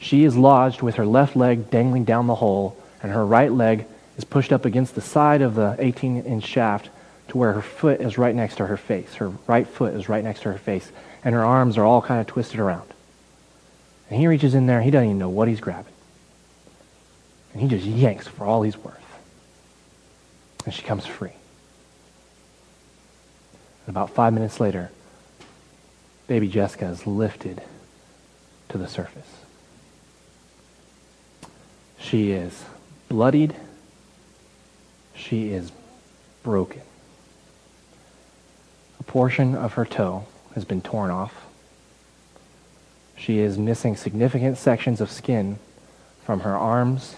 She 0.05 0.23
is 0.23 0.37
lodged 0.37 0.83
with 0.83 0.97
her 0.97 1.05
left 1.07 1.35
leg 1.35 1.71
dangling 1.71 2.03
down 2.03 2.27
the 2.27 2.35
hole, 2.35 2.77
and 3.01 3.11
her 3.11 3.25
right 3.25 3.51
leg 3.51 3.87
is 4.17 4.23
pushed 4.23 4.53
up 4.53 4.63
against 4.63 4.93
the 4.93 5.01
side 5.01 5.41
of 5.41 5.55
the 5.55 5.75
18 5.79 6.21
inch 6.25 6.43
shaft 6.43 6.91
to 7.29 7.39
where 7.39 7.53
her 7.53 7.63
foot 7.63 8.01
is 8.01 8.15
right 8.15 8.35
next 8.35 8.57
to 8.57 8.67
her 8.67 8.77
face. 8.77 9.15
Her 9.15 9.29
right 9.47 9.67
foot 9.67 9.95
is 9.95 10.07
right 10.07 10.23
next 10.23 10.41
to 10.41 10.51
her 10.51 10.59
face, 10.59 10.91
and 11.23 11.33
her 11.33 11.43
arms 11.43 11.75
are 11.75 11.83
all 11.83 12.03
kind 12.03 12.21
of 12.21 12.27
twisted 12.27 12.59
around. 12.59 12.87
And 14.11 14.19
he 14.19 14.27
reaches 14.27 14.53
in 14.53 14.67
there, 14.67 14.79
he 14.79 14.91
doesn't 14.91 15.07
even 15.07 15.17
know 15.17 15.29
what 15.29 15.47
he's 15.47 15.59
grabbing. 15.59 15.91
And 17.53 17.63
he 17.63 17.67
just 17.67 17.87
yanks 17.87 18.27
for 18.27 18.45
all 18.45 18.61
he's 18.61 18.77
worth. 18.77 18.93
And 20.65 20.73
she 20.75 20.83
comes 20.83 21.07
free. 21.07 21.33
And 23.87 23.95
about 23.95 24.11
five 24.11 24.33
minutes 24.33 24.59
later, 24.59 24.91
baby 26.27 26.47
Jessica 26.47 26.85
is 26.85 27.07
lifted 27.07 27.63
to 28.69 28.77
the 28.77 28.87
surface. 28.87 29.44
She 32.05 32.33
is 32.33 32.63
bloodied. 33.09 33.55
She 35.15 35.49
is 35.51 35.71
broken. 36.43 36.81
A 38.99 39.03
portion 39.03 39.55
of 39.55 39.73
her 39.73 39.85
toe 39.85 40.27
has 40.53 40.65
been 40.65 40.81
torn 40.81 41.09
off. 41.09 41.33
She 43.17 43.39
is 43.39 43.57
missing 43.57 43.95
significant 43.95 44.59
sections 44.59 45.01
of 45.01 45.09
skin 45.09 45.57
from 46.23 46.41
her 46.41 46.55
arms 46.55 47.15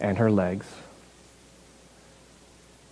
and 0.00 0.16
her 0.16 0.30
legs. 0.30 0.66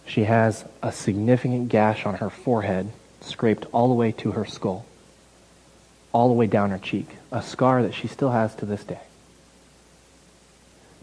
She 0.07 0.25
has 0.25 0.67
a 0.83 0.93
significant 0.93 1.71
gash 1.71 2.05
on 2.05 2.17
her 2.17 2.29
forehead, 2.29 2.93
scraped 3.23 3.65
all 3.73 3.89
the 3.89 3.95
way 3.95 4.13
to 4.13 4.33
her 4.33 4.45
skull, 4.45 4.85
all 6.13 6.29
the 6.29 6.35
way 6.35 6.47
down 6.47 6.69
her 6.71 6.79
cheek, 6.79 7.09
a 7.33 7.41
scar 7.41 7.83
that 7.83 7.95
she 7.95 8.07
still 8.07 8.33
has 8.33 8.55
to 8.57 8.67
this 8.67 8.85
day. 8.85 9.01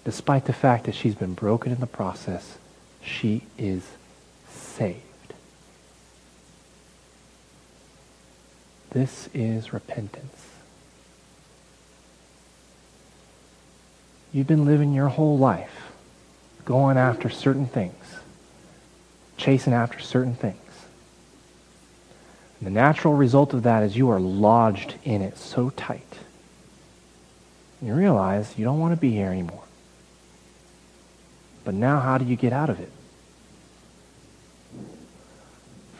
Despite 0.04 0.46
the 0.46 0.54
fact 0.54 0.86
that 0.86 0.96
she's 0.96 1.16
been 1.16 1.34
broken 1.34 1.72
in 1.72 1.80
the 1.80 1.88
process, 1.88 2.58
she 3.04 3.44
is 3.58 3.84
saved. 4.50 5.02
This 8.92 9.30
is 9.34 9.74
repentance. 9.74 10.48
You've 14.34 14.48
been 14.48 14.66
living 14.66 14.94
your 14.94 15.10
whole 15.10 15.38
life 15.38 15.92
going 16.66 16.98
after 16.98 17.30
certain 17.30 17.68
things, 17.68 18.06
chasing 19.38 19.74
after 19.74 20.00
certain 20.00 20.36
things. 20.36 20.58
And 22.60 22.68
the 22.68 22.72
natural 22.72 23.14
result 23.14 23.54
of 23.54 23.64
that 23.64 23.84
is 23.84 23.98
you 23.98 24.10
are 24.10 24.20
lodged 24.20 24.96
in 25.04 25.22
it 25.22 25.38
so 25.38 25.72
tight. 25.72 26.20
You 27.82 27.94
realize 27.94 28.54
you 28.58 28.64
don't 28.64 28.80
want 28.80 28.94
to 28.94 29.00
be 29.00 29.12
here 29.12 29.30
anymore. 29.30 29.64
But 31.64 31.74
now, 31.74 32.00
how 32.00 32.18
do 32.18 32.26
you 32.26 32.36
get 32.36 32.54
out 32.54 32.70
of 32.70 32.80
it? 32.80 32.92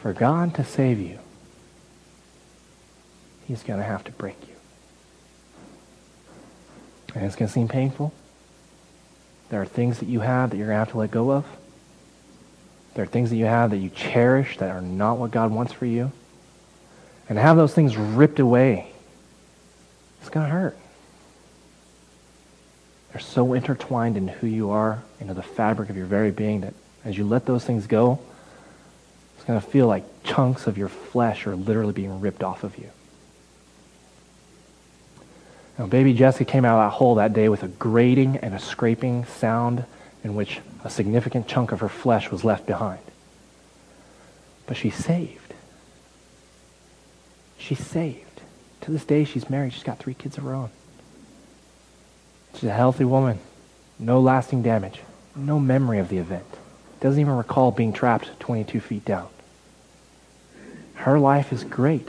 For 0.00 0.12
God 0.12 0.54
to 0.56 0.64
save 0.64 0.98
you, 0.98 1.18
He's 3.46 3.62
going 3.62 3.78
to 3.78 3.84
have 3.84 4.04
to 4.04 4.12
break 4.12 4.36
you. 4.48 4.54
And 7.14 7.24
it's 7.24 7.36
going 7.36 7.48
to 7.48 7.52
seem 7.52 7.68
painful. 7.68 8.12
There 9.50 9.60
are 9.60 9.66
things 9.66 9.98
that 9.98 10.06
you 10.06 10.20
have 10.20 10.50
that 10.50 10.56
you're 10.56 10.66
going 10.66 10.76
to 10.76 10.78
have 10.80 10.92
to 10.92 10.98
let 10.98 11.10
go 11.10 11.30
of. 11.30 11.44
There 12.94 13.04
are 13.04 13.06
things 13.06 13.30
that 13.30 13.36
you 13.36 13.44
have 13.44 13.70
that 13.70 13.78
you 13.78 13.90
cherish 13.90 14.58
that 14.58 14.70
are 14.70 14.80
not 14.80 15.18
what 15.18 15.30
God 15.30 15.50
wants 15.50 15.72
for 15.72 15.86
you. 15.86 16.10
And 17.28 17.38
have 17.38 17.56
those 17.56 17.74
things 17.74 17.96
ripped 17.96 18.38
away, 18.38 18.90
it's 20.20 20.30
going 20.30 20.46
to 20.46 20.52
hurt. 20.52 20.76
They're 23.12 23.20
so 23.20 23.52
intertwined 23.52 24.16
in 24.16 24.28
who 24.28 24.46
you 24.46 24.70
are, 24.70 25.02
into 25.20 25.34
the 25.34 25.42
fabric 25.42 25.90
of 25.90 25.96
your 25.96 26.06
very 26.06 26.30
being, 26.30 26.62
that 26.62 26.74
as 27.04 27.16
you 27.16 27.24
let 27.24 27.46
those 27.46 27.64
things 27.64 27.86
go, 27.86 28.18
it's 29.36 29.44
going 29.44 29.60
to 29.60 29.66
feel 29.66 29.86
like 29.86 30.04
chunks 30.24 30.66
of 30.66 30.78
your 30.78 30.88
flesh 30.88 31.46
are 31.46 31.54
literally 31.54 31.92
being 31.92 32.20
ripped 32.20 32.42
off 32.42 32.64
of 32.64 32.78
you. 32.78 32.88
Now, 35.78 35.86
baby 35.86 36.14
Jessica 36.14 36.44
came 36.44 36.64
out 36.64 36.78
of 36.78 36.90
that 36.90 36.96
hole 36.96 37.16
that 37.16 37.32
day 37.32 37.48
with 37.48 37.62
a 37.62 37.68
grating 37.68 38.36
and 38.36 38.54
a 38.54 38.58
scraping 38.58 39.24
sound 39.24 39.84
in 40.22 40.34
which 40.34 40.60
a 40.84 40.90
significant 40.90 41.48
chunk 41.48 41.72
of 41.72 41.80
her 41.80 41.88
flesh 41.88 42.30
was 42.30 42.44
left 42.44 42.66
behind. 42.66 43.00
But 44.66 44.76
she's 44.76 44.94
saved. 44.94 45.54
She's 47.58 47.84
saved. 47.84 48.40
To 48.82 48.90
this 48.90 49.04
day, 49.04 49.24
she's 49.24 49.50
married. 49.50 49.72
She's 49.72 49.82
got 49.82 49.98
three 49.98 50.14
kids 50.14 50.38
of 50.38 50.44
her 50.44 50.54
own. 50.54 50.70
She's 52.54 52.68
a 52.68 52.72
healthy 52.72 53.04
woman. 53.04 53.38
No 53.98 54.20
lasting 54.20 54.62
damage. 54.62 55.00
No 55.34 55.58
memory 55.58 55.98
of 55.98 56.08
the 56.08 56.18
event. 56.18 56.46
Doesn't 57.00 57.20
even 57.20 57.36
recall 57.36 57.70
being 57.70 57.92
trapped 57.92 58.28
22 58.40 58.80
feet 58.80 59.04
down. 59.04 59.28
Her 60.94 61.18
life 61.18 61.52
is 61.52 61.64
great. 61.64 62.08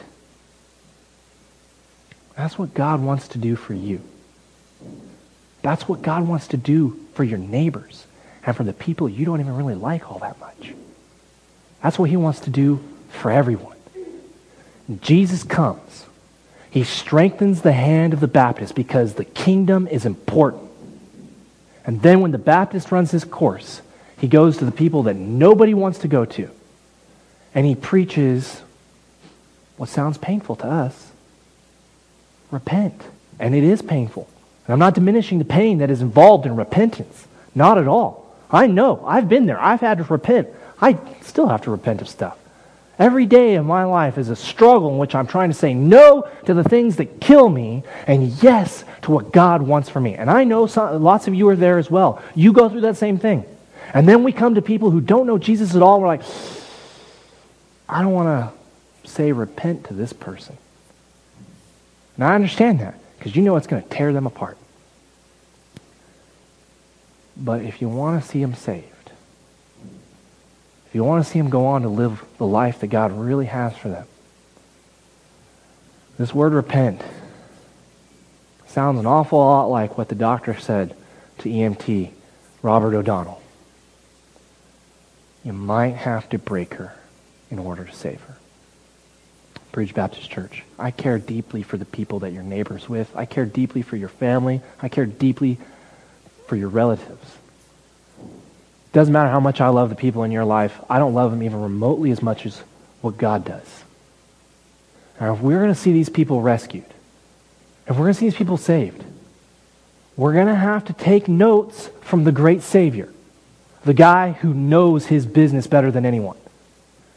That's 2.35 2.57
what 2.57 2.73
God 2.73 3.01
wants 3.01 3.27
to 3.29 3.37
do 3.37 3.55
for 3.55 3.73
you. 3.73 4.01
That's 5.61 5.87
what 5.87 6.01
God 6.01 6.27
wants 6.27 6.47
to 6.49 6.57
do 6.57 6.99
for 7.13 7.23
your 7.23 7.37
neighbors 7.37 8.05
and 8.45 8.55
for 8.55 8.63
the 8.63 8.73
people 8.73 9.07
you 9.07 9.25
don't 9.25 9.39
even 9.39 9.55
really 9.55 9.75
like 9.75 10.11
all 10.11 10.19
that 10.19 10.39
much. 10.39 10.73
That's 11.81 11.97
what 11.97 12.09
he 12.09 12.17
wants 12.17 12.41
to 12.41 12.49
do 12.49 12.83
for 13.09 13.31
everyone. 13.31 13.77
Jesus 15.01 15.43
comes. 15.43 16.05
He 16.73 16.83
strengthens 16.83 17.61
the 17.61 17.71
hand 17.71 18.13
of 18.13 18.19
the 18.19 18.27
Baptist 18.27 18.73
because 18.73 19.13
the 19.13 19.25
kingdom 19.25 19.87
is 19.87 20.07
important. 20.07 20.71
And 21.85 22.01
then 22.01 22.19
when 22.21 22.31
the 22.31 22.39
Baptist 22.39 22.91
runs 22.91 23.11
his 23.11 23.23
course, 23.23 23.83
he 24.17 24.27
goes 24.27 24.57
to 24.57 24.65
the 24.65 24.71
people 24.71 25.03
that 25.03 25.15
nobody 25.15 25.75
wants 25.75 25.99
to 25.99 26.07
go 26.07 26.25
to. 26.25 26.49
And 27.53 27.63
he 27.67 27.75
preaches 27.75 28.63
what 29.77 29.87
sounds 29.87 30.17
painful 30.17 30.55
to 30.57 30.65
us 30.65 31.11
repent. 32.49 32.99
And 33.37 33.53
it 33.53 33.63
is 33.63 33.83
painful. 33.83 34.27
And 34.65 34.73
I'm 34.73 34.79
not 34.79 34.95
diminishing 34.95 35.37
the 35.37 35.45
pain 35.45 35.77
that 35.77 35.91
is 35.91 36.01
involved 36.01 36.47
in 36.47 36.55
repentance. 36.55 37.27
Not 37.53 37.77
at 37.77 37.87
all. 37.87 38.35
I 38.49 38.65
know. 38.65 39.05
I've 39.05 39.29
been 39.29 39.45
there. 39.45 39.59
I've 39.59 39.81
had 39.81 39.99
to 39.99 40.05
repent. 40.05 40.47
I 40.81 40.97
still 41.21 41.49
have 41.49 41.61
to 41.63 41.71
repent 41.71 42.01
of 42.01 42.09
stuff. 42.09 42.35
Every 43.03 43.25
day 43.25 43.55
of 43.55 43.65
my 43.65 43.83
life 43.83 44.17
is 44.17 44.29
a 44.29 44.35
struggle 44.35 44.89
in 44.91 44.97
which 44.97 45.13
I'm 45.13 45.27
trying 45.27 45.49
to 45.49 45.53
say 45.53 45.73
no 45.73 46.25
to 46.45 46.53
the 46.53 46.63
things 46.63 46.95
that 46.95 47.19
kill 47.19 47.49
me 47.49 47.83
and 48.07 48.29
yes 48.41 48.85
to 49.01 49.11
what 49.11 49.33
God 49.33 49.61
wants 49.61 49.89
for 49.89 49.99
me. 49.99 50.15
And 50.15 50.31
I 50.31 50.45
know 50.45 50.67
some, 50.67 51.03
lots 51.03 51.27
of 51.27 51.33
you 51.33 51.49
are 51.49 51.55
there 51.57 51.77
as 51.77 51.91
well. 51.91 52.23
You 52.33 52.53
go 52.53 52.69
through 52.69 52.79
that 52.81 52.95
same 52.95 53.17
thing. 53.17 53.43
And 53.93 54.07
then 54.07 54.23
we 54.23 54.31
come 54.31 54.55
to 54.55 54.61
people 54.61 54.89
who 54.89 55.01
don't 55.01 55.27
know 55.27 55.37
Jesus 55.37 55.75
at 55.75 55.81
all. 55.81 55.99
We're 55.99 56.07
like, 56.07 56.21
I 57.89 58.01
don't 58.01 58.13
want 58.13 58.53
to 59.03 59.09
say 59.09 59.33
repent 59.33 59.87
to 59.87 59.93
this 59.93 60.13
person. 60.13 60.55
And 62.15 62.23
I 62.23 62.35
understand 62.35 62.79
that 62.79 62.97
because 63.17 63.35
you 63.35 63.41
know 63.41 63.57
it's 63.57 63.67
going 63.67 63.83
to 63.83 63.89
tear 63.89 64.13
them 64.13 64.27
apart. 64.27 64.57
But 67.35 67.63
if 67.63 67.81
you 67.81 67.89
want 67.89 68.23
to 68.23 68.29
see 68.29 68.39
them 68.39 68.53
saved, 68.53 68.92
if 70.93 70.95
you 70.97 71.03
want 71.03 71.25
to 71.25 71.31
see 71.31 71.39
them 71.39 71.49
go 71.49 71.65
on 71.65 71.81
to 71.81 71.89
live 71.89 72.23
the 72.37 72.45
life 72.45 72.81
that 72.81 72.87
God 72.87 73.11
really 73.13 73.47
has 73.47 73.75
for 73.75 73.89
them, 73.89 74.05
this 76.19 76.31
word 76.35 76.53
repent 76.53 77.01
sounds 78.67 78.99
an 78.99 79.07
awful 79.07 79.39
lot 79.39 79.71
like 79.71 79.97
what 79.97 80.07
the 80.07 80.13
doctor 80.13 80.55
said 80.55 80.95
to 81.39 81.49
EMT 81.49 82.11
Robert 82.61 82.93
O'Donnell. 82.93 83.41
You 85.43 85.53
might 85.53 85.95
have 85.95 86.29
to 86.29 86.37
break 86.37 86.75
her 86.75 86.93
in 87.49 87.57
order 87.57 87.85
to 87.85 87.95
save 87.95 88.21
her. 88.21 88.37
Bridge 89.71 89.95
Baptist 89.95 90.29
Church. 90.29 90.61
I 90.77 90.91
care 90.91 91.17
deeply 91.17 91.63
for 91.63 91.77
the 91.77 91.85
people 91.85 92.19
that 92.19 92.33
you're 92.33 92.43
neighbors 92.43 92.87
with. 92.87 93.09
I 93.15 93.25
care 93.25 93.47
deeply 93.47 93.81
for 93.81 93.95
your 93.95 94.09
family. 94.09 94.61
I 94.79 94.89
care 94.89 95.07
deeply 95.07 95.57
for 96.45 96.55
your 96.55 96.69
relatives. 96.69 97.37
Doesn't 98.93 99.11
matter 99.11 99.29
how 99.29 99.39
much 99.39 99.59
I 99.59 99.69
love 99.69 99.89
the 99.89 99.95
people 99.95 100.23
in 100.23 100.31
your 100.31 100.45
life, 100.45 100.79
I 100.89 100.99
don't 100.99 101.13
love 101.13 101.31
them 101.31 101.43
even 101.43 101.61
remotely 101.61 102.11
as 102.11 102.21
much 102.21 102.45
as 102.45 102.61
what 103.01 103.17
God 103.17 103.43
does. 103.43 103.83
Now, 105.19 105.33
if 105.33 105.41
we're 105.41 105.59
going 105.59 105.73
to 105.73 105.79
see 105.79 105.91
these 105.91 106.09
people 106.09 106.41
rescued, 106.41 106.85
if 107.87 107.97
we're 107.97 108.03
going 108.03 108.13
to 108.13 108.19
see 108.19 108.27
these 108.27 108.35
people 108.35 108.57
saved, 108.57 109.03
we're 110.15 110.33
going 110.33 110.47
to 110.47 110.55
have 110.55 110.85
to 110.85 110.93
take 110.93 111.27
notes 111.27 111.89
from 112.01 112.23
the 112.23 112.31
great 112.31 112.61
Savior, 112.61 113.11
the 113.83 113.95
guy 113.95 114.31
who 114.31 114.53
knows 114.53 115.07
his 115.07 115.25
business 115.25 115.65
better 115.65 115.91
than 115.91 116.05
anyone. 116.05 116.37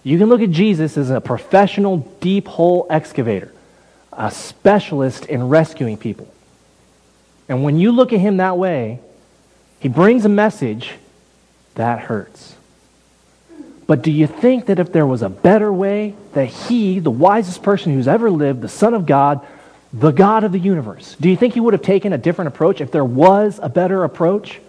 You 0.02 0.18
can 0.18 0.28
look 0.28 0.40
at 0.40 0.50
Jesus 0.50 0.96
as 0.96 1.10
a 1.10 1.20
professional 1.20 1.98
deep 2.20 2.48
hole 2.48 2.86
excavator, 2.88 3.52
a 4.12 4.30
specialist 4.30 5.26
in 5.26 5.48
rescuing 5.48 5.98
people. 5.98 6.32
And 7.48 7.62
when 7.62 7.78
you 7.78 7.92
look 7.92 8.14
at 8.14 8.20
him 8.20 8.38
that 8.38 8.56
way, 8.56 9.00
he 9.78 9.88
brings 9.88 10.24
a 10.24 10.30
message 10.30 10.94
that 11.76 12.00
hurts. 12.00 12.54
But 13.86 14.02
do 14.02 14.10
you 14.10 14.26
think 14.26 14.66
that 14.66 14.78
if 14.78 14.92
there 14.92 15.06
was 15.06 15.22
a 15.22 15.28
better 15.28 15.72
way, 15.72 16.14
that 16.32 16.46
he, 16.46 16.98
the 16.98 17.10
wisest 17.10 17.62
person 17.62 17.94
who's 17.94 18.08
ever 18.08 18.30
lived, 18.30 18.60
the 18.60 18.68
Son 18.68 18.94
of 18.94 19.06
God, 19.06 19.46
the 19.92 20.10
God 20.10 20.42
of 20.42 20.52
the 20.52 20.58
universe, 20.58 21.16
do 21.20 21.28
you 21.28 21.36
think 21.36 21.54
he 21.54 21.60
would 21.60 21.72
have 21.72 21.82
taken 21.82 22.12
a 22.12 22.18
different 22.18 22.48
approach 22.48 22.80
if 22.80 22.90
there 22.90 23.04
was 23.04 23.60
a 23.62 23.68
better 23.68 24.02
approach? 24.02 24.60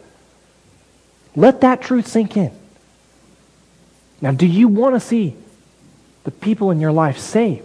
Let 1.36 1.62
that 1.62 1.82
truth 1.82 2.08
sink 2.08 2.38
in. 2.38 2.52
Now, 4.22 4.32
do 4.32 4.46
you 4.46 4.68
want 4.68 4.96
to 4.96 5.00
see 5.00 5.36
the 6.24 6.32
people 6.32 6.70
in 6.70 6.80
your 6.80 6.92
life 6.92 7.18
saved? 7.18 7.64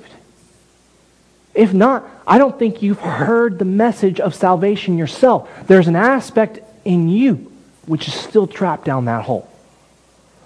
If 1.54 1.74
not, 1.74 2.08
I 2.26 2.38
don't 2.38 2.58
think 2.58 2.80
you've 2.80 3.00
heard 3.00 3.58
the 3.58 3.66
message 3.66 4.20
of 4.20 4.34
salvation 4.34 4.96
yourself. 4.96 5.48
There's 5.66 5.88
an 5.88 5.96
aspect 5.96 6.60
in 6.84 7.10
you 7.10 7.51
which 7.86 8.08
is 8.08 8.14
still 8.14 8.46
trapped 8.46 8.84
down 8.84 9.06
that 9.06 9.24
hole. 9.24 9.48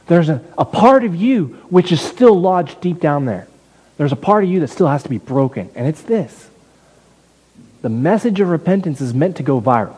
There's 0.07 0.28
a, 0.28 0.43
a 0.57 0.64
part 0.64 1.05
of 1.05 1.14
you 1.14 1.47
which 1.68 1.93
is 1.93 2.01
still 2.01 2.41
lodged 2.41 2.80
deep 2.80 3.01
down 3.01 3.24
there. 3.24 3.49
There's 3.97 4.12
a 4.12 4.16
part 4.16 4.45
of 4.45 4.51
you 4.51 4.61
that 4.61 4.68
still 4.68 4.89
has 4.89 5.03
to 5.03 5.09
be 5.09 5.18
broken, 5.18 5.70
and 5.74 5.87
it's 5.87 6.03
this. 6.03 6.49
The 7.82 7.89
message 7.89 8.41
of 8.41 8.49
repentance 8.49 9.01
is 9.01 9.14
meant 9.14 9.37
to 9.37 9.43
go 9.43 9.61
viral. 9.61 9.97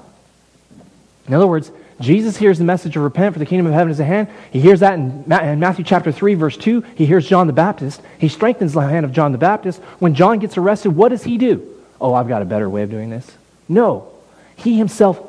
In 1.26 1.34
other 1.34 1.46
words, 1.46 1.70
Jesus 2.00 2.36
hears 2.36 2.58
the 2.58 2.64
message 2.64 2.96
of 2.96 3.02
repent 3.02 3.34
for 3.34 3.38
the 3.38 3.46
kingdom 3.46 3.66
of 3.66 3.72
heaven 3.72 3.90
is 3.90 3.98
at 3.98 4.06
hand. 4.06 4.28
He 4.52 4.60
hears 4.60 4.80
that 4.80 4.94
in 4.94 5.24
Matthew 5.26 5.84
chapter 5.84 6.12
3, 6.12 6.34
verse 6.34 6.56
2. 6.56 6.82
He 6.94 7.06
hears 7.06 7.28
John 7.28 7.48
the 7.48 7.52
Baptist. 7.52 8.00
He 8.18 8.28
strengthens 8.28 8.72
the 8.72 8.80
hand 8.80 9.04
of 9.04 9.12
John 9.12 9.32
the 9.32 9.38
Baptist. 9.38 9.80
When 9.98 10.14
John 10.14 10.38
gets 10.38 10.56
arrested, 10.56 10.90
what 10.90 11.08
does 11.08 11.24
he 11.24 11.38
do? 11.38 11.66
Oh, 12.00 12.14
I've 12.14 12.28
got 12.28 12.40
a 12.40 12.44
better 12.44 12.70
way 12.70 12.82
of 12.82 12.90
doing 12.90 13.10
this. 13.10 13.28
No. 13.68 14.12
He 14.54 14.78
himself 14.78 15.20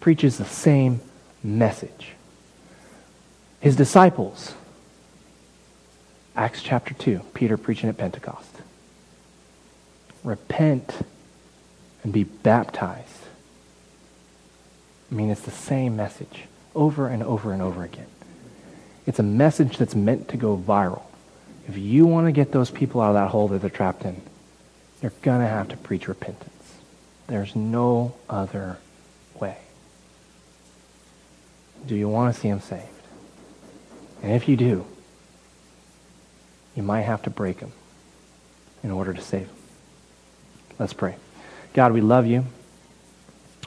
preaches 0.00 0.38
the 0.38 0.44
same 0.44 1.00
message. 1.42 2.12
His 3.60 3.76
disciples, 3.76 4.54
Acts 6.34 6.62
chapter 6.62 6.94
2, 6.94 7.20
Peter 7.34 7.56
preaching 7.56 7.88
at 7.88 7.96
Pentecost. 7.96 8.48
Repent 10.24 11.06
and 12.02 12.12
be 12.12 12.24
baptized 12.24 13.22
I 15.12 15.14
mean, 15.14 15.28
it's 15.28 15.42
the 15.42 15.50
same 15.50 15.94
message 15.94 16.44
over 16.74 17.06
and 17.06 17.22
over 17.22 17.52
and 17.52 17.60
over 17.60 17.84
again. 17.84 18.06
It's 19.06 19.18
a 19.18 19.22
message 19.22 19.76
that's 19.76 19.94
meant 19.94 20.28
to 20.28 20.38
go 20.38 20.56
viral. 20.56 21.02
If 21.68 21.76
you 21.76 22.06
want 22.06 22.28
to 22.28 22.32
get 22.32 22.50
those 22.50 22.70
people 22.70 23.02
out 23.02 23.08
of 23.10 23.14
that 23.14 23.28
hole 23.28 23.48
that 23.48 23.60
they're 23.60 23.68
trapped 23.68 24.06
in, 24.06 24.22
you're 25.02 25.12
going 25.20 25.40
to 25.42 25.46
have 25.46 25.68
to 25.68 25.76
preach 25.76 26.08
repentance. 26.08 26.78
There's 27.26 27.54
no 27.54 28.14
other. 28.30 28.78
Do 31.86 31.94
you 31.96 32.08
want 32.08 32.34
to 32.34 32.40
see 32.40 32.48
them 32.48 32.60
saved? 32.60 32.86
And 34.22 34.32
if 34.32 34.48
you 34.48 34.56
do, 34.56 34.86
you 36.76 36.82
might 36.82 37.02
have 37.02 37.22
to 37.22 37.30
break 37.30 37.60
them 37.60 37.72
in 38.82 38.90
order 38.90 39.12
to 39.12 39.20
save 39.20 39.48
them. 39.48 39.56
Let's 40.78 40.92
pray. 40.92 41.16
God, 41.74 41.92
we 41.92 42.00
love 42.00 42.26
you. 42.26 42.44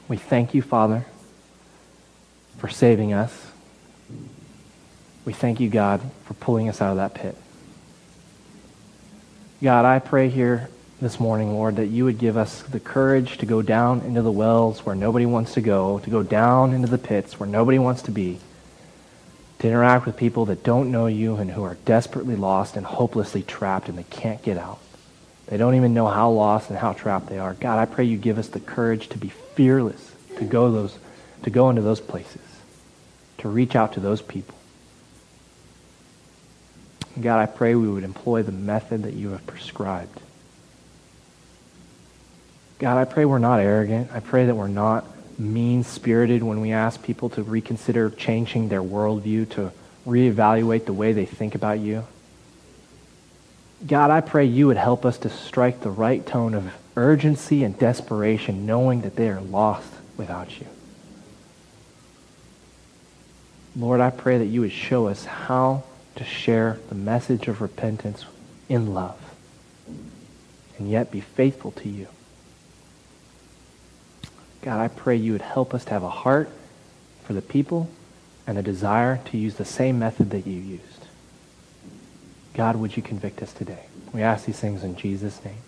We 0.08 0.16
thank 0.16 0.54
you, 0.54 0.62
Father, 0.62 1.04
for 2.58 2.68
saving 2.68 3.12
us. 3.12 3.46
We 5.24 5.32
thank 5.32 5.60
you, 5.60 5.68
God, 5.68 6.00
for 6.24 6.34
pulling 6.34 6.68
us 6.68 6.80
out 6.80 6.90
of 6.92 6.96
that 6.96 7.14
pit. 7.14 7.36
God, 9.62 9.84
I 9.84 9.98
pray 9.98 10.28
here 10.28 10.68
this 11.00 11.20
morning, 11.20 11.52
Lord, 11.52 11.76
that 11.76 11.86
you 11.86 12.04
would 12.06 12.18
give 12.18 12.38
us 12.38 12.62
the 12.62 12.80
courage 12.80 13.36
to 13.38 13.46
go 13.46 13.60
down 13.60 14.00
into 14.00 14.22
the 14.22 14.32
wells 14.32 14.86
where 14.86 14.94
nobody 14.94 15.26
wants 15.26 15.54
to 15.54 15.60
go, 15.60 15.98
to 15.98 16.10
go 16.10 16.22
down 16.22 16.72
into 16.72 16.88
the 16.88 16.96
pits 16.96 17.38
where 17.38 17.48
nobody 17.48 17.78
wants 17.78 18.02
to 18.02 18.10
be, 18.10 18.38
to 19.58 19.68
interact 19.68 20.06
with 20.06 20.16
people 20.16 20.46
that 20.46 20.64
don't 20.64 20.90
know 20.90 21.06
you 21.06 21.36
and 21.36 21.50
who 21.50 21.62
are 21.62 21.76
desperately 21.84 22.34
lost 22.34 22.76
and 22.76 22.86
hopelessly 22.86 23.42
trapped 23.42 23.88
and 23.88 23.98
they 23.98 24.04
can't 24.04 24.42
get 24.42 24.56
out. 24.56 24.78
They 25.48 25.58
don't 25.58 25.74
even 25.74 25.92
know 25.92 26.06
how 26.06 26.30
lost 26.30 26.70
and 26.70 26.78
how 26.78 26.94
trapped 26.94 27.28
they 27.28 27.38
are. 27.38 27.52
God, 27.54 27.78
I 27.78 27.84
pray 27.84 28.04
you 28.04 28.16
give 28.16 28.38
us 28.38 28.48
the 28.48 28.60
courage 28.60 29.08
to 29.10 29.18
be 29.18 29.28
fearless, 29.28 30.12
to 30.38 30.44
go 30.44 30.70
those 30.70 30.98
to 31.42 31.50
go 31.50 31.68
into 31.70 31.82
those 31.82 32.00
places, 32.00 32.40
to 33.38 33.48
reach 33.48 33.76
out 33.76 33.92
to 33.92 34.00
those 34.00 34.22
people. 34.22 34.54
God, 37.20 37.38
I 37.38 37.46
pray 37.46 37.74
we 37.74 37.88
would 37.88 38.02
employ 38.02 38.42
the 38.42 38.52
method 38.52 39.04
that 39.04 39.14
you 39.14 39.30
have 39.30 39.46
prescribed. 39.46 40.20
God, 42.78 42.98
I 42.98 43.04
pray 43.04 43.24
we're 43.24 43.38
not 43.38 43.60
arrogant. 43.60 44.10
I 44.12 44.20
pray 44.20 44.46
that 44.46 44.54
we're 44.54 44.68
not 44.68 45.06
mean 45.38 45.84
spirited 45.84 46.42
when 46.42 46.60
we 46.60 46.72
ask 46.72 47.02
people 47.02 47.30
to 47.30 47.42
reconsider 47.42 48.10
changing 48.10 48.68
their 48.68 48.82
worldview, 48.82 49.48
to 49.50 49.72
reevaluate 50.06 50.84
the 50.84 50.92
way 50.92 51.12
they 51.12 51.24
think 51.24 51.54
about 51.54 51.78
you. 51.78 52.04
God, 53.86 54.10
I 54.10 54.20
pray 54.20 54.44
you 54.44 54.66
would 54.66 54.76
help 54.76 55.04
us 55.04 55.18
to 55.18 55.30
strike 55.30 55.80
the 55.80 55.90
right 55.90 56.24
tone 56.26 56.54
of 56.54 56.74
urgency 56.96 57.64
and 57.64 57.78
desperation, 57.78 58.66
knowing 58.66 59.02
that 59.02 59.16
they 59.16 59.28
are 59.28 59.40
lost 59.40 59.92
without 60.16 60.58
you. 60.60 60.66
Lord, 63.74 64.00
I 64.00 64.08
pray 64.10 64.38
that 64.38 64.46
you 64.46 64.62
would 64.62 64.72
show 64.72 65.08
us 65.08 65.26
how 65.26 65.84
to 66.14 66.24
share 66.24 66.78
the 66.88 66.94
message 66.94 67.46
of 67.48 67.60
repentance 67.60 68.24
in 68.70 68.94
love 68.94 69.20
and 70.78 70.90
yet 70.90 71.10
be 71.10 71.20
faithful 71.20 71.72
to 71.72 71.88
you. 71.88 72.08
God, 74.66 74.80
I 74.80 74.88
pray 74.88 75.14
you 75.14 75.30
would 75.30 75.42
help 75.42 75.74
us 75.74 75.84
to 75.84 75.90
have 75.92 76.02
a 76.02 76.10
heart 76.10 76.50
for 77.22 77.34
the 77.34 77.40
people 77.40 77.88
and 78.48 78.58
a 78.58 78.62
desire 78.62 79.20
to 79.26 79.38
use 79.38 79.54
the 79.54 79.64
same 79.64 80.00
method 80.00 80.30
that 80.30 80.44
you 80.44 80.58
used. 80.58 81.06
God, 82.52 82.74
would 82.74 82.96
you 82.96 83.00
convict 83.00 83.40
us 83.44 83.52
today? 83.52 83.84
We 84.12 84.22
ask 84.22 84.44
these 84.44 84.58
things 84.58 84.82
in 84.82 84.96
Jesus' 84.96 85.40
name. 85.44 85.58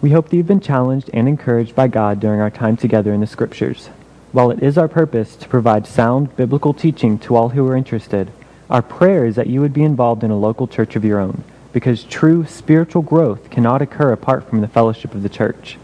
We 0.00 0.10
hope 0.10 0.28
that 0.28 0.36
you've 0.36 0.48
been 0.48 0.58
challenged 0.58 1.08
and 1.14 1.28
encouraged 1.28 1.76
by 1.76 1.86
God 1.86 2.18
during 2.18 2.40
our 2.40 2.50
time 2.50 2.76
together 2.76 3.12
in 3.12 3.20
the 3.20 3.28
Scriptures. 3.28 3.86
While 4.32 4.50
it 4.50 4.60
is 4.60 4.76
our 4.76 4.88
purpose 4.88 5.36
to 5.36 5.48
provide 5.48 5.86
sound 5.86 6.34
biblical 6.34 6.74
teaching 6.74 7.16
to 7.20 7.36
all 7.36 7.50
who 7.50 7.64
are 7.68 7.76
interested, 7.76 8.32
our 8.68 8.82
prayer 8.82 9.24
is 9.24 9.36
that 9.36 9.46
you 9.46 9.60
would 9.60 9.72
be 9.72 9.84
involved 9.84 10.24
in 10.24 10.32
a 10.32 10.36
local 10.36 10.66
church 10.66 10.96
of 10.96 11.04
your 11.04 11.20
own, 11.20 11.44
because 11.72 12.02
true 12.02 12.44
spiritual 12.44 13.02
growth 13.02 13.50
cannot 13.50 13.82
occur 13.82 14.10
apart 14.10 14.50
from 14.50 14.62
the 14.62 14.66
fellowship 14.66 15.14
of 15.14 15.22
the 15.22 15.28
church. 15.28 15.78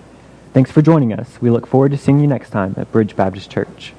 Thanks 0.53 0.70
for 0.70 0.82
joining 0.82 1.12
us. 1.12 1.40
We 1.40 1.51
look 1.51 1.66
forward 1.66 1.92
to 1.92 1.99
seeing 1.99 2.20
you 2.20 2.26
next 2.26 2.51
time 2.51 2.74
at 2.76 2.90
Bridge 2.90 3.14
Baptist 3.14 3.51
Church. 3.51 3.92